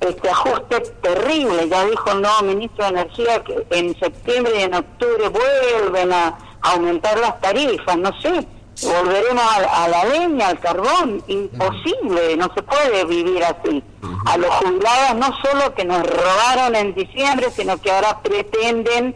este 0.00 0.28
ajuste 0.28 0.80
terrible. 1.02 1.68
Ya 1.68 1.84
dijo 1.84 2.10
el 2.12 2.22
nuevo 2.22 2.42
ministro 2.42 2.84
de 2.84 2.90
Energía 2.90 3.44
que 3.44 3.66
en 3.70 3.98
septiembre 3.98 4.52
y 4.58 4.62
en 4.62 4.74
octubre 4.74 5.28
vuelven 5.28 6.12
a 6.12 6.38
aumentar 6.62 7.18
las 7.18 7.40
tarifas, 7.40 7.96
no 7.96 8.10
sé 8.20 8.46
volveremos 8.82 9.42
a, 9.44 9.88
la 9.88 10.04
leña, 10.04 10.48
al 10.48 10.60
carbón, 10.60 11.22
imposible, 11.26 12.36
no 12.36 12.50
se 12.54 12.62
puede 12.62 13.04
vivir 13.04 13.42
así. 13.44 13.82
A 14.26 14.36
los 14.36 14.50
jubilados 14.56 15.16
no 15.16 15.36
solo 15.42 15.74
que 15.74 15.84
nos 15.84 16.02
robaron 16.06 16.74
en 16.74 16.94
diciembre, 16.94 17.50
sino 17.50 17.80
que 17.80 17.90
ahora 17.90 18.20
pretenden 18.22 19.14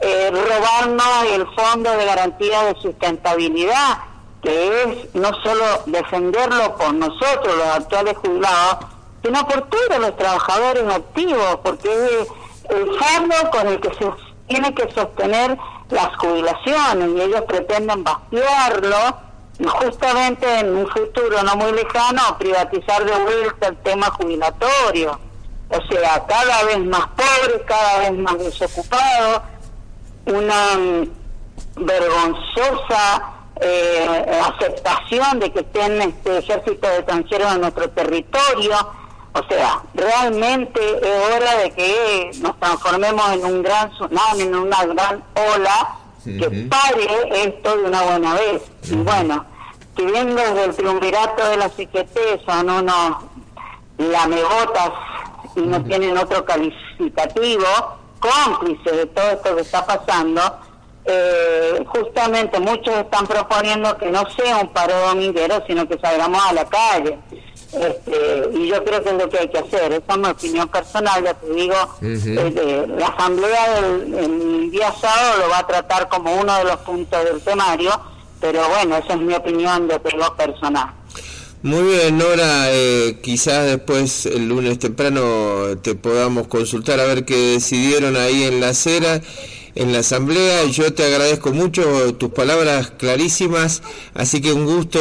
eh, 0.00 0.30
robarnos 0.30 1.24
el 1.32 1.46
fondo 1.54 1.90
de 1.96 2.04
garantía 2.04 2.64
de 2.64 2.80
sustentabilidad, 2.80 3.98
que 4.46 4.82
es 4.84 5.14
no 5.14 5.34
solo 5.42 5.64
defenderlo 5.86 6.76
por 6.76 6.94
nosotros, 6.94 7.56
los 7.56 7.66
actuales 7.66 8.16
jubilados, 8.18 8.86
sino 9.24 9.48
por 9.48 9.62
todos 9.62 9.98
los 9.98 10.16
trabajadores 10.16 10.84
activos, 10.94 11.58
porque 11.64 11.88
es 11.88 12.28
el 12.70 12.86
fondo 12.86 13.34
con 13.50 13.66
el 13.66 13.80
que 13.80 13.92
se 13.94 14.08
tiene 14.46 14.72
que 14.72 14.88
sostener 14.92 15.58
las 15.90 16.16
jubilaciones 16.18 17.08
y 17.16 17.20
ellos 17.22 17.42
pretenden 17.48 18.04
vaciarlo 18.04 19.16
y 19.58 19.64
justamente 19.66 20.60
en 20.60 20.76
un 20.76 20.86
futuro 20.88 21.42
no 21.42 21.56
muy 21.56 21.72
lejano 21.72 22.38
privatizar 22.38 23.04
de 23.04 23.24
vuelta 23.24 23.68
el 23.68 23.76
tema 23.78 24.06
jubilatorio. 24.10 25.18
O 25.70 25.92
sea, 25.92 26.24
cada 26.24 26.62
vez 26.64 26.78
más 26.84 27.08
pobres, 27.16 27.62
cada 27.66 27.98
vez 27.98 28.12
más 28.12 28.38
desocupados, 28.38 29.42
una 30.26 31.06
vergonzosa 31.74 33.35
eh, 33.60 34.40
aceptación 34.44 35.40
de 35.40 35.52
que 35.52 35.60
estén 35.60 36.00
este 36.02 36.38
ejército 36.38 36.88
extranjeros 36.88 37.54
en 37.54 37.60
nuestro 37.62 37.90
territorio. 37.90 38.74
O 39.32 39.42
sea, 39.48 39.82
realmente 39.94 40.80
es 40.80 41.34
hora 41.34 41.56
de 41.58 41.70
que 41.72 42.30
nos 42.40 42.58
transformemos 42.58 43.32
en 43.32 43.44
un 43.44 43.62
gran 43.62 43.90
tsunami, 43.90 44.42
en 44.42 44.54
una 44.54 44.84
gran 44.84 45.22
ola 45.34 45.98
que 46.24 46.68
pare 46.68 47.44
esto 47.44 47.76
de 47.76 47.84
una 47.84 48.02
buena 48.02 48.34
vez. 48.34 48.62
Y 48.84 48.96
bueno, 48.96 49.44
si 49.96 50.04
bien 50.04 50.34
desde 50.34 50.64
el 50.64 50.76
triunvirato 50.76 51.48
de 51.48 51.56
la 51.56 51.68
CGT 51.68 52.44
son 52.44 52.70
unos 52.70 53.16
lamebotas 53.98 54.92
y 55.54 55.60
no 55.60 55.82
tienen 55.84 56.16
otro 56.18 56.44
calificativo, 56.44 57.64
cómplices 58.18 58.96
de 58.96 59.06
todo 59.06 59.30
esto 59.30 59.54
que 59.54 59.62
está 59.62 59.86
pasando, 59.86 60.42
eh, 61.06 61.84
justamente 61.86 62.58
muchos 62.58 62.94
están 62.94 63.26
proponiendo 63.26 63.96
que 63.96 64.10
no 64.10 64.28
sea 64.30 64.58
un 64.58 64.68
paro 64.68 64.98
dominguero, 65.06 65.62
sino 65.66 65.86
que 65.88 65.98
salgamos 65.98 66.42
a 66.44 66.52
la 66.52 66.64
calle. 66.64 67.18
Este, 67.72 68.48
y 68.54 68.68
yo 68.68 68.82
creo 68.84 69.02
que 69.02 69.10
es 69.10 69.16
lo 69.16 69.28
que 69.28 69.38
hay 69.38 69.48
que 69.48 69.58
hacer. 69.58 69.92
Esa 69.92 70.12
es 70.12 70.18
mi 70.18 70.28
opinión 70.28 70.68
personal, 70.68 71.22
ya 71.22 71.34
te 71.34 71.50
digo. 71.52 71.74
Eh, 72.02 72.86
la 72.98 73.06
asamblea 73.08 73.80
del 73.80 74.70
día 74.70 74.92
sábado 74.92 75.38
lo 75.38 75.48
va 75.50 75.58
a 75.58 75.66
tratar 75.66 76.08
como 76.08 76.34
uno 76.34 76.56
de 76.58 76.64
los 76.64 76.76
puntos 76.78 77.24
del 77.24 77.40
temario, 77.42 77.92
pero 78.40 78.68
bueno, 78.68 78.96
esa 78.96 79.14
es 79.14 79.20
mi 79.20 79.34
opinión 79.34 79.88
de 79.88 80.00
lo 80.16 80.36
personal. 80.36 80.90
Muy 81.62 81.82
bien, 81.82 82.18
Nora, 82.18 82.72
eh, 82.72 83.18
quizás 83.22 83.66
después 83.66 84.26
el 84.26 84.48
lunes 84.48 84.78
temprano 84.78 85.78
te 85.82 85.94
podamos 85.94 86.46
consultar 86.46 87.00
a 87.00 87.04
ver 87.04 87.24
qué 87.24 87.36
decidieron 87.36 88.16
ahí 88.16 88.44
en 88.44 88.60
la 88.60 88.68
acera 88.68 89.20
en 89.76 89.92
la 89.92 90.00
asamblea. 90.00 90.64
Yo 90.64 90.92
te 90.92 91.04
agradezco 91.04 91.52
mucho 91.52 92.14
tus 92.16 92.30
palabras 92.30 92.90
clarísimas, 92.90 93.82
así 94.14 94.40
que 94.40 94.52
un 94.52 94.64
gusto 94.64 94.98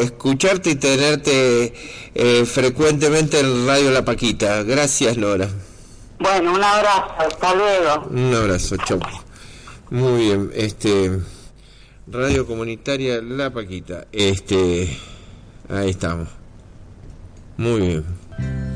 escucharte 0.00 0.70
y 0.70 0.74
tenerte 0.74 1.72
eh, 2.14 2.44
frecuentemente 2.44 3.40
en 3.40 3.66
Radio 3.66 3.90
La 3.90 4.04
Paquita. 4.04 4.62
Gracias, 4.64 5.16
Nora. 5.16 5.48
Bueno, 6.18 6.52
un 6.52 6.62
abrazo, 6.62 7.04
hasta 7.18 7.54
luego. 7.54 8.08
Un 8.10 8.34
abrazo, 8.34 8.76
chau. 8.78 9.00
Muy 9.90 10.24
bien, 10.24 10.50
este 10.54 11.20
Radio 12.08 12.46
Comunitaria 12.46 13.22
La 13.22 13.52
Paquita. 13.52 14.06
Este 14.12 14.88
ahí 15.68 15.90
estamos. 15.90 16.28
Muy 17.56 17.80
bien. 17.80 18.75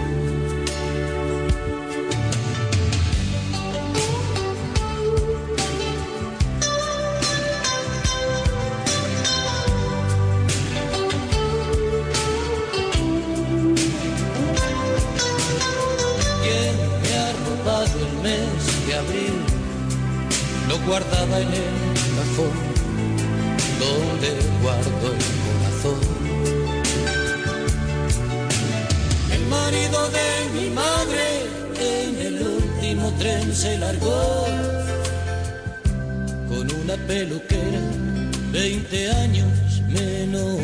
Se 33.53 33.77
largó 33.77 34.45
con 36.47 36.71
una 36.83 36.95
peluquera 37.07 37.79
20 38.51 39.11
años 39.11 39.81
menos. 39.87 40.59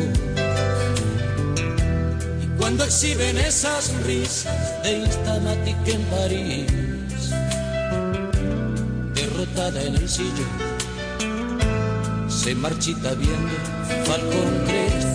Y 2.42 2.46
cuando 2.58 2.84
exhiben 2.84 3.36
esas 3.38 3.92
risas 4.04 4.82
de 4.82 4.98
Instamatic 4.98 5.76
en 5.86 6.02
París, 6.04 6.66
derrotada 9.14 9.82
en 9.82 9.94
el 9.94 10.08
sillón, 10.08 10.48
se 12.28 12.54
marchita 12.54 13.14
viendo 13.14 13.56
Falcon 14.06 14.64
Crest, 14.66 15.08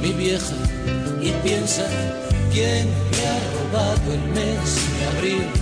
mi 0.00 0.12
vieja, 0.12 0.54
y 1.20 1.30
piensa 1.46 1.84
quién 2.52 2.88
me 3.10 3.26
ha 3.26 3.40
robado 3.54 4.12
el 4.12 4.20
mes 4.30 4.76
de 4.98 5.06
abril. 5.06 5.61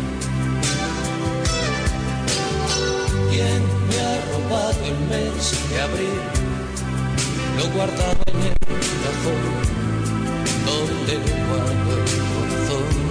¿Quién 3.41 3.63
me 3.89 3.97
ha 3.99 4.21
robado 4.33 4.85
el 4.85 4.97
mes 5.09 5.69
de 5.71 5.81
abril? 5.81 6.21
Lo 7.57 7.65
guardaba 7.75 8.23
en 8.27 8.39
el 8.39 8.55
cajón 9.03 9.41
donde 10.67 11.13
guardo 11.47 11.91
el 11.97 12.11
corazón. 12.33 13.10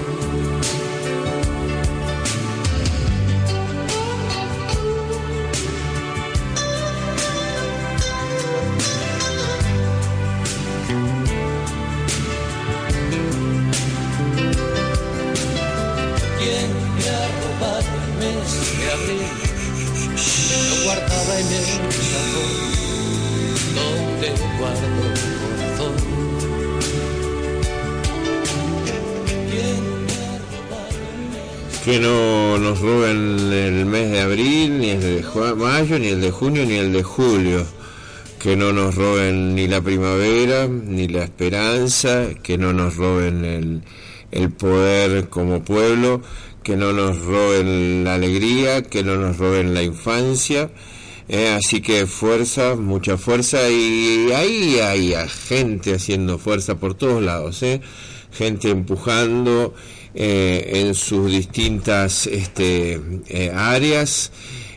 Que 31.90 31.98
no 31.98 32.56
nos 32.56 32.78
roben 32.78 33.52
el 33.52 33.84
mes 33.84 34.12
de 34.12 34.20
abril, 34.20 34.78
ni 34.78 34.90
el 34.90 35.00
de 35.00 35.24
mayo, 35.56 35.98
ni 35.98 36.06
el 36.06 36.20
de 36.20 36.30
junio, 36.30 36.64
ni 36.64 36.74
el 36.74 36.92
de 36.92 37.02
julio. 37.02 37.66
Que 38.38 38.54
no 38.54 38.72
nos 38.72 38.94
roben 38.94 39.56
ni 39.56 39.66
la 39.66 39.80
primavera, 39.80 40.68
ni 40.68 41.08
la 41.08 41.24
esperanza, 41.24 42.28
que 42.44 42.58
no 42.58 42.72
nos 42.72 42.94
roben 42.94 43.44
el, 43.44 43.82
el 44.30 44.50
poder 44.52 45.28
como 45.30 45.64
pueblo, 45.64 46.22
que 46.62 46.76
no 46.76 46.92
nos 46.92 47.18
roben 47.22 48.04
la 48.04 48.14
alegría, 48.14 48.82
que 48.82 49.02
no 49.02 49.16
nos 49.16 49.38
roben 49.38 49.74
la 49.74 49.82
infancia. 49.82 50.70
Eh, 51.28 51.48
así 51.48 51.80
que 51.80 52.06
fuerza, 52.06 52.76
mucha 52.76 53.16
fuerza 53.16 53.68
y 53.68 54.30
ahí 54.32 54.78
hay 54.78 55.12
gente 55.48 55.94
haciendo 55.94 56.38
fuerza 56.38 56.76
por 56.76 56.94
todos 56.94 57.20
lados, 57.20 57.64
¿eh? 57.64 57.80
gente 58.32 58.70
empujando 58.70 59.74
eh, 60.14 60.82
en 60.86 60.94
sus 60.94 61.30
distintas 61.30 62.26
este, 62.26 63.00
eh, 63.28 63.50
áreas, 63.54 64.32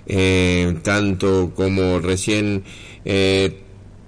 eh, 0.05 0.75
tanto 0.83 1.51
como 1.55 1.99
recién 1.99 2.63
eh, 3.05 3.57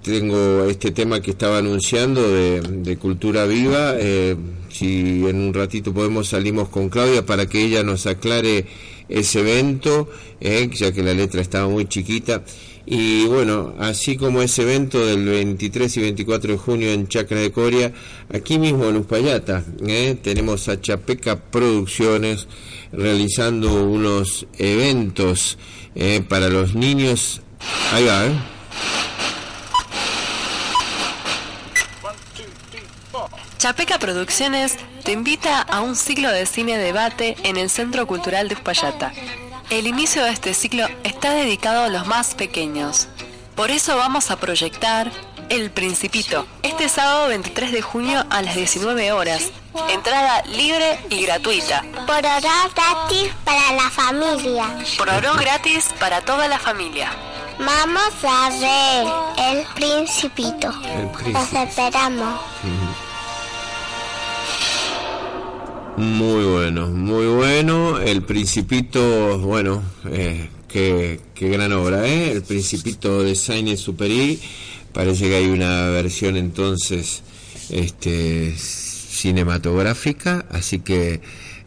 tengo 0.02 0.64
este 0.64 0.92
tema 0.92 1.20
que 1.20 1.32
estaba 1.32 1.58
anunciando 1.58 2.22
de, 2.30 2.60
de 2.60 2.96
cultura 2.96 3.44
viva. 3.44 3.94
si 4.68 5.26
en 5.26 5.40
un 5.40 5.52
ratito 5.52 5.92
podemos 5.92 6.28
salimos 6.28 6.68
con 6.68 6.90
Claudia 6.90 7.26
para 7.26 7.46
que 7.46 7.64
ella 7.64 7.82
nos 7.82 8.06
aclare 8.06 8.66
ese 9.08 9.40
evento, 9.40 10.08
ya 10.40 10.92
que 10.92 11.02
la 11.02 11.12
letra 11.12 11.40
estaba 11.40 11.68
muy 11.68 11.86
chiquita. 11.86 12.44
Y 12.88 13.26
bueno, 13.26 13.74
así 13.80 14.16
como 14.16 14.42
ese 14.42 14.62
evento 14.62 15.04
del 15.04 15.24
23 15.24 15.96
y 15.96 16.00
24 16.02 16.52
de 16.52 16.58
junio 16.58 16.92
en 16.92 17.08
Chacra 17.08 17.40
de 17.40 17.50
Coria, 17.50 17.92
aquí 18.32 18.60
mismo 18.60 18.84
en 18.84 18.96
Uspallata, 18.98 19.64
eh, 19.84 20.16
tenemos 20.22 20.68
a 20.68 20.80
Chapeca 20.80 21.36
Producciones 21.36 22.46
realizando 22.92 23.82
unos 23.84 24.46
eventos 24.56 25.58
eh, 25.96 26.22
para 26.28 26.48
los 26.48 26.76
niños. 26.76 27.40
Ahí 27.92 28.04
va, 28.04 28.26
¿eh? 28.26 28.32
Chapeca 33.58 33.98
Producciones 33.98 34.76
te 35.02 35.10
invita 35.10 35.62
a 35.62 35.80
un 35.80 35.96
ciclo 35.96 36.30
de 36.30 36.46
cine 36.46 36.78
debate 36.78 37.36
en 37.42 37.56
el 37.56 37.68
Centro 37.68 38.06
Cultural 38.06 38.48
de 38.48 38.54
Uspallata. 38.54 39.12
El 39.68 39.88
inicio 39.88 40.22
de 40.22 40.30
este 40.30 40.54
ciclo 40.54 40.86
está 41.02 41.32
dedicado 41.32 41.82
a 41.82 41.88
los 41.88 42.06
más 42.06 42.36
pequeños. 42.36 43.08
Por 43.56 43.72
eso 43.72 43.96
vamos 43.96 44.30
a 44.30 44.36
proyectar 44.36 45.10
El 45.48 45.72
Principito, 45.72 46.46
este 46.62 46.88
sábado 46.88 47.28
23 47.28 47.72
de 47.72 47.82
junio 47.82 48.24
a 48.30 48.42
las 48.42 48.54
19 48.54 49.10
horas. 49.10 49.50
Entrada 49.88 50.42
libre 50.42 51.00
y 51.10 51.22
gratuita. 51.22 51.82
Por 52.06 52.18
hora 52.18 52.40
gratis 52.40 53.32
para 53.44 53.72
la 53.72 53.90
familia. 53.90 54.66
Por 54.96 55.08
oro 55.08 55.34
gratis 55.34 55.90
para 55.98 56.20
toda 56.20 56.46
la 56.46 56.60
familia. 56.60 57.10
Vamos 57.58 58.12
a 58.22 58.50
ver 58.50 59.56
el 59.56 59.66
principito. 59.74 60.70
El 60.84 61.32
Los 61.32 61.52
esperamos. 61.52 62.40
Muy 65.96 66.44
bueno, 66.44 66.88
muy 66.90 67.26
bueno. 67.26 67.98
El 67.98 68.22
Principito, 68.22 69.38
bueno, 69.38 69.82
eh, 70.10 70.50
qué, 70.68 71.20
gran 71.40 71.72
obra, 71.72 72.06
¿eh? 72.06 72.32
El 72.32 72.42
Principito 72.42 73.22
de 73.22 73.34
Sainz 73.34 73.80
Superi. 73.80 74.38
Parece 74.92 75.28
que 75.28 75.36
hay 75.36 75.46
una 75.46 75.88
versión 75.88 76.36
entonces 76.36 77.22
este, 77.70 78.54
cinematográfica, 78.58 80.44
así 80.50 80.80
que 80.80 81.22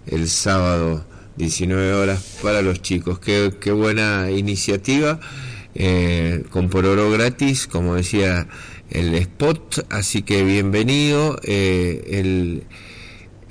el 0.06 0.30
sábado 0.30 1.04
19 1.38 1.94
horas 1.94 2.38
para 2.44 2.62
los 2.62 2.84
chicos. 2.84 3.18
Qué, 3.18 3.56
qué 3.60 3.72
buena 3.72 4.30
iniciativa, 4.30 5.20
eh, 5.74 6.44
con 6.52 6.70
por 6.70 6.86
oro 6.86 7.10
gratis, 7.10 7.66
como 7.66 7.96
decía 7.96 8.48
el 8.92 9.16
spot, 9.16 9.88
así 9.90 10.22
que 10.22 10.44
bienvenido. 10.44 11.40
eh, 11.44 12.04
el 12.12 12.64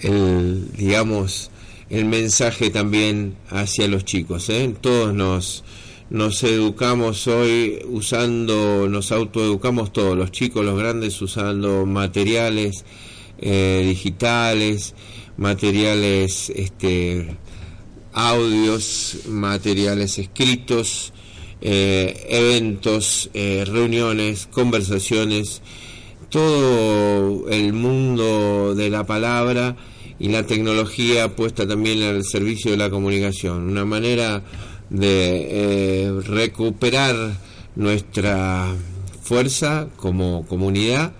el 0.00 0.70
digamos 0.72 1.50
el 1.90 2.04
mensaje 2.04 2.70
también 2.70 3.36
hacia 3.50 3.88
los 3.88 4.04
chicos 4.04 4.48
¿eh? 4.50 4.74
todos 4.80 5.14
nos 5.14 5.64
nos 6.10 6.42
educamos 6.42 7.26
hoy 7.26 7.80
usando 7.86 8.88
nos 8.88 9.12
autoeducamos 9.12 9.92
todos 9.92 10.16
los 10.16 10.30
chicos 10.30 10.64
los 10.64 10.78
grandes 10.78 11.20
usando 11.20 11.86
materiales 11.86 12.84
eh, 13.38 13.84
digitales 13.86 14.94
materiales 15.36 16.50
este 16.54 17.36
audios 18.12 19.20
materiales 19.26 20.18
escritos 20.18 21.12
eh, 21.60 22.26
eventos 22.28 23.30
reuniones 23.34 24.46
conversaciones 24.46 25.62
todo 26.28 27.48
el 27.48 27.72
mundo 27.72 28.74
de 28.74 28.90
la 28.90 29.04
palabra 29.04 29.76
y 30.18 30.28
la 30.28 30.44
tecnología 30.44 31.34
puesta 31.34 31.66
también 31.66 32.02
al 32.02 32.24
servicio 32.24 32.70
de 32.70 32.76
la 32.76 32.90
comunicación. 32.90 33.68
Una 33.68 33.84
manera 33.84 34.42
de 34.90 35.46
eh, 35.50 36.12
recuperar 36.26 37.14
nuestra 37.76 38.74
fuerza 39.22 39.88
como 39.96 40.46
comunidad, 40.46 41.12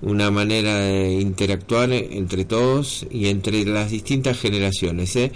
una 0.00 0.30
manera 0.30 0.76
de 0.76 1.20
interactuar 1.20 1.92
entre 1.92 2.44
todos 2.44 3.06
y 3.10 3.28
entre 3.28 3.64
las 3.64 3.90
distintas 3.90 4.38
generaciones. 4.38 5.14
¿eh? 5.16 5.32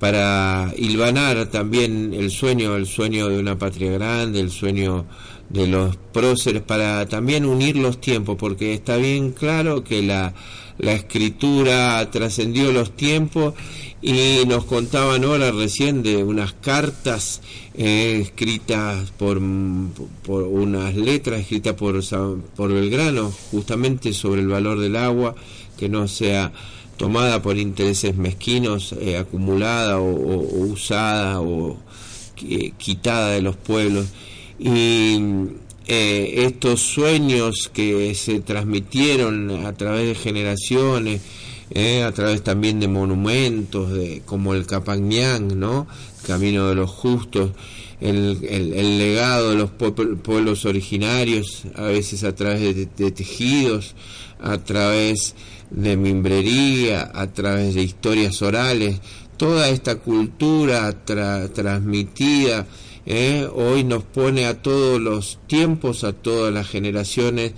para 0.00 0.72
hilvanar 0.76 1.46
también 1.50 2.14
el 2.14 2.30
sueño, 2.30 2.74
el 2.74 2.86
sueño 2.86 3.28
de 3.28 3.38
una 3.38 3.58
patria 3.58 3.92
grande, 3.92 4.40
el 4.40 4.50
sueño 4.50 5.04
de 5.50 5.66
los 5.66 5.96
próceres, 5.96 6.62
para 6.62 7.06
también 7.06 7.44
unir 7.44 7.76
los 7.76 8.00
tiempos, 8.00 8.36
porque 8.38 8.72
está 8.72 8.96
bien 8.96 9.32
claro 9.32 9.82
que 9.84 10.00
la, 10.02 10.32
la 10.78 10.92
escritura 10.92 12.08
trascendió 12.10 12.72
los 12.72 12.96
tiempos 12.96 13.54
y 14.00 14.44
nos 14.46 14.64
contaban 14.64 15.24
ahora 15.24 15.50
recién 15.50 16.02
de 16.02 16.22
unas 16.24 16.52
cartas 16.54 17.42
eh, 17.74 18.20
escritas 18.22 19.10
por, 19.18 19.40
por 20.24 20.44
unas 20.44 20.94
letras 20.94 21.40
escritas 21.40 21.74
por, 21.74 22.00
por 22.56 22.72
Belgrano, 22.72 23.30
justamente 23.50 24.12
sobre 24.12 24.40
el 24.42 24.48
valor 24.48 24.78
del 24.78 24.96
agua, 24.96 25.34
que 25.76 25.88
no 25.88 26.06
sea 26.08 26.52
tomada 26.96 27.42
por 27.42 27.58
intereses 27.58 28.16
mezquinos, 28.16 28.94
eh, 29.00 29.16
acumulada 29.16 29.98
o, 29.98 30.12
usada 30.12 31.40
o 31.40 31.76
qui- 32.38 32.72
quitada 32.76 33.30
de 33.30 33.42
los 33.42 33.56
pueblos. 33.56 34.06
Y 34.62 35.18
eh, 35.86 36.44
estos 36.44 36.80
sueños 36.82 37.70
que 37.72 38.14
se 38.14 38.40
transmitieron 38.40 39.64
a 39.64 39.72
través 39.72 40.06
de 40.08 40.14
generaciones, 40.14 41.22
eh, 41.70 42.02
a 42.02 42.12
través 42.12 42.42
también 42.42 42.78
de 42.78 42.86
monumentos, 42.88 43.90
de, 43.90 44.20
como 44.26 44.52
el 44.54 44.66
Capañán, 44.66 45.58
¿no? 45.58 45.86
Camino 46.26 46.68
de 46.68 46.74
los 46.74 46.90
Justos, 46.90 47.52
el, 48.02 48.38
el- 48.48 48.98
legado 48.98 49.50
de 49.50 49.56
los 49.56 49.70
puebl- 49.70 50.18
pueblos 50.18 50.66
originarios, 50.66 51.62
a 51.74 51.84
veces 51.84 52.22
a 52.24 52.34
través 52.34 52.76
de, 52.76 53.10
tejidos, 53.10 53.94
a 54.40 54.58
través 54.58 55.34
de 55.70 55.96
mimbrería, 55.96 57.10
a 57.14 57.28
través 57.28 57.74
de 57.74 57.82
historias 57.82 58.42
orales, 58.42 59.00
toda 59.38 59.70
esta 59.70 59.96
cultura 59.96 60.94
tra- 61.06 61.50
transmitida 61.50 62.66
eh, 63.06 63.48
hoy 63.54 63.84
nos 63.84 64.04
pone 64.04 64.46
a 64.46 64.62
todos 64.62 65.00
los 65.00 65.38
tiempos, 65.46 66.04
a 66.04 66.12
todas 66.12 66.52
las 66.52 66.68
generaciones, 66.68 67.52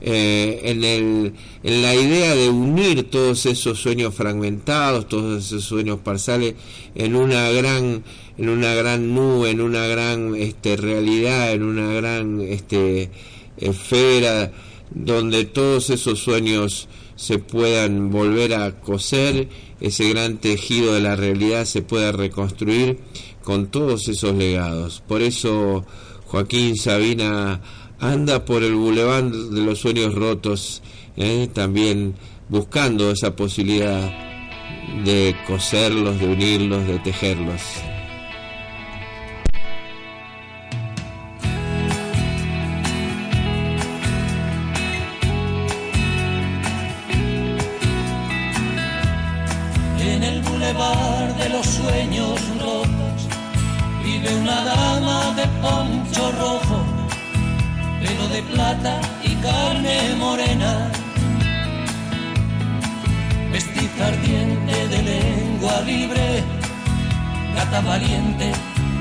eh, 0.00 0.60
en, 0.64 0.84
el, 0.84 1.32
en 1.64 1.82
la 1.82 1.94
idea 1.94 2.34
de 2.34 2.48
unir 2.48 3.10
todos 3.10 3.46
esos 3.46 3.80
sueños 3.80 4.14
fragmentados, 4.14 5.08
todos 5.08 5.46
esos 5.46 5.64
sueños 5.64 5.98
parciales, 6.00 6.54
en 6.94 7.16
una 7.16 7.50
gran, 7.50 8.04
en 8.36 8.48
una 8.48 8.74
gran 8.74 9.14
nube, 9.14 9.50
en 9.50 9.60
una 9.60 9.86
gran 9.86 10.36
este, 10.36 10.76
realidad, 10.76 11.52
en 11.52 11.64
una 11.64 11.92
gran 11.92 12.40
este, 12.40 13.10
esfera, 13.56 14.52
donde 14.90 15.44
todos 15.44 15.90
esos 15.90 16.20
sueños 16.20 16.88
se 17.16 17.38
puedan 17.38 18.10
volver 18.10 18.54
a 18.54 18.80
coser, 18.80 19.48
ese 19.80 20.08
gran 20.08 20.38
tejido 20.38 20.94
de 20.94 21.00
la 21.00 21.16
realidad 21.16 21.64
se 21.64 21.82
pueda 21.82 22.12
reconstruir 22.12 22.98
con 23.48 23.68
todos 23.68 24.06
esos 24.08 24.34
legados. 24.34 25.02
Por 25.08 25.22
eso 25.22 25.82
Joaquín 26.26 26.76
Sabina 26.76 27.62
anda 27.98 28.44
por 28.44 28.62
el 28.62 28.74
boulevard 28.74 29.32
de 29.32 29.62
los 29.62 29.78
sueños 29.78 30.14
rotos, 30.14 30.82
¿eh? 31.16 31.48
también 31.54 32.14
buscando 32.50 33.10
esa 33.10 33.34
posibilidad 33.34 34.12
de 35.02 35.34
coserlos, 35.46 36.20
de 36.20 36.26
unirlos, 36.26 36.86
de 36.86 36.98
tejerlos. 36.98 37.62
De 58.38 58.44
plata 58.54 59.00
y 59.24 59.34
carne 59.46 60.14
morena, 60.16 60.72
vestiza 63.50 64.06
ardiente 64.06 64.76
de 64.92 64.98
lengua 65.12 65.80
libre, 65.80 66.44
gata 67.56 67.80
valiente 67.80 68.52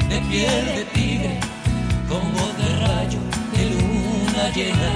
de 0.09 0.17
piel 0.29 0.65
de 0.77 0.83
tigre, 0.95 1.39
con 2.09 2.23
voz 2.37 2.53
de 2.61 2.69
rayo 2.85 3.19
de 3.53 3.63
luna 3.75 4.43
llena. 4.55 4.91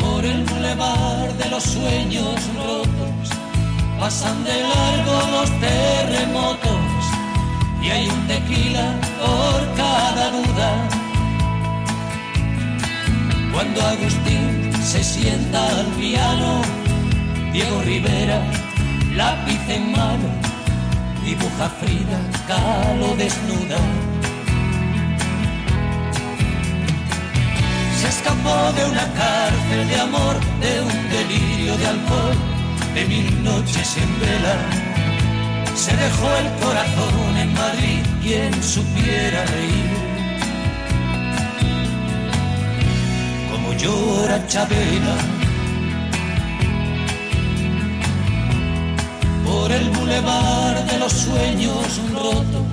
por 0.00 0.24
el 0.24 0.44
bulevar 0.44 1.32
de 1.40 1.50
los 1.50 1.62
sueños 1.62 2.36
rotos. 2.56 3.26
Pasan 3.98 4.44
de 4.44 4.56
largo 4.62 5.16
los 5.34 5.50
terremotos 5.60 6.93
y 7.84 7.90
hay 7.90 8.08
un 8.08 8.26
tequila 8.26 8.98
por 9.20 9.74
cada 9.76 10.30
duda. 10.30 10.88
Cuando 13.52 13.82
Agustín 13.82 14.72
se 14.82 15.04
sienta 15.04 15.68
al 15.68 15.86
piano, 15.98 16.62
Diego 17.52 17.82
Rivera 17.82 18.40
lápiz 19.14 19.60
en 19.68 19.92
mano, 19.92 20.28
dibuja 21.24 21.68
Frida 21.80 22.18
Kahlo 22.48 23.14
desnuda. 23.16 23.78
Se 28.00 28.08
escapó 28.08 28.72
de 28.76 28.84
una 28.92 29.06
cárcel 29.12 29.88
de 29.88 30.00
amor, 30.00 30.34
de 30.60 30.80
un 30.80 31.10
delirio 31.10 31.76
de 31.76 31.86
alcohol, 31.86 32.36
de 32.94 33.04
mil 33.06 33.44
noches 33.44 33.96
en 33.96 34.20
vela. 34.20 34.83
Se 35.74 35.96
dejó 35.96 36.28
el 36.36 36.48
corazón 36.64 37.36
en 37.36 37.52
Madrid, 37.52 38.00
quien 38.22 38.62
supiera 38.62 39.44
reír. 39.44 39.90
Como 43.50 43.72
llora 43.74 44.46
Chabela 44.46 45.16
por 49.44 49.70
el 49.72 49.90
bulevar 49.90 50.86
de 50.86 50.98
los 50.98 51.12
sueños 51.12 52.00
rotos, 52.12 52.66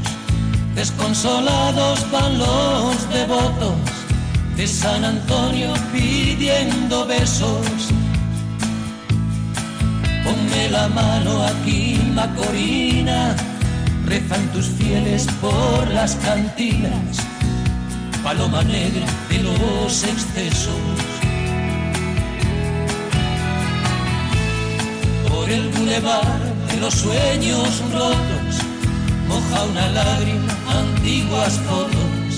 desconsolados 0.76 2.10
van 2.12 2.38
los 2.38 3.10
devotos 3.10 3.76
de 4.56 4.68
San 4.68 5.04
Antonio 5.04 5.74
pidiendo 5.92 7.06
besos. 7.06 7.92
Ponme 10.24 10.70
la 10.70 10.88
mano 10.88 11.44
aquí, 11.44 12.00
Macorina, 12.14 13.36
rezan 14.06 14.48
tus 14.54 14.68
fieles 14.68 15.28
por 15.42 15.88
las 15.90 16.16
cantinas, 16.16 17.18
paloma 18.24 18.64
negra 18.64 19.06
de 19.30 19.40
los 19.40 20.04
excesos. 20.04 20.76
Por 25.28 25.50
el 25.50 25.70
bulevar 25.70 26.40
de 26.70 26.78
los 26.80 26.94
sueños 26.94 27.82
rotos, 27.92 28.54
moja 29.28 29.64
una 29.64 29.88
lágrima, 29.90 30.54
antiguas 30.70 31.54
fotos 31.68 32.32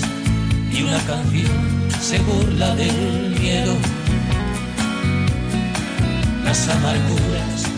y 0.72 0.82
una 0.82 0.98
canción 1.00 1.74
se 2.00 2.18
burla 2.20 2.74
del 2.74 3.36
miedo. 3.40 3.74
Las 6.44 6.68
amarguras 6.68 7.53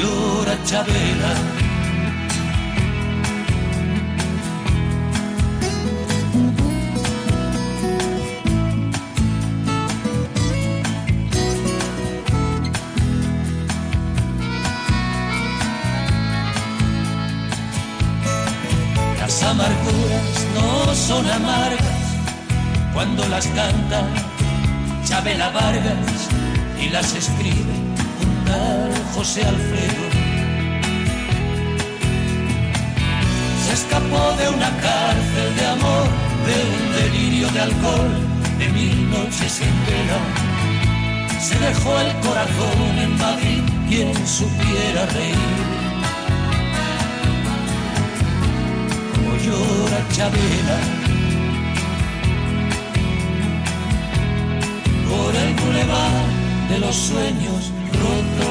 Llora 0.00 0.56
Chabela. 0.64 1.32
Las 19.20 19.42
amarguras 19.42 20.46
no 20.54 20.94
son 20.94 21.30
amargas 21.30 21.80
cuando 22.94 23.28
las 23.28 23.46
canta 23.48 24.02
Chabela 25.04 25.50
Vargas 25.50 26.28
y 26.82 26.88
las 26.88 27.14
escribe 27.14 27.74
un 28.22 28.89
José 29.14 29.44
Alfredo. 29.44 30.04
Se 33.64 33.72
escapó 33.72 34.32
de 34.38 34.48
una 34.48 34.70
cárcel 34.84 35.56
de 35.56 35.66
amor, 35.66 36.08
de 36.46 36.56
un 36.70 36.92
delirio 37.02 37.48
de 37.50 37.60
alcohol, 37.60 38.10
de 38.58 38.68
mil 38.68 39.10
noches 39.10 39.60
en 39.60 39.74
vela. 39.86 40.20
Se 41.40 41.58
dejó 41.58 41.98
el 42.00 42.12
corazón 42.20 42.98
en 42.98 43.18
Madrid, 43.18 43.62
quien 43.88 44.14
supiera 44.26 45.06
reír. 45.06 45.36
Como 49.14 49.36
llora 49.36 50.08
Chabela. 50.12 51.00
por 55.10 55.34
el 55.34 55.54
bulevar 55.54 56.24
de 56.70 56.78
los 56.78 56.94
sueños 56.94 57.72
rotos. 57.92 58.49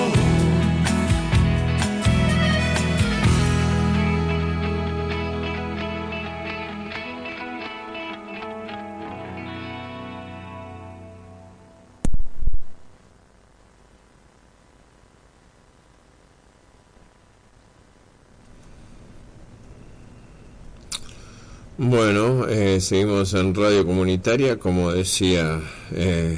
Bueno, 21.82 22.46
eh, 22.50 22.82
seguimos 22.82 23.34
en 23.36 23.56
radio 23.56 23.86
comunitaria, 23.86 24.60
como 24.60 24.92
decía 24.92 25.62
eh, 25.94 26.38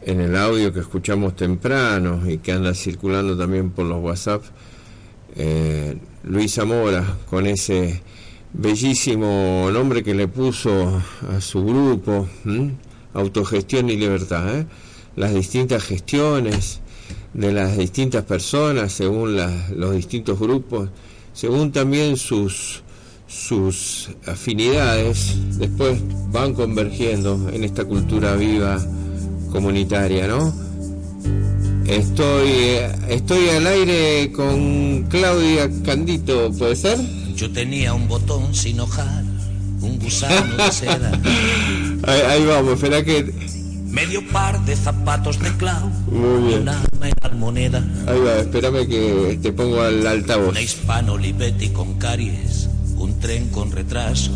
en 0.00 0.20
el 0.22 0.34
audio 0.34 0.72
que 0.72 0.80
escuchamos 0.80 1.36
temprano 1.36 2.22
y 2.26 2.38
que 2.38 2.52
anda 2.52 2.72
circulando 2.72 3.36
también 3.36 3.70
por 3.70 3.84
los 3.84 4.02
WhatsApp, 4.02 4.44
eh, 5.36 5.98
Luis 6.24 6.54
Zamora, 6.54 7.18
con 7.28 7.46
ese 7.46 8.02
bellísimo 8.54 9.68
nombre 9.70 10.02
que 10.02 10.14
le 10.14 10.26
puso 10.26 11.02
a 11.30 11.42
su 11.42 11.62
grupo. 11.62 12.26
Autogestión 13.12 13.90
y 13.90 13.96
Libertad, 13.96 14.60
¿eh? 14.60 14.66
las 15.16 15.34
distintas 15.34 15.84
gestiones 15.84 16.80
de 17.34 17.52
las 17.52 17.76
distintas 17.76 18.24
personas 18.24 18.90
según 18.90 19.36
los 19.36 19.94
distintos 19.94 20.40
grupos, 20.40 20.88
según 21.34 21.72
también 21.72 22.16
sus 22.16 22.82
sus 23.32 24.10
afinidades 24.26 25.34
después 25.58 25.98
van 26.30 26.54
convergiendo 26.54 27.48
en 27.52 27.64
esta 27.64 27.84
cultura 27.84 28.34
viva 28.36 28.78
comunitaria, 29.50 30.26
¿no? 30.26 30.52
Estoy 31.86 32.48
eh, 32.48 32.92
estoy 33.08 33.48
al 33.50 33.66
aire 33.66 34.30
con 34.32 35.04
Claudia 35.08 35.68
Candito, 35.84 36.50
¿puede 36.52 36.76
ser? 36.76 36.98
Yo 37.34 37.50
tenía 37.50 37.94
un 37.94 38.06
botón 38.06 38.54
sin 38.54 38.80
hojar, 38.80 39.24
un 39.80 39.98
gusano 39.98 40.56
de 40.56 40.70
seda, 40.70 41.12
Ahí, 42.04 42.20
ahí 42.20 42.44
vamos, 42.44 42.74
espera 42.74 43.02
que 43.04 43.32
medio 43.86 44.26
par 44.28 44.64
de 44.64 44.76
zapatos 44.76 45.38
de 45.38 45.50
clau, 45.56 45.88
muy 46.10 46.48
bien. 46.48 46.62
una 46.62 46.82
almoneda, 47.20 47.84
Ahí 48.06 48.20
va, 48.20 48.36
espérame 48.36 48.86
que 48.88 49.38
te 49.42 49.52
pongo 49.52 49.80
al 49.80 50.06
altavoz. 50.06 50.50
una 50.50 50.60
hispano 50.60 51.18
con 51.72 51.94
caries, 51.98 52.68
un 53.02 53.18
tren 53.18 53.48
con 53.48 53.72
retraso, 53.72 54.30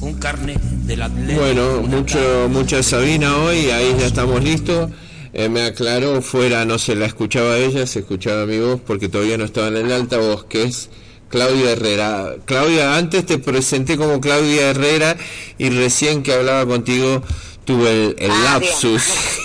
un 0.00 0.14
carnet 0.18 0.58
del 0.86 1.02
atleta. 1.02 1.38
Bueno, 1.38 1.82
mucho 1.82 2.48
mucha 2.48 2.82
Sabina 2.82 3.36
hoy, 3.36 3.70
ahí 3.70 3.94
ya 3.98 4.06
estamos 4.06 4.42
listos. 4.42 4.90
Eh, 5.34 5.50
me 5.50 5.62
aclaró, 5.62 6.22
fuera 6.22 6.64
no 6.64 6.78
se 6.78 6.94
la 6.94 7.04
escuchaba 7.04 7.58
ella, 7.58 7.86
se 7.86 7.98
escuchaba 8.00 8.46
mi 8.46 8.58
voz 8.58 8.80
porque 8.80 9.10
todavía 9.10 9.36
no 9.36 9.44
estaba 9.44 9.68
en 9.68 9.76
el 9.76 9.92
altavoz, 9.92 10.44
que 10.44 10.62
es 10.62 10.88
Claudia 11.28 11.72
Herrera. 11.72 12.36
Claudia, 12.46 12.96
antes 12.96 13.26
te 13.26 13.36
presenté 13.36 13.98
como 13.98 14.18
Claudia 14.20 14.70
Herrera 14.70 15.18
y 15.58 15.68
recién 15.68 16.22
que 16.22 16.32
hablaba 16.32 16.64
contigo 16.64 17.22
tuve 17.64 17.90
el, 17.90 18.16
el 18.18 18.30
Ah, 18.30 18.58
lapsus, 18.58 19.02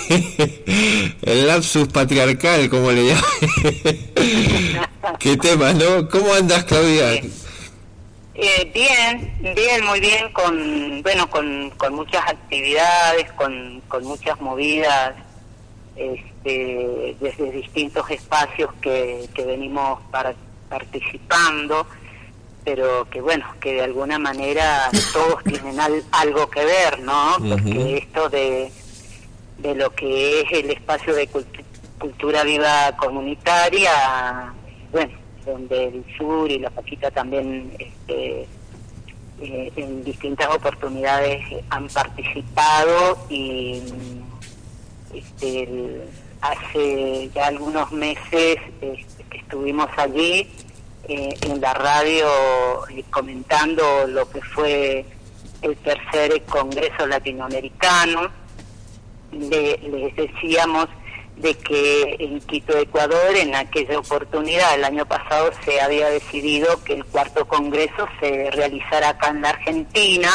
el 1.21 1.47
lapsus 1.47 1.87
patriarcal, 1.89 2.69
como 2.69 2.91
le 2.91 3.07
llaman. 3.07 3.23
¿Qué 5.19 5.37
tema, 5.37 5.73
no? 5.73 6.07
¿Cómo 6.09 6.33
andas, 6.33 6.63
Claudia? 6.65 7.13
Eh, 8.39 8.71
bien, 8.73 9.55
bien, 9.55 9.83
muy 9.85 9.99
bien, 9.99 10.31
con 10.31 11.01
bueno, 11.01 11.27
con, 11.29 11.71
con 11.71 11.93
muchas 11.95 12.27
actividades, 12.27 13.31
con, 13.31 13.81
con 13.87 14.03
muchas 14.03 14.39
movidas, 14.39 15.15
este, 15.95 17.15
desde 17.19 17.51
distintos 17.51 18.09
espacios 18.11 18.69
que, 18.81 19.27
que 19.33 19.43
venimos 19.43 19.99
para, 20.11 20.35
participando, 20.69 21.87
pero 22.63 23.09
que 23.09 23.21
bueno, 23.21 23.45
que 23.59 23.73
de 23.73 23.81
alguna 23.83 24.19
manera 24.19 24.89
todos 25.13 25.43
tienen 25.43 25.79
al- 25.79 26.03
algo 26.11 26.47
que 26.51 26.63
ver, 26.63 26.99
¿no? 26.99 27.37
Porque 27.39 27.97
esto 27.97 28.29
de, 28.29 28.71
de 29.57 29.73
lo 29.75 29.89
que 29.95 30.41
es 30.41 30.51
el 30.51 30.69
espacio 30.69 31.15
de 31.15 31.27
cultu- 31.27 31.63
cultura 31.97 32.43
viva 32.43 32.91
comunitaria 32.97 34.53
bueno, 34.97 35.13
donde 35.45 35.83
el 35.89 36.03
sur 36.17 36.49
y 36.51 36.57
la 36.57 36.71
Paquita 36.71 37.11
también 37.11 37.71
este, 37.77 38.47
eh, 39.41 39.71
en 39.75 40.03
distintas 40.03 40.47
oportunidades 40.55 41.39
han 41.69 41.87
participado 41.87 43.17
y 43.29 43.83
este, 45.13 46.01
hace 46.41 47.29
ya 47.33 47.47
algunos 47.47 47.91
meses 47.91 48.57
este, 48.81 49.05
estuvimos 49.37 49.87
allí 49.97 50.49
eh, 51.07 51.29
en 51.43 51.61
la 51.61 51.73
radio 51.75 52.27
eh, 52.89 53.03
comentando 53.11 54.07
lo 54.07 54.27
que 54.31 54.41
fue 54.41 55.05
el 55.61 55.77
tercer 55.77 56.41
Congreso 56.45 57.05
Latinoamericano. 57.05 58.29
Le- 59.31 59.77
les 59.77 60.15
decíamos 60.15 60.87
de 61.37 61.53
que 61.55 62.15
en 62.19 62.39
Quito, 62.41 62.77
Ecuador, 62.77 63.35
en 63.35 63.53
aquella 63.55 63.99
oportunidad, 63.99 64.73
el 64.75 64.83
año 64.83 65.05
pasado, 65.05 65.51
se 65.63 65.79
había 65.81 66.09
decidido 66.09 66.83
que 66.83 66.93
el 66.93 67.05
cuarto 67.05 67.47
Congreso 67.47 68.07
se 68.19 68.49
realizara 68.51 69.09
acá 69.09 69.29
en 69.29 69.41
la 69.41 69.49
Argentina, 69.49 70.29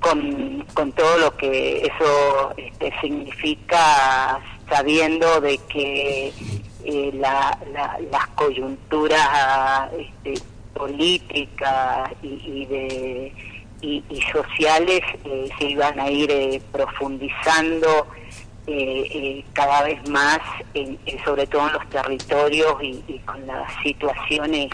con, 0.00 0.66
con 0.74 0.90
todo 0.92 1.18
lo 1.18 1.36
que 1.36 1.86
eso 1.86 2.52
este, 2.56 2.92
significa, 3.00 4.40
sabiendo 4.68 5.40
de 5.40 5.58
que 5.68 6.32
eh, 6.84 7.10
la, 7.14 7.56
la- 7.72 7.98
las 8.10 8.26
coyunturas 8.28 9.88
este, 9.96 10.42
políticas 10.74 12.10
y, 12.22 12.26
y 12.44 12.66
de 12.66 13.32
y, 13.82 14.02
sociales 14.32 15.00
eh, 15.24 15.48
se 15.58 15.64
iban 15.70 15.98
a 16.00 16.08
ir 16.10 16.30
eh, 16.30 16.60
profundizando 16.72 18.06
eh, 18.66 19.08
eh, 19.10 19.44
cada 19.52 19.82
vez 19.82 20.08
más, 20.08 20.38
en- 20.74 20.98
sobre 21.24 21.46
todo 21.46 21.66
en 21.66 21.72
los 21.74 21.88
territorios 21.90 22.74
y, 22.82 23.18
con 23.24 23.44
las 23.46 23.70
situaciones 23.82 24.68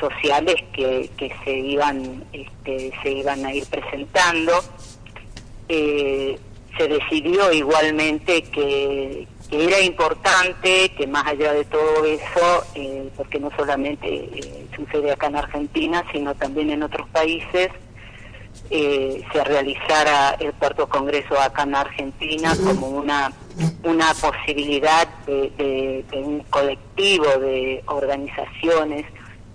sociales 0.00 0.56
que, 0.72 1.10
se 1.44 1.58
iban 1.58 2.24
este, 2.32 2.92
se 3.02 3.12
iban 3.12 3.44
a 3.44 3.54
ir 3.54 3.66
presentando. 3.66 4.52
Eh, 5.68 6.38
se 6.78 6.88
decidió 6.88 7.52
igualmente 7.52 8.42
que, 8.42 9.26
era 9.50 9.80
importante 9.80 10.90
que 10.96 11.06
más 11.08 11.26
allá 11.26 11.52
de 11.52 11.64
todo 11.64 12.04
eso, 12.04 12.64
eh, 12.76 13.10
porque 13.16 13.40
no 13.40 13.50
solamente 13.56 14.30
sucede 14.76 15.10
acá 15.10 15.26
en 15.26 15.36
Argentina, 15.36 16.04
sino 16.12 16.34
también 16.36 16.70
en 16.70 16.84
otros 16.84 17.08
países, 17.08 17.68
eh, 18.70 19.22
se 19.32 19.44
realizara 19.44 20.36
el 20.38 20.52
cuarto 20.54 20.88
congreso 20.88 21.38
acá 21.40 21.64
en 21.64 21.74
Argentina 21.74 22.54
como 22.64 22.88
una 22.88 23.32
una 23.82 24.14
posibilidad 24.14 25.06
de, 25.26 25.50
de- 25.58 26.04
de 26.10 26.16
un 26.22 26.40
colectivo 26.44 27.26
de 27.38 27.82
organizaciones 27.86 29.04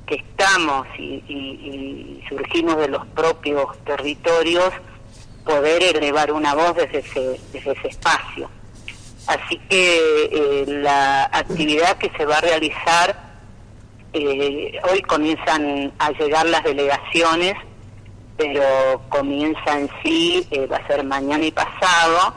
que 0.05 0.15
estamos 0.15 0.85
y, 0.99 1.23
y- 1.27 2.21
y 2.21 2.23
surgimos 2.29 2.77
de 2.77 2.89
los 2.89 3.05
propios 3.07 3.65
territorios 3.85 4.71
poder 5.45 5.81
elevar 5.95 6.31
una 6.31 6.53
voz 6.53 6.75
desde 6.75 6.99
ese, 6.99 7.39
desde 7.53 7.71
ese 7.71 7.87
espacio. 7.87 8.49
Así 9.27 9.57
que 9.69 10.25
eh, 10.31 10.65
la 10.67 11.23
actividad 11.25 11.97
que 11.97 12.11
se 12.17 12.25
va 12.25 12.37
a 12.37 12.41
realizar, 12.41 13.15
eh, 14.13 14.79
hoy 14.91 15.01
comienzan 15.03 15.91
a 15.97 16.11
llegar 16.11 16.45
las 16.47 16.63
delegaciones, 16.63 17.53
pero 18.37 19.01
comienza 19.09 19.79
en 19.79 19.89
sí, 20.03 20.47
eh, 20.51 20.67
va 20.67 20.77
a 20.77 20.87
ser 20.87 21.03
mañana 21.03 21.45
y 21.45 21.51
pasado, 21.51 22.35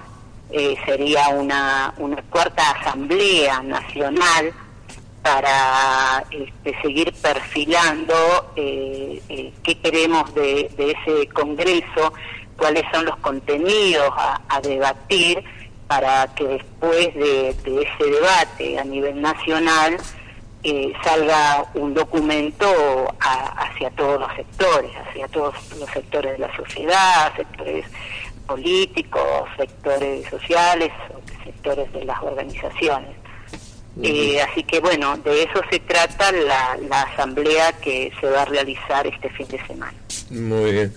eh, 0.50 0.76
sería 0.86 1.28
una, 1.28 1.92
una 1.98 2.22
cuarta 2.30 2.70
asamblea 2.70 3.62
nacional 3.62 4.52
para 5.22 6.24
este, 6.30 6.80
seguir 6.80 7.12
perfilando 7.20 8.14
eh, 8.56 9.20
eh, 9.28 9.52
qué 9.62 9.78
queremos 9.78 10.34
de, 10.34 10.70
ese 10.78 11.28
Congreso, 11.28 12.14
cuáles 12.56 12.84
son 12.92 13.04
los 13.04 13.16
contenidos 13.18 14.10
a, 14.16 14.60
debatir 14.62 15.44
para 15.86 16.26
que 16.34 16.44
después 16.44 17.14
de, 17.14 17.54
de 17.64 17.82
ese 17.82 18.10
debate 18.10 18.78
a 18.78 18.84
nivel 18.84 19.20
nacional 19.20 19.98
eh, 20.70 20.92
salga 21.04 21.64
un 21.74 21.94
documento 21.94 22.66
a- 23.20 23.64
hacia 23.68 23.90
todos 23.90 24.20
los 24.20 24.30
sectores, 24.36 24.90
hacia 25.08 25.28
todos 25.28 25.54
los 25.78 25.88
sectores 25.90 26.32
de 26.32 26.38
la 26.38 26.56
sociedad, 26.56 27.32
sectores 27.36 27.84
políticos, 28.46 29.48
sectores 29.56 30.28
sociales, 30.30 30.90
sectores 31.44 31.92
de 31.92 32.04
las 32.04 32.22
organizaciones. 32.22 33.10
Eh, 34.02 34.40
así 34.40 34.62
que 34.62 34.78
bueno, 34.80 35.16
de 35.18 35.42
eso 35.42 35.60
se 35.70 35.80
trata 35.80 36.30
la, 36.30 36.78
la 36.88 37.02
asamblea 37.02 37.72
que 37.80 38.12
se 38.20 38.26
va 38.28 38.42
a 38.42 38.44
realizar 38.44 39.06
este 39.06 39.28
fin 39.30 39.48
de 39.48 39.66
semana. 39.66 39.94
Muy 40.30 40.72
bien. 40.72 40.94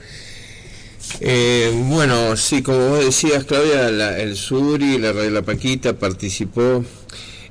Eh, 1.20 1.72
bueno, 1.88 2.38
sí, 2.38 2.62
como 2.62 2.90
vos 2.90 3.00
decías, 3.04 3.44
Claudia, 3.46 3.90
la- 3.90 4.18
el 4.20 4.36
Suri, 4.36 4.98
la 5.00 5.12
Radio 5.14 5.32
La 5.32 5.42
Paquita 5.42 5.94
participó 5.98 6.84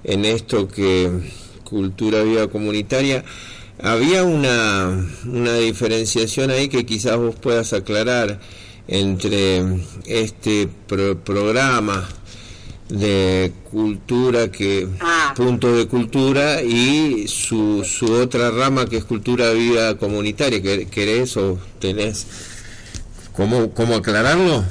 en 0.05 0.25
esto 0.25 0.69
que 0.69 1.11
Cultura 1.71 2.23
Viva 2.23 2.49
Comunitaria. 2.49 3.25
Había 3.83 4.25
una, 4.25 4.91
una 5.25 5.55
diferenciación 5.55 6.51
ahí 6.51 6.69
que 6.69 6.85
quizás 6.85 7.17
vos 7.17 7.37
puedas 7.37 7.73
aclarar 7.73 8.41
entre 8.89 9.63
este 10.05 10.69
pro- 10.87 11.17
programa 11.21 12.07
de 12.89 13.53
cultura 13.71 14.51
que 14.51 14.89
punto 15.37 15.73
de 15.77 15.87
cultura 15.87 16.61
y 16.61 17.29
su, 17.29 17.85
su 17.85 18.13
otra 18.13 18.51
rama 18.51 18.87
que 18.87 18.97
es 18.97 19.05
cultura 19.05 19.53
viva 19.53 19.97
comunitaria 19.97 20.59
¿Quer- 20.61 20.91
querés 20.91 21.37
o 21.37 21.57
tenés 21.79 22.27
cómo 23.33 23.73
cómo 23.73 23.95
aclararlo 23.95 24.65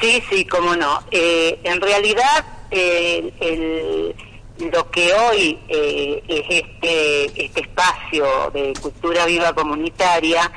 Sí, 0.00 0.22
sí, 0.30 0.44
cómo 0.46 0.76
no. 0.76 1.00
Eh, 1.10 1.58
en 1.64 1.80
realidad, 1.80 2.44
eh, 2.70 3.32
el- 3.40 4.14
lo 4.58 4.90
que 4.90 5.12
hoy 5.12 5.58
eh, 5.68 6.22
es 6.26 6.44
este, 6.48 7.44
este 7.44 7.60
espacio 7.60 8.50
de 8.52 8.72
cultura 8.80 9.26
viva 9.26 9.52
comunitaria 9.54 10.50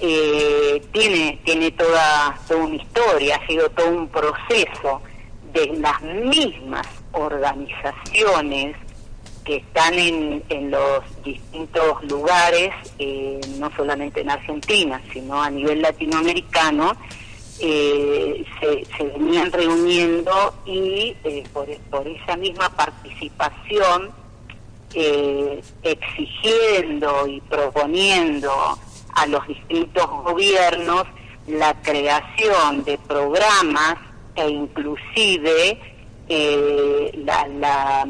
eh, 0.00 0.82
tiene, 0.92 1.38
tiene 1.44 1.70
toda, 1.72 2.38
toda 2.48 2.64
una 2.64 2.76
historia, 2.76 3.36
ha 3.36 3.46
sido 3.46 3.68
todo 3.70 3.88
un 3.88 4.08
proceso 4.08 5.02
de 5.52 5.66
las 5.78 6.00
mismas 6.02 6.86
organizaciones 7.12 8.76
que 9.44 9.56
están 9.56 9.94
en, 9.94 10.42
en 10.48 10.70
los 10.70 11.02
distintos 11.22 12.02
lugares, 12.04 12.70
eh, 12.98 13.40
no 13.58 13.70
solamente 13.76 14.22
en 14.22 14.30
Argentina, 14.30 15.00
sino 15.12 15.40
a 15.42 15.50
nivel 15.50 15.82
latinoamericano, 15.82 16.96
eh, 17.60 18.44
se, 18.60 19.04
venían 19.04 19.52
reuniendo 19.52 20.54
y 20.66 21.16
eh, 21.24 21.44
por, 21.52 21.66
por 21.90 22.06
esa 22.06 22.36
misma 22.36 22.68
participación, 22.70 24.10
eh, 24.94 25.62
exigiendo 25.82 27.26
y 27.26 27.40
proponiendo 27.42 28.52
a 29.14 29.26
los 29.26 29.46
distintos 29.46 30.06
gobiernos 30.06 31.04
la 31.46 31.74
creación 31.82 32.84
de 32.84 32.98
programas 32.98 33.96
e 34.36 34.48
inclusive 34.48 35.78
eh, 36.28 37.22
la, 37.24 37.46
la, 37.48 38.08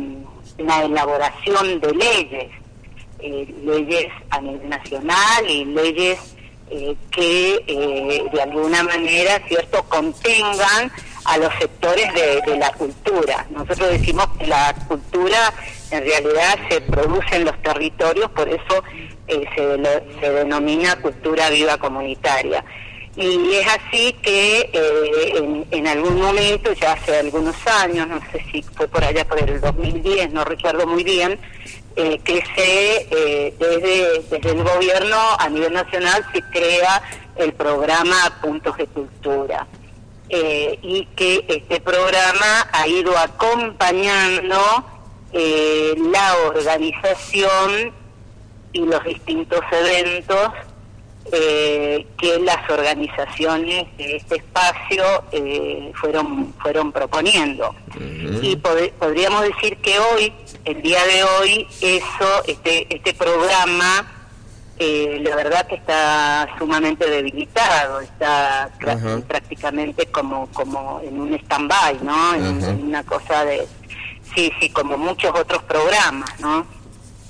la 0.58 0.84
elaboración 0.84 1.80
de 1.80 1.92
leyes, 1.92 2.50
eh, 3.18 3.54
leyes 3.64 4.12
a 4.30 4.40
nivel 4.40 4.68
nacional 4.68 5.48
y 5.48 5.64
leyes 5.64 6.33
eh, 6.70 6.96
que 7.10 7.62
eh, 7.66 8.24
de 8.32 8.42
alguna 8.42 8.82
manera, 8.82 9.40
cierto, 9.46 9.82
contengan 9.84 10.90
a 11.24 11.38
los 11.38 11.52
sectores 11.58 12.06
de, 12.14 12.56
la 12.56 12.72
cultura. 12.72 13.46
Nosotros 13.50 13.90
decimos 13.90 14.26
que 14.38 14.46
la 14.46 14.74
cultura 14.88 15.52
en 15.90 16.04
realidad 16.04 16.58
se 16.68 16.80
produce 16.80 17.36
en 17.36 17.44
los 17.44 17.62
territorios, 17.62 18.30
por 18.30 18.48
eso 18.48 18.82
eh, 19.28 19.44
se, 19.54 20.20
se 20.20 20.30
denomina 20.30 20.96
cultura 20.96 21.50
viva 21.50 21.76
comunitaria. 21.78 22.64
Y 23.16 23.54
es 23.54 23.66
así 23.68 24.12
que 24.14 25.64
en 25.70 25.86
algún 25.86 26.20
momento, 26.20 26.72
ya 26.72 26.94
hace 26.94 27.16
algunos 27.18 27.54
años, 27.66 28.08
no 28.08 28.20
sé 28.32 28.44
si 28.50 28.62
fue 28.62 28.88
por 28.88 29.04
allá 29.04 29.24
por 29.24 29.38
el 29.38 29.60
2010, 29.60 30.32
no 30.32 30.44
recuerdo 30.44 30.84
muy 30.84 31.04
bien, 31.04 31.38
eh, 31.96 32.18
que 32.24 32.42
se, 32.56 33.06
eh, 33.10 33.54
desde, 33.58 34.20
desde 34.30 34.50
el 34.50 34.62
gobierno 34.64 35.16
a 35.38 35.48
nivel 35.48 35.72
nacional 35.72 36.24
se 36.32 36.42
crea 36.50 37.02
el 37.36 37.52
programa 37.52 38.16
Puntos 38.42 38.76
de 38.76 38.86
Cultura. 38.86 39.66
Eh, 40.30 40.78
y 40.82 41.04
que 41.14 41.44
este 41.48 41.80
programa 41.80 42.66
ha 42.72 42.88
ido 42.88 43.16
acompañando 43.16 44.58
eh, 45.32 45.94
la 46.10 46.34
organización 46.46 47.92
y 48.72 48.80
los 48.80 49.04
distintos 49.04 49.60
eventos 49.70 50.50
eh, 51.32 52.06
que 52.18 52.38
las 52.40 52.68
organizaciones 52.68 53.86
de 53.96 54.16
este 54.16 54.36
espacio 54.36 55.04
eh, 55.32 55.92
fueron 55.94 56.52
fueron 56.54 56.90
proponiendo 56.92 57.74
y 58.42 58.56
pod- 58.56 58.92
podríamos 58.92 59.42
decir 59.42 59.76
que 59.78 59.98
hoy 59.98 60.32
el 60.64 60.82
día 60.82 61.04
de 61.04 61.24
hoy 61.24 61.66
eso, 61.80 62.44
este, 62.46 62.94
este 62.94 63.14
programa, 63.14 64.10
eh, 64.78 65.20
la 65.22 65.36
verdad 65.36 65.66
que 65.66 65.76
está 65.76 66.48
sumamente 66.58 67.08
debilitado, 67.08 68.00
está 68.00 68.64
Ajá. 68.64 69.20
prácticamente 69.28 70.06
como, 70.06 70.48
como 70.48 71.00
en 71.00 71.20
un 71.20 71.34
stand-by, 71.34 71.98
¿no? 72.02 72.34
En, 72.34 72.84
una 72.84 73.04
cosa 73.04 73.44
de, 73.44 73.68
sí, 74.34 74.50
sí, 74.58 74.70
como 74.70 74.96
muchos 74.96 75.38
otros 75.38 75.62
programas, 75.64 76.40
¿no? 76.40 76.66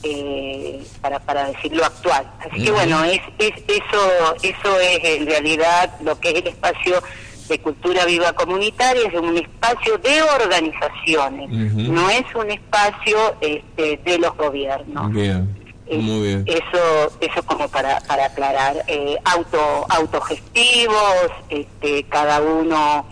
Eh, 0.03 0.87
para, 1.01 1.19
para 1.19 1.47
decirlo 1.47 1.85
actual. 1.85 2.31
Así 2.39 2.63
que 2.63 2.71
bueno, 2.71 3.03
es, 3.05 3.21
es, 3.39 3.55
eso, 3.67 4.37
eso 4.43 4.81
es 4.81 4.99
en 5.03 5.27
realidad 5.27 5.95
lo 6.03 6.19
que 6.21 6.31
es 6.31 6.35
el 6.37 6.47
espacio 6.49 7.03
de 7.49 7.59
cultura 7.61 8.05
viva 8.07 8.33
comunitaria, 8.33 9.09
es 9.09 9.15
un 9.15 9.37
espacio 9.37 9.99
de 9.99 10.23
organizaciones, 10.23 11.51
no 11.51 12.09
es 12.11 12.25
un 12.35 12.51
espacio 12.51 13.19
este, 13.41 13.99
de 14.05 14.19
los 14.19 14.37
gobiernos. 14.37 15.13
Bien, 15.13 15.49
Eh, 15.87 15.99
muy 15.99 16.29
bien. 16.29 16.45
Eso, 16.47 17.13
eso 17.21 17.43
como 17.45 17.69
para, 17.69 18.01
para 18.01 18.27
aclarar. 18.27 18.85
Eh, 18.87 19.17
auto, 19.25 19.87
autogestivos, 19.91 21.31
este, 21.51 22.05
cada 22.05 22.41
uno 22.41 23.07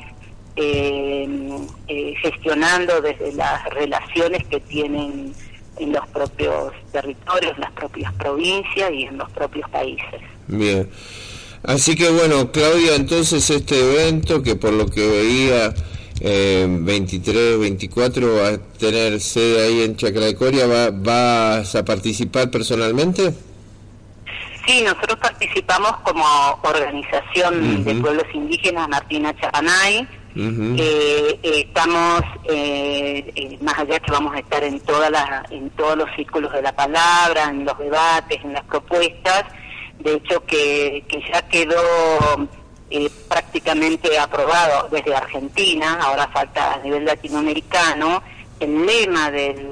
eh, 0.56 1.28
eh, 1.88 2.14
gestionando 2.22 3.00
desde 3.02 3.32
las 3.32 3.64
relaciones 3.70 4.44
que 4.46 4.60
tienen 4.60 5.34
en 5.78 5.92
los 5.92 6.06
propios 6.08 6.72
territorios, 6.92 7.58
las 7.58 7.72
propias 7.72 8.12
provincias 8.14 8.90
y 8.92 9.02
en 9.04 9.18
los 9.18 9.30
propios 9.30 9.68
países. 9.70 10.20
Bien. 10.46 10.88
Así 11.64 11.94
que 11.94 12.10
bueno, 12.10 12.50
Claudia, 12.50 12.96
entonces 12.96 13.48
este 13.50 13.78
evento 13.78 14.42
que 14.42 14.56
por 14.56 14.72
lo 14.72 14.86
que 14.86 15.06
veía 15.06 15.72
eh, 16.20 16.66
23, 16.68 17.58
24 17.58 18.34
va 18.34 18.48
a 18.48 18.58
tener 18.58 19.20
sede 19.20 19.64
ahí 19.64 19.82
en 19.82 19.96
Chaclacoria, 19.96 20.66
¿va, 20.66 20.90
¿vas 20.90 21.74
a 21.74 21.84
participar 21.84 22.50
personalmente? 22.50 23.32
Sí, 24.66 24.82
nosotros 24.82 25.18
participamos 25.20 25.96
como 26.04 26.24
organización 26.62 27.84
de 27.84 27.94
pueblos 27.96 28.26
indígenas 28.32 28.88
Martina 28.88 29.34
Chapanay. 29.40 30.06
Eh, 30.34 31.38
eh, 31.42 31.64
estamos, 31.66 32.22
eh, 32.48 33.30
eh, 33.34 33.58
más 33.60 33.78
allá 33.78 34.00
que 34.00 34.10
vamos 34.10 34.34
a 34.34 34.38
estar 34.38 34.64
en, 34.64 34.80
todas 34.80 35.10
las, 35.10 35.50
en 35.50 35.68
todos 35.70 35.96
los 35.96 36.08
círculos 36.16 36.52
de 36.52 36.62
la 36.62 36.72
palabra, 36.72 37.50
en 37.50 37.66
los 37.66 37.76
debates, 37.78 38.42
en 38.42 38.54
las 38.54 38.64
propuestas, 38.64 39.44
de 40.02 40.14
hecho 40.14 40.44
que, 40.44 41.04
que 41.08 41.22
ya 41.32 41.42
quedó 41.48 42.48
eh, 42.90 43.10
prácticamente 43.28 44.18
aprobado 44.18 44.88
desde 44.90 45.14
Argentina, 45.14 45.98
ahora 46.00 46.28
falta 46.28 46.74
a 46.74 46.78
nivel 46.78 47.04
latinoamericano, 47.04 48.22
el 48.60 48.86
lema 48.86 49.30
del, 49.30 49.68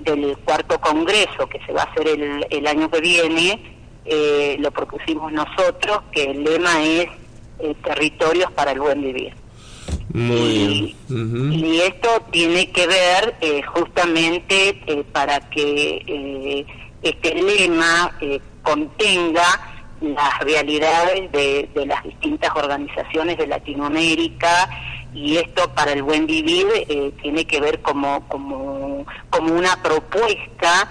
del 0.00 0.36
cuarto 0.38 0.80
congreso 0.80 1.48
que 1.48 1.60
se 1.64 1.72
va 1.72 1.82
a 1.82 1.84
hacer 1.84 2.08
el, 2.08 2.46
el 2.50 2.66
año 2.66 2.90
que 2.90 3.00
viene, 3.00 3.76
eh, 4.04 4.56
lo 4.58 4.70
propusimos 4.70 5.32
nosotros, 5.32 6.02
que 6.12 6.30
el 6.30 6.44
lema 6.44 6.82
es 6.82 7.08
eh, 7.58 7.74
territorios 7.82 8.50
para 8.52 8.72
el 8.72 8.80
buen 8.80 9.02
vivir. 9.02 9.34
Muy 10.12 10.94
bien. 11.08 11.28
Ujú. 11.28 11.52
Y 11.52 11.80
esto 11.80 12.08
tiene 12.30 12.70
que 12.70 12.86
ver 12.86 13.36
eh, 13.40 13.62
justamente 13.62 14.80
eh, 14.86 15.04
para 15.12 15.40
que 15.50 16.02
eh, 16.06 16.66
este 17.02 17.34
lema 17.34 18.16
contenga 18.66 19.44
las 20.00 20.40
realidades 20.40 21.30
de, 21.30 21.86
las 21.86 22.02
distintas 22.02 22.50
organizaciones 22.54 23.38
de 23.38 23.46
Latinoamérica 23.46 24.68
y 25.14 25.36
esto 25.36 25.72
para 25.72 25.92
el 25.92 26.02
buen 26.02 26.26
vivir 26.26 26.66
eh, 26.88 27.12
tiene 27.22 27.46
que 27.46 27.60
ver 27.60 27.80
como, 27.80 28.26
como, 28.28 29.06
como 29.30 29.54
una 29.54 29.80
propuesta 29.82 30.90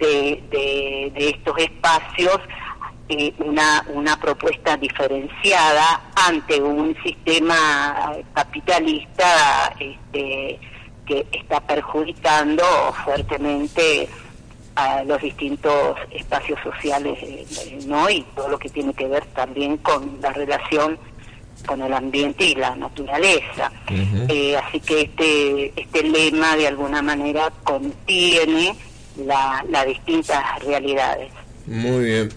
de, 0.00 0.42
de, 0.50 1.28
estos 1.30 1.56
espacios 1.58 2.40
eh, 3.08 3.32
una, 3.38 3.84
una 3.94 4.18
propuesta 4.18 4.76
diferenciada 4.76 6.02
ante 6.14 6.60
un 6.60 6.96
sistema 7.04 8.12
capitalista 8.34 9.74
este, 9.78 10.58
que 11.06 11.26
está 11.32 11.60
perjudicando 11.60 12.64
fuertemente 13.04 14.08
a 14.74 15.04
los 15.04 15.20
distintos 15.20 15.96
espacios 16.10 16.58
sociales 16.62 17.18
eh, 17.22 17.46
eh, 17.66 17.78
no 17.86 18.08
y 18.08 18.22
todo 18.34 18.48
lo 18.48 18.58
que 18.58 18.68
tiene 18.70 18.94
que 18.94 19.06
ver 19.06 19.24
también 19.34 19.76
con 19.78 20.18
la 20.22 20.32
relación 20.32 20.98
con 21.66 21.80
el 21.82 21.92
ambiente 21.92 22.44
y 22.44 22.54
la 22.56 22.74
naturaleza. 22.74 23.70
Eh, 24.28 24.56
así 24.56 24.80
que 24.80 25.02
este 25.02 25.72
este 25.80 26.02
lema 26.02 26.56
de 26.56 26.66
alguna 26.68 27.02
manera 27.02 27.52
contiene 27.62 28.74
la- 29.24 29.64
las 29.70 29.86
distintas 29.86 30.42
realidades 30.64 31.30
Muy 31.66 32.04
bien. 32.04 32.28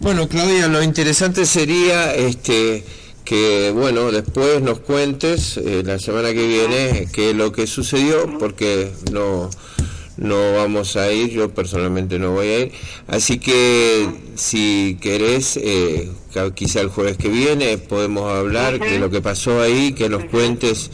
Bueno, 0.00 0.28
Claudia, 0.28 0.66
lo 0.68 0.82
interesante 0.82 1.46
sería 1.46 2.14
este 2.14 2.84
que, 3.24 3.70
bueno, 3.72 4.10
después 4.10 4.60
nos 4.60 4.80
cuentes 4.80 5.56
eh, 5.56 5.82
la 5.84 5.98
semana 5.98 6.32
que 6.32 6.46
viene 6.46 7.06
qué 7.12 7.30
es 7.30 7.36
lo 7.36 7.52
que 7.52 7.66
sucedió, 7.66 8.38
porque 8.38 8.92
no 9.12 9.48
no 10.20 10.54
vamos 10.54 10.96
a 10.96 11.10
ir, 11.12 11.30
yo 11.30 11.50
personalmente 11.52 12.18
no 12.18 12.30
voy 12.32 12.46
a 12.46 12.58
ir. 12.60 12.72
Así 13.08 13.38
que 13.38 14.06
si 14.36 14.96
querés, 15.00 15.56
eh, 15.56 16.08
quizá 16.54 16.80
el 16.80 16.88
jueves 16.88 17.16
que 17.16 17.28
viene 17.28 17.76
podemos 17.78 18.30
hablar 18.32 18.78
de 18.78 18.98
lo 18.98 19.10
que 19.10 19.20
pasó 19.20 19.60
ahí, 19.60 19.92
que 19.92 20.08
nos 20.08 20.24
cuentes, 20.26 20.90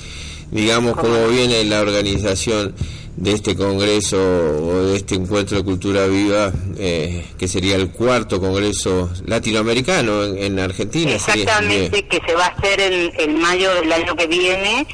digamos, 0.50 0.96
cómo 0.96 1.28
viene 1.28 1.62
la 1.64 1.80
organización 1.82 2.74
de 3.16 3.32
este 3.32 3.56
congreso 3.56 4.18
o 4.18 4.82
de 4.84 4.96
este 4.96 5.14
encuentro 5.14 5.56
de 5.56 5.64
cultura 5.64 6.06
viva, 6.06 6.52
eh, 6.78 7.24
que 7.38 7.48
sería 7.48 7.76
el 7.76 7.88
cuarto 7.90 8.38
congreso 8.40 9.10
latinoamericano 9.24 10.22
en, 10.24 10.36
en 10.38 10.58
Argentina. 10.58 11.18
sería- 11.18 11.44
Exactamente, 11.44 12.06
que 12.06 12.20
se 12.26 12.34
va 12.34 12.44
a 12.44 12.48
hacer 12.48 12.78
en, 12.80 13.10
en 13.18 13.40
mayo 13.40 13.74
del 13.74 13.90
año 13.90 14.14
que 14.14 14.26
viene. 14.26 14.86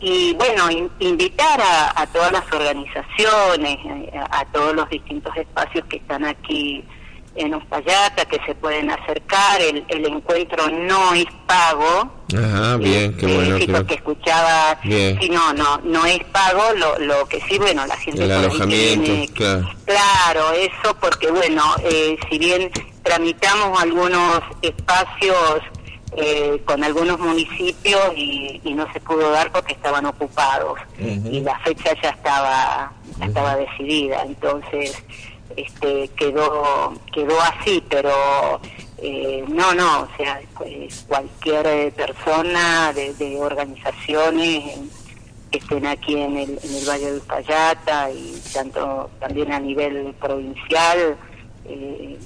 Y 0.00 0.32
bueno, 0.34 0.70
in- 0.70 0.90
invitar 0.98 1.60
a, 1.60 1.92
a 2.00 2.06
todas 2.06 2.32
las 2.32 2.44
organizaciones, 2.52 3.78
eh, 3.84 4.10
a, 4.30 4.40
a 4.40 4.44
todos 4.46 4.74
los 4.74 4.88
distintos 4.88 5.36
espacios 5.36 5.84
que 5.86 5.96
están 5.98 6.24
aquí 6.24 6.82
en 7.36 7.54
Uspallata, 7.54 8.24
que 8.24 8.38
se 8.46 8.54
pueden 8.54 8.90
acercar. 8.90 9.60
El, 9.60 9.84
el 9.88 10.06
encuentro 10.06 10.68
no 10.70 11.12
es 11.14 11.26
pago. 11.46 12.10
Ajá, 12.36 12.76
bien, 12.76 13.14
qué 13.16 13.26
Eh, 13.26 13.34
bueno. 13.58 13.86
que- 13.86 13.94
escuchaba, 13.94 14.78
Bien. 14.84 15.18
sí, 15.20 15.28
no, 15.28 15.52
no, 15.52 15.78
no 15.84 16.06
es 16.06 16.22
pago, 16.32 16.62
lo, 16.76 16.98
lo 16.98 17.26
que 17.28 17.40
sí, 17.42 17.58
bueno, 17.58 17.86
la 17.86 17.96
gente 17.96 18.24
El 18.24 18.32
alojamiento, 18.32 19.02
viene- 19.12 19.28
claro. 19.34 19.68
Claro, 19.84 20.52
eso 20.52 20.96
porque, 21.00 21.30
bueno, 21.30 21.62
eh, 21.84 22.16
si 22.30 22.38
bien 22.38 22.70
tramitamos 23.02 23.80
algunos 23.82 24.40
espacios 24.62 25.60
eh, 26.16 26.60
con 26.64 26.82
algunos 26.82 27.18
municipios 27.18 28.00
y, 28.16 28.60
y 28.64 28.74
no 28.74 28.90
se 28.92 29.00
pudo 29.00 29.30
dar 29.30 29.52
porque 29.52 29.74
estaban 29.74 30.06
ocupados. 30.06 30.78
Y 30.98 31.40
la 31.40 31.58
fecha 31.60 31.94
ya 32.02 32.10
estaba 32.10 32.92
ya 33.18 33.26
estaba 33.26 33.56
decidida, 33.56 34.22
entonces 34.22 35.02
este 35.56 36.08
quedó 36.16 36.94
quedó 37.12 37.40
así, 37.40 37.82
pero 37.88 38.60
eh, 38.98 39.44
no, 39.48 39.74
no, 39.74 40.02
o 40.02 40.08
sea, 40.16 40.40
pues, 40.56 41.04
cualquier 41.08 41.66
eh, 41.66 41.92
persona 41.92 42.92
de, 42.92 43.14
de 43.14 43.40
organizaciones 43.40 44.78
que 45.50 45.58
estén 45.58 45.86
aquí 45.86 46.14
en 46.14 46.36
el, 46.36 46.58
en 46.62 46.74
el 46.74 46.88
Valle 46.88 47.12
de 47.12 47.16
Uspallata 47.18 48.10
y 48.10 48.40
tanto 48.52 49.10
también 49.18 49.52
a 49.52 49.58
nivel 49.58 50.14
provincial 50.20 51.16
eh, 51.64 52.18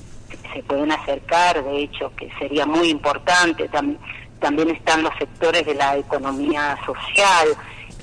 se 0.55 0.63
pueden 0.63 0.91
acercar, 0.93 1.63
de 1.63 1.83
hecho, 1.83 2.11
que 2.17 2.31
sería 2.39 2.65
muy 2.65 2.89
importante. 2.89 3.69
Tam- 3.71 3.99
también 4.41 4.71
están 4.71 5.03
los 5.03 5.13
sectores 5.19 5.67
de 5.67 5.75
la 5.75 5.97
economía 5.99 6.79
social, 6.87 7.49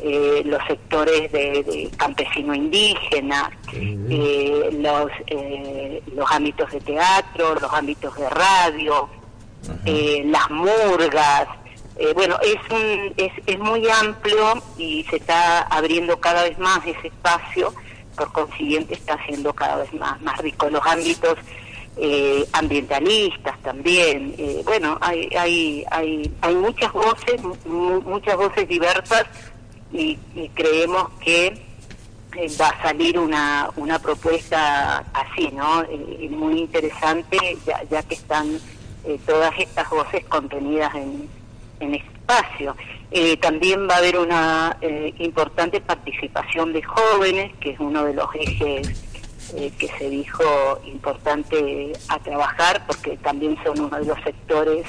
eh, 0.03 0.41
los 0.45 0.61
sectores 0.67 1.31
de, 1.31 1.63
de 1.63 1.89
campesino 1.97 2.53
indígena, 2.53 3.51
eh, 3.73 4.69
los, 4.73 5.11
eh, 5.27 6.01
los 6.15 6.31
ámbitos 6.31 6.71
de 6.71 6.81
teatro, 6.81 7.55
los 7.55 7.71
ámbitos 7.73 8.15
de 8.15 8.29
radio, 8.29 9.09
las 10.25 10.49
murgas. 10.49 11.47
Bueno, 12.15 12.35
es, 12.41 12.57
un, 12.71 13.13
es, 13.17 13.31
es 13.45 13.59
muy 13.59 13.87
amplio 13.87 14.63
y 14.79 15.03
se 15.09 15.17
está 15.17 15.61
abriendo 15.63 16.19
cada 16.19 16.43
vez 16.43 16.57
más 16.57 16.79
ese 16.85 17.07
espacio, 17.07 17.71
por 18.17 18.31
consiguiente 18.31 18.95
está 18.95 19.23
siendo 19.27 19.53
cada 19.53 19.75
vez 19.77 19.93
más, 19.93 20.19
más 20.21 20.35
rico. 20.39 20.67
Los 20.69 20.83
ámbitos 20.87 21.37
eh, 21.97 22.45
ambientalistas 22.53 23.59
también. 23.61 24.33
Eh, 24.37 24.61
bueno, 24.65 24.97
hay, 25.01 25.29
hay, 25.37 25.85
hay, 25.91 26.31
hay 26.41 26.55
muchas 26.55 26.91
voces, 26.93 27.41
mu- 27.65 28.01
muchas 28.01 28.35
voces 28.37 28.67
diversas 28.67 29.25
y, 29.91 30.17
creemos 30.53 31.09
que 31.23 31.47
eh, 31.47 32.47
va 32.59 32.69
a 32.69 32.81
salir 32.81 33.19
una, 33.19 33.69
una 33.75 33.99
propuesta 33.99 34.99
así, 35.13 35.49
¿no? 35.53 35.83
Eh, 35.83 36.29
muy 36.31 36.59
interesante, 36.59 37.37
ya, 37.89 38.01
que 38.03 38.15
están 38.15 38.57
eh, 39.03 39.19
todas 39.25 39.53
estas 39.59 39.89
voces 39.89 40.23
contenidas 40.25 40.93
en, 40.95 41.27
en 41.81 41.95
espacio. 41.95 42.75
Eh, 43.11 43.35
también 43.37 43.89
va 43.89 43.95
a 43.95 43.97
haber 43.97 44.17
una 44.17 44.77
importante 45.19 45.81
participación 45.81 46.71
de 46.71 46.81
jóvenes, 46.81 47.51
que 47.59 47.71
es 47.71 47.79
uno 47.81 48.05
de 48.05 48.13
los 48.13 48.27
ejes 48.35 48.87
eh, 49.55 49.71
que 49.77 49.87
se 49.97 50.09
dijo 50.09 50.43
importante 50.85 51.93
a 52.09 52.19
trabajar, 52.19 52.83
porque 52.87 53.17
también 53.17 53.57
son 53.63 53.79
uno 53.79 53.97
de 53.99 54.05
los 54.05 54.17
sectores 54.23 54.85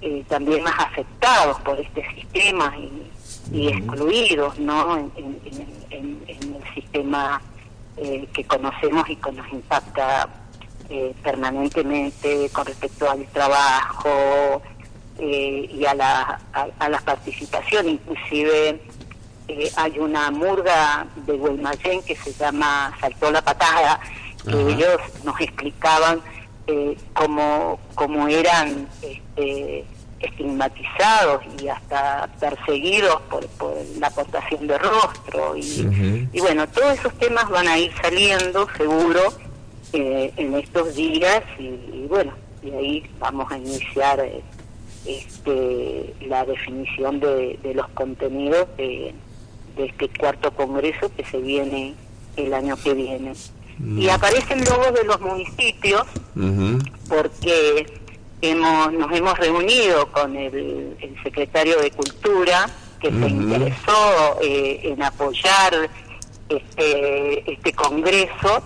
eh, 0.00 0.24
también 0.28 0.62
más 0.62 0.78
afectados 0.78 1.58
por 1.60 1.78
este 1.80 2.04
sistema 2.14 2.72
y, 2.78 3.10
y 3.56 3.68
excluidos 3.68 4.58
¿no? 4.58 4.96
en, 4.96 5.12
en- 5.16 5.78
en- 5.90 6.22
en 6.28 6.54
el 6.54 6.74
sistema 6.74 7.40
eh, 7.96 8.28
que 8.32 8.44
conocemos 8.44 9.08
y 9.10 9.16
que 9.16 9.32
nos 9.32 9.52
impacta 9.52 10.28
eh, 10.88 11.12
permanentemente 11.24 12.48
con 12.52 12.64
respecto 12.66 13.10
al 13.10 13.26
trabajo 13.26 14.62
y 15.20 15.84
a 15.84 15.94
la, 15.94 16.40
a, 16.52 16.68
a 16.78 16.88
la 16.88 17.00
participación. 17.00 17.88
Inclusive 17.88 18.80
eh, 19.48 19.70
hay 19.76 19.98
una 19.98 20.30
murga 20.30 21.06
de 21.26 21.36
Guaymallén 21.36 22.02
que 22.02 22.14
se 22.16 22.32
llama 22.32 22.94
Saltó 23.00 23.30
la 23.30 23.42
Patada, 23.42 24.00
que 24.44 24.50
Ajá. 24.50 24.68
ellos 24.70 25.00
nos 25.24 25.40
explicaban 25.40 26.20
eh, 26.66 26.96
cómo, 27.14 27.78
cómo 27.94 28.28
eran 28.28 28.86
este, 29.02 29.84
estigmatizados 30.20 31.42
y 31.60 31.68
hasta 31.68 32.28
perseguidos 32.40 33.20
por, 33.30 33.46
por 33.48 33.74
la 33.98 34.08
aportación 34.08 34.66
de 34.66 34.78
rostro. 34.78 35.56
Y, 35.56 36.28
y 36.32 36.40
bueno, 36.40 36.66
todos 36.68 36.98
esos 36.98 37.12
temas 37.14 37.48
van 37.48 37.68
a 37.68 37.78
ir 37.78 37.92
saliendo 38.02 38.68
seguro 38.76 39.20
eh, 39.92 40.32
en 40.36 40.54
estos 40.54 40.94
días 40.94 41.42
y, 41.58 41.64
y 41.64 42.06
bueno, 42.08 42.32
y 42.62 42.70
ahí 42.72 43.10
vamos 43.18 43.50
a 43.50 43.56
iniciar 43.58 44.20
eh, 44.20 44.42
este, 45.06 46.14
la 46.26 46.44
definición 46.44 47.20
de, 47.20 47.58
de 47.62 47.74
los 47.74 47.88
contenidos 47.90 48.66
de, 48.76 49.14
de 49.78 49.86
este 49.86 50.08
cuarto 50.10 50.50
congreso 50.50 51.10
que 51.16 51.24
se 51.24 51.38
viene 51.38 51.94
el 52.36 52.52
año 52.52 52.76
que 52.76 52.92
viene. 52.92 53.32
Y 53.96 54.08
aparecen 54.08 54.64
logos 54.64 54.92
de 54.92 55.04
los 55.04 55.20
municipios 55.20 56.02
porque 57.08 57.86
hemos 58.42 58.92
nos 58.92 59.12
hemos 59.12 59.38
reunido 59.38 60.10
con 60.12 60.36
el, 60.36 60.96
el 61.00 61.22
secretario 61.22 61.80
de 61.80 61.90
Cultura 61.92 62.68
que 63.00 63.10
se 63.10 63.28
interesó 63.28 64.38
eh, 64.42 64.80
en 64.82 65.02
apoyar 65.02 65.88
este, 66.48 67.52
este 67.52 67.72
congreso 67.72 68.62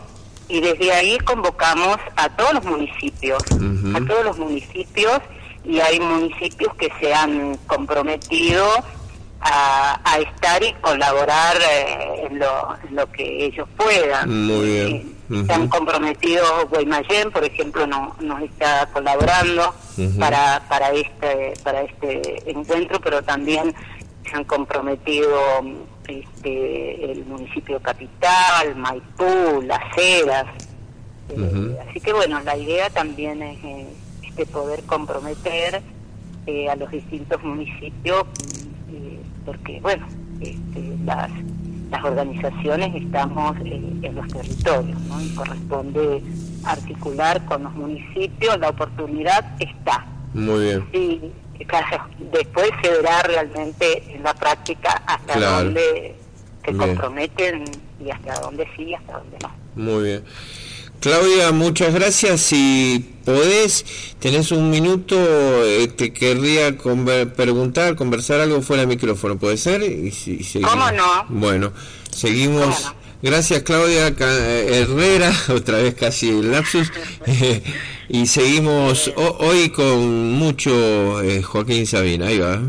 y 0.49 0.61
desde 0.61 0.93
ahí 0.93 1.19
convocamos 1.19 1.99
a 2.17 2.29
todos 2.31 2.55
los 2.55 2.65
municipios, 2.65 3.43
a 3.43 4.07
todos 4.07 4.25
los 4.25 4.39
municipios 4.39 5.21
y 5.65 5.81
hay 5.81 6.01
municipios 6.01 6.75
que 6.75 6.91
se 7.01 7.15
han 7.15 7.57
comprometido 7.67 8.67
a, 9.43 10.01
a 10.05 10.19
estar 10.19 10.63
y 10.63 10.73
colaborar 10.75 11.57
eh, 11.57 12.27
en, 12.31 12.39
lo, 12.39 12.77
en 12.89 12.97
lo 12.97 13.11
que 13.11 13.47
ellos 13.47 13.69
puedan. 13.77 14.47
Muy 14.47 14.65
bien. 14.67 15.47
Se 15.47 15.53
han 15.53 15.63
Ujú. 15.63 15.71
comprometido 15.71 16.45
Guaymallén, 16.69 17.31
por 17.31 17.43
ejemplo, 17.45 17.87
no, 17.87 18.15
nos 18.21 18.43
está 18.43 18.87
colaborando 18.93 19.75
para 20.19 20.63
para 20.69 20.91
este 20.91 21.55
para 21.65 21.83
este 21.83 22.51
encuentro, 22.51 23.01
pero 23.01 23.23
también 23.23 23.75
se 24.29 24.37
han 24.37 24.45
comprometido 24.45 25.41
este, 26.07 27.13
el 27.13 27.25
municipio 27.25 27.81
capital, 27.81 28.77
Maipú, 28.77 29.63
Las 29.65 29.83
Heras. 29.97 30.47
Eh, 31.31 31.79
Así 31.89 32.01
que 32.01 32.13
bueno, 32.13 32.41
la 32.41 32.57
idea 32.57 32.91
también 32.91 33.43
es 33.43 33.65
eh, 33.65 33.87
este 34.23 34.45
poder 34.45 34.83
comprometer 34.85 35.81
eh, 36.47 36.69
a 36.69 36.77
los 36.77 36.91
distintos 36.91 37.43
municipios, 37.43 38.25
porque 39.45 39.81
bueno, 39.81 40.07
este, 40.41 40.97
las 41.05 41.31
las 41.91 42.05
organizaciones 42.05 42.95
estamos 42.95 43.55
eh, 43.67 43.83
en 44.01 44.15
los 44.15 44.27
territorios, 44.29 44.99
¿no? 45.03 45.21
Y 45.21 45.29
corresponde 45.35 46.23
articular 46.65 47.45
con 47.45 47.65
los 47.65 47.75
municipios, 47.75 48.59
la 48.61 48.71
oportunidad 48.71 49.45
está. 49.61 50.07
Muy 50.33 50.61
bien. 50.65 50.89
Y 50.95 51.65
claro, 51.67 52.05
después 52.33 52.71
se 52.83 52.89
verá 52.91 53.23
realmente 53.25 54.15
en 54.15 54.23
la 54.23 54.33
práctica 54.33 55.03
hasta 55.07 55.35
Claro. 55.35 55.65
dónde 55.65 56.15
se 56.65 56.73
Bien. 56.73 56.79
comprometen 56.89 57.65
y 58.03 58.11
hasta 58.11 58.41
dónde 58.41 58.67
sí 58.75 58.85
y 58.85 58.95
hasta 58.95 59.19
dónde 59.19 59.37
no. 59.43 59.51
Muy 59.77 60.03
bien. 60.05 60.25
Claudia, 61.03 61.51
muchas 61.53 61.93
gracias. 61.93 62.41
Si 62.41 63.05
podés, 63.25 63.85
tenés 64.21 64.53
un 64.53 64.71
minuto, 64.71 65.17
eh, 65.67 65.89
te 65.89 66.13
querría 66.13 66.79
conver- 66.79 67.33
preguntar, 67.33 67.97
conversar 67.97 68.41
algo 68.41 68.63
fuera 68.63 68.83
del 68.83 68.89
micrófono, 68.89 69.37
¿puede 69.37 69.57
ser? 69.57 69.83
Y, 69.83 70.15
y. 70.27 70.61
¿Cómo 70.63 70.91
no? 70.93 71.27
Bueno, 71.29 71.73
seguimos. 72.11 72.93
Gracias 73.21 73.63
Claudia 73.63 74.09
eh, 74.19 74.81
Herrera, 74.83 75.33
otra 75.55 75.79
vez 75.79 75.95
casi 75.95 76.31
el 76.31 76.51
lapsus. 76.51 76.91
y 78.09 78.27
seguimos 78.27 79.13
ho- 79.17 79.37
hoy 79.41 79.69
con 79.71 80.33
mucho 80.33 81.21
eh, 81.23 81.43
Joaquín 81.43 81.87
Sabina. 81.87 82.27
Ahí 82.29 82.39
va. 82.39 82.63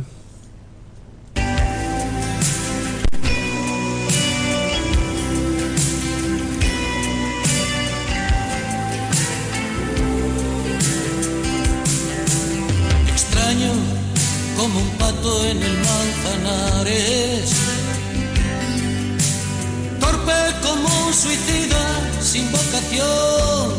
Sin 22.34 22.52
vocación, 22.52 23.70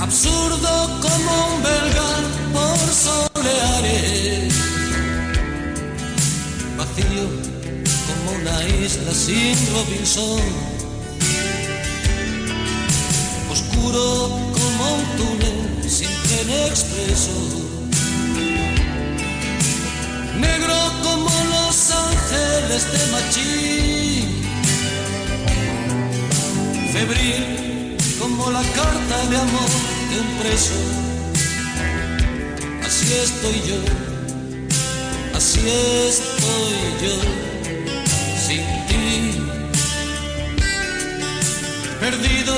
absurdo 0.00 1.00
como 1.04 1.30
un 1.54 1.62
belga 1.64 2.10
por 2.52 2.78
soleares, 3.04 4.54
vacío 6.78 7.26
como 8.06 8.26
una 8.38 8.56
isla 8.84 9.12
sin 9.12 9.56
Robinson. 9.72 10.42
Oscuro 13.50 14.04
como 14.56 14.82
un 14.98 15.04
túnel 15.18 15.90
sin 15.90 16.14
tren 16.26 16.48
expreso, 16.68 17.36
negro 20.38 20.76
como 21.02 21.30
los 21.54 21.76
ángeles 22.06 22.82
de 22.92 23.00
Machín, 23.12 23.91
febril 27.06 27.96
como 28.20 28.50
la 28.50 28.62
carta 28.62 29.16
de 29.30 29.36
amor 29.36 29.70
de 30.10 30.16
un 30.24 30.30
preso. 30.40 30.78
Así 32.86 33.06
estoy 33.26 33.56
yo, 33.70 33.80
así 35.34 35.60
estoy 36.08 36.74
yo, 37.02 37.16
sin 38.46 38.64
ti, 38.88 39.06
perdido 42.00 42.54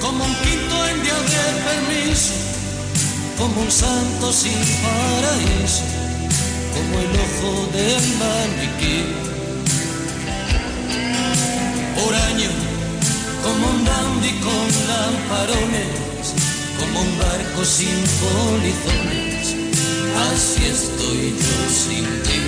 como 0.00 0.24
un 0.24 0.34
quinto 0.44 0.76
en 0.90 1.02
día 1.02 1.20
de 1.32 1.44
permiso, 1.68 2.34
como 3.36 3.60
un 3.60 3.70
santo 3.70 4.32
sin 4.32 4.60
paraíso, 4.84 5.84
como 6.74 6.92
el 7.04 7.12
ojo 7.26 7.50
del 7.76 8.04
maniquí. 8.20 8.98
Huraño, 12.00 12.61
como 13.42 13.66
un 13.70 13.84
dandy 13.84 14.32
con 14.40 14.66
lamparones, 14.88 16.26
como 16.78 17.00
un 17.00 17.18
barco 17.18 17.64
sin 17.64 17.98
polizones, 18.22 19.56
así 20.26 20.64
estoy 20.64 21.34
yo 21.42 21.56
sin 21.82 22.04
ti. 22.22 22.40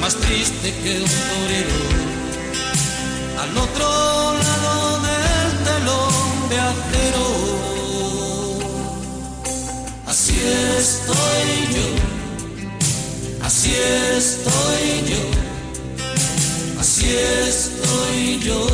Más 0.00 0.14
triste 0.16 0.68
que 0.82 1.00
un 1.00 1.12
torero 1.30 1.80
al 3.42 3.58
otro 3.58 3.86
lado 4.44 5.00
del 5.06 5.48
telón 5.64 6.48
de 6.50 6.58
acero. 6.60 7.26
Así 10.06 10.36
estoy 10.78 11.48
yo, 11.76 11.88
así 13.44 13.72
estoy 14.16 14.84
yo, 15.10 15.22
Así 17.04 17.16
estoy 17.48 18.40
yo 18.40 18.66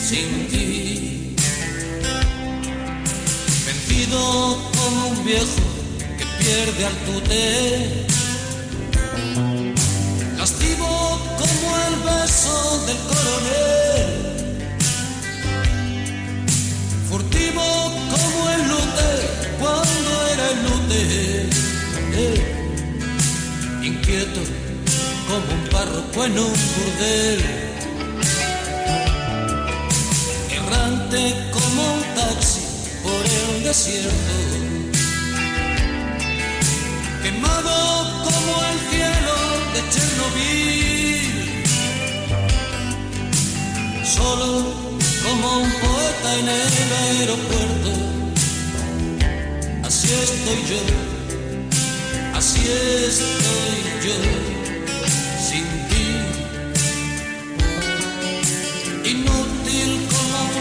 sin 0.00 0.48
ti. 0.48 1.36
Vencido 3.64 4.58
como 4.74 5.06
un 5.10 5.24
viejo 5.24 5.62
que 6.18 6.26
pierde 6.42 6.84
al 6.84 6.96
tutel. 7.06 8.06
Castigo 10.36 11.20
como 11.38 11.66
el 11.86 11.94
beso 12.10 12.56
del 12.86 13.00
coronel. 13.10 14.10
Furtivo 17.08 17.66
como 18.10 18.50
el 18.50 18.62
lute 18.68 19.10
cuando 19.60 20.10
era 20.32 20.44
el 20.50 20.58
lute. 20.64 21.02
Inquieto 23.86 24.40
un 25.34 25.68
párroco 25.70 26.24
en 26.26 26.38
un 26.38 26.52
burdel, 26.52 27.40
errante 30.50 31.20
como 31.50 31.94
un 31.94 32.02
taxi 32.14 32.60
por 33.02 33.24
el 33.24 33.62
desierto, 33.64 34.34
quemado 37.22 37.74
como 38.24 38.52
el 38.70 38.78
cielo 38.90 39.36
de 39.72 39.80
Chernobyl, 39.92 41.24
solo 44.04 44.48
como 45.22 45.46
un 45.62 45.70
poeta 45.80 46.28
en 46.40 46.48
el 46.48 46.92
aeropuerto, 47.04 47.90
así 49.84 50.08
estoy 50.12 50.60
yo, 50.68 50.82
así 52.36 52.60
estoy 53.08 53.78
yo, 54.04 54.51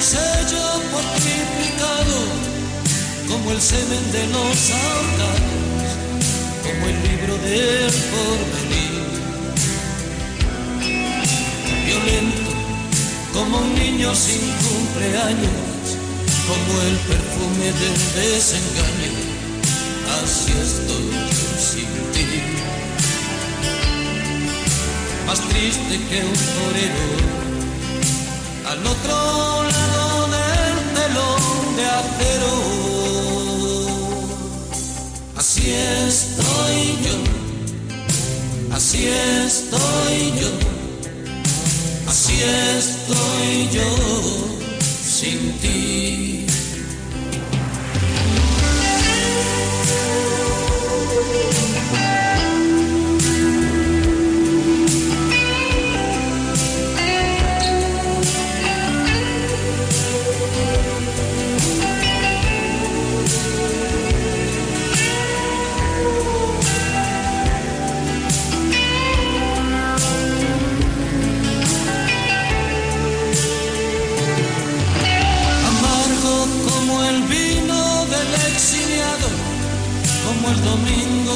sello 0.02 0.82
por 0.91 1.03
triplicado, 1.22 2.18
como 3.28 3.52
el 3.52 3.61
semen 3.61 4.11
de 4.11 4.28
los 4.28 4.72
ahorcados, 4.72 5.90
como 6.64 6.88
el 6.88 6.98
libro 7.03 7.38
del 7.38 7.94
porvenir. 8.11 9.02
Violento 11.86 12.52
como 13.34 13.57
un 13.60 13.76
niño 13.76 14.14
sin 14.14 14.41
cumpleaños, 14.41 15.98
como 16.48 16.82
el 16.82 16.98
perfume 16.98 17.65
del 17.65 17.98
desengaño, 18.15 19.14
así 20.23 20.52
estoy 20.52 21.07
sin 21.57 21.90
ti. 22.14 22.26
Más 25.28 25.40
triste 25.48 25.95
que 26.10 26.26
un 26.26 26.40
torero, 26.57 27.07
al 28.69 28.88
otro 28.88 29.70
estoy 35.73 36.98
yo, 37.06 38.76
así 38.76 39.07
estoy 39.07 40.39
yo. 40.41 40.72
Así 42.11 42.34
estoy 42.43 43.69
yo 43.72 43.89
sin 45.02 45.53
ti. 45.61 46.41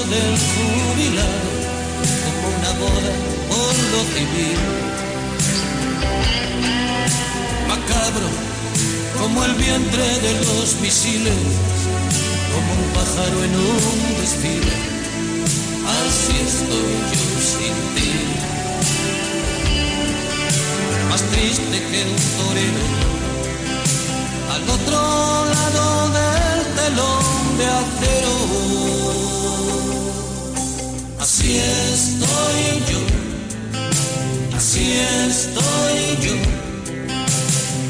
Del 0.10 0.38
jubilado, 0.52 1.50
como 2.26 2.46
una 2.58 2.72
boda 2.80 3.14
por 3.50 3.74
lo 3.92 4.02
civil. 4.14 4.60
Macabro 7.68 8.30
como 9.20 9.44
el 9.46 9.54
vientre 9.56 10.08
de 10.20 10.34
los 10.46 10.76
misiles, 10.82 11.34
como 12.54 12.70
un 12.74 12.88
pájaro 12.94 13.44
en 13.44 13.56
un 13.56 14.22
desfile. 14.22 14.78
Así 15.98 16.36
estoy 16.50 16.94
yo 17.12 17.26
sin 17.52 17.76
ti, 17.96 18.12
más 21.10 21.22
triste 21.22 21.78
que 21.90 22.00
un 22.04 22.16
torero 22.38 22.86
al 24.54 24.64
otro 24.70 25.46
lado 25.46 26.10
del 26.10 26.60
telón 26.76 27.45
de 27.58 27.66
acero. 27.66 28.36
Así 31.20 31.58
estoy 31.58 32.62
yo, 32.92 33.02
así 34.56 34.84
estoy 35.28 36.00
yo, 36.26 36.36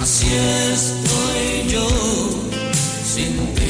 así 0.02 0.28
estoy 0.74 1.72
yo, 1.74 1.88
sin 3.14 3.34
ti. 3.56 3.65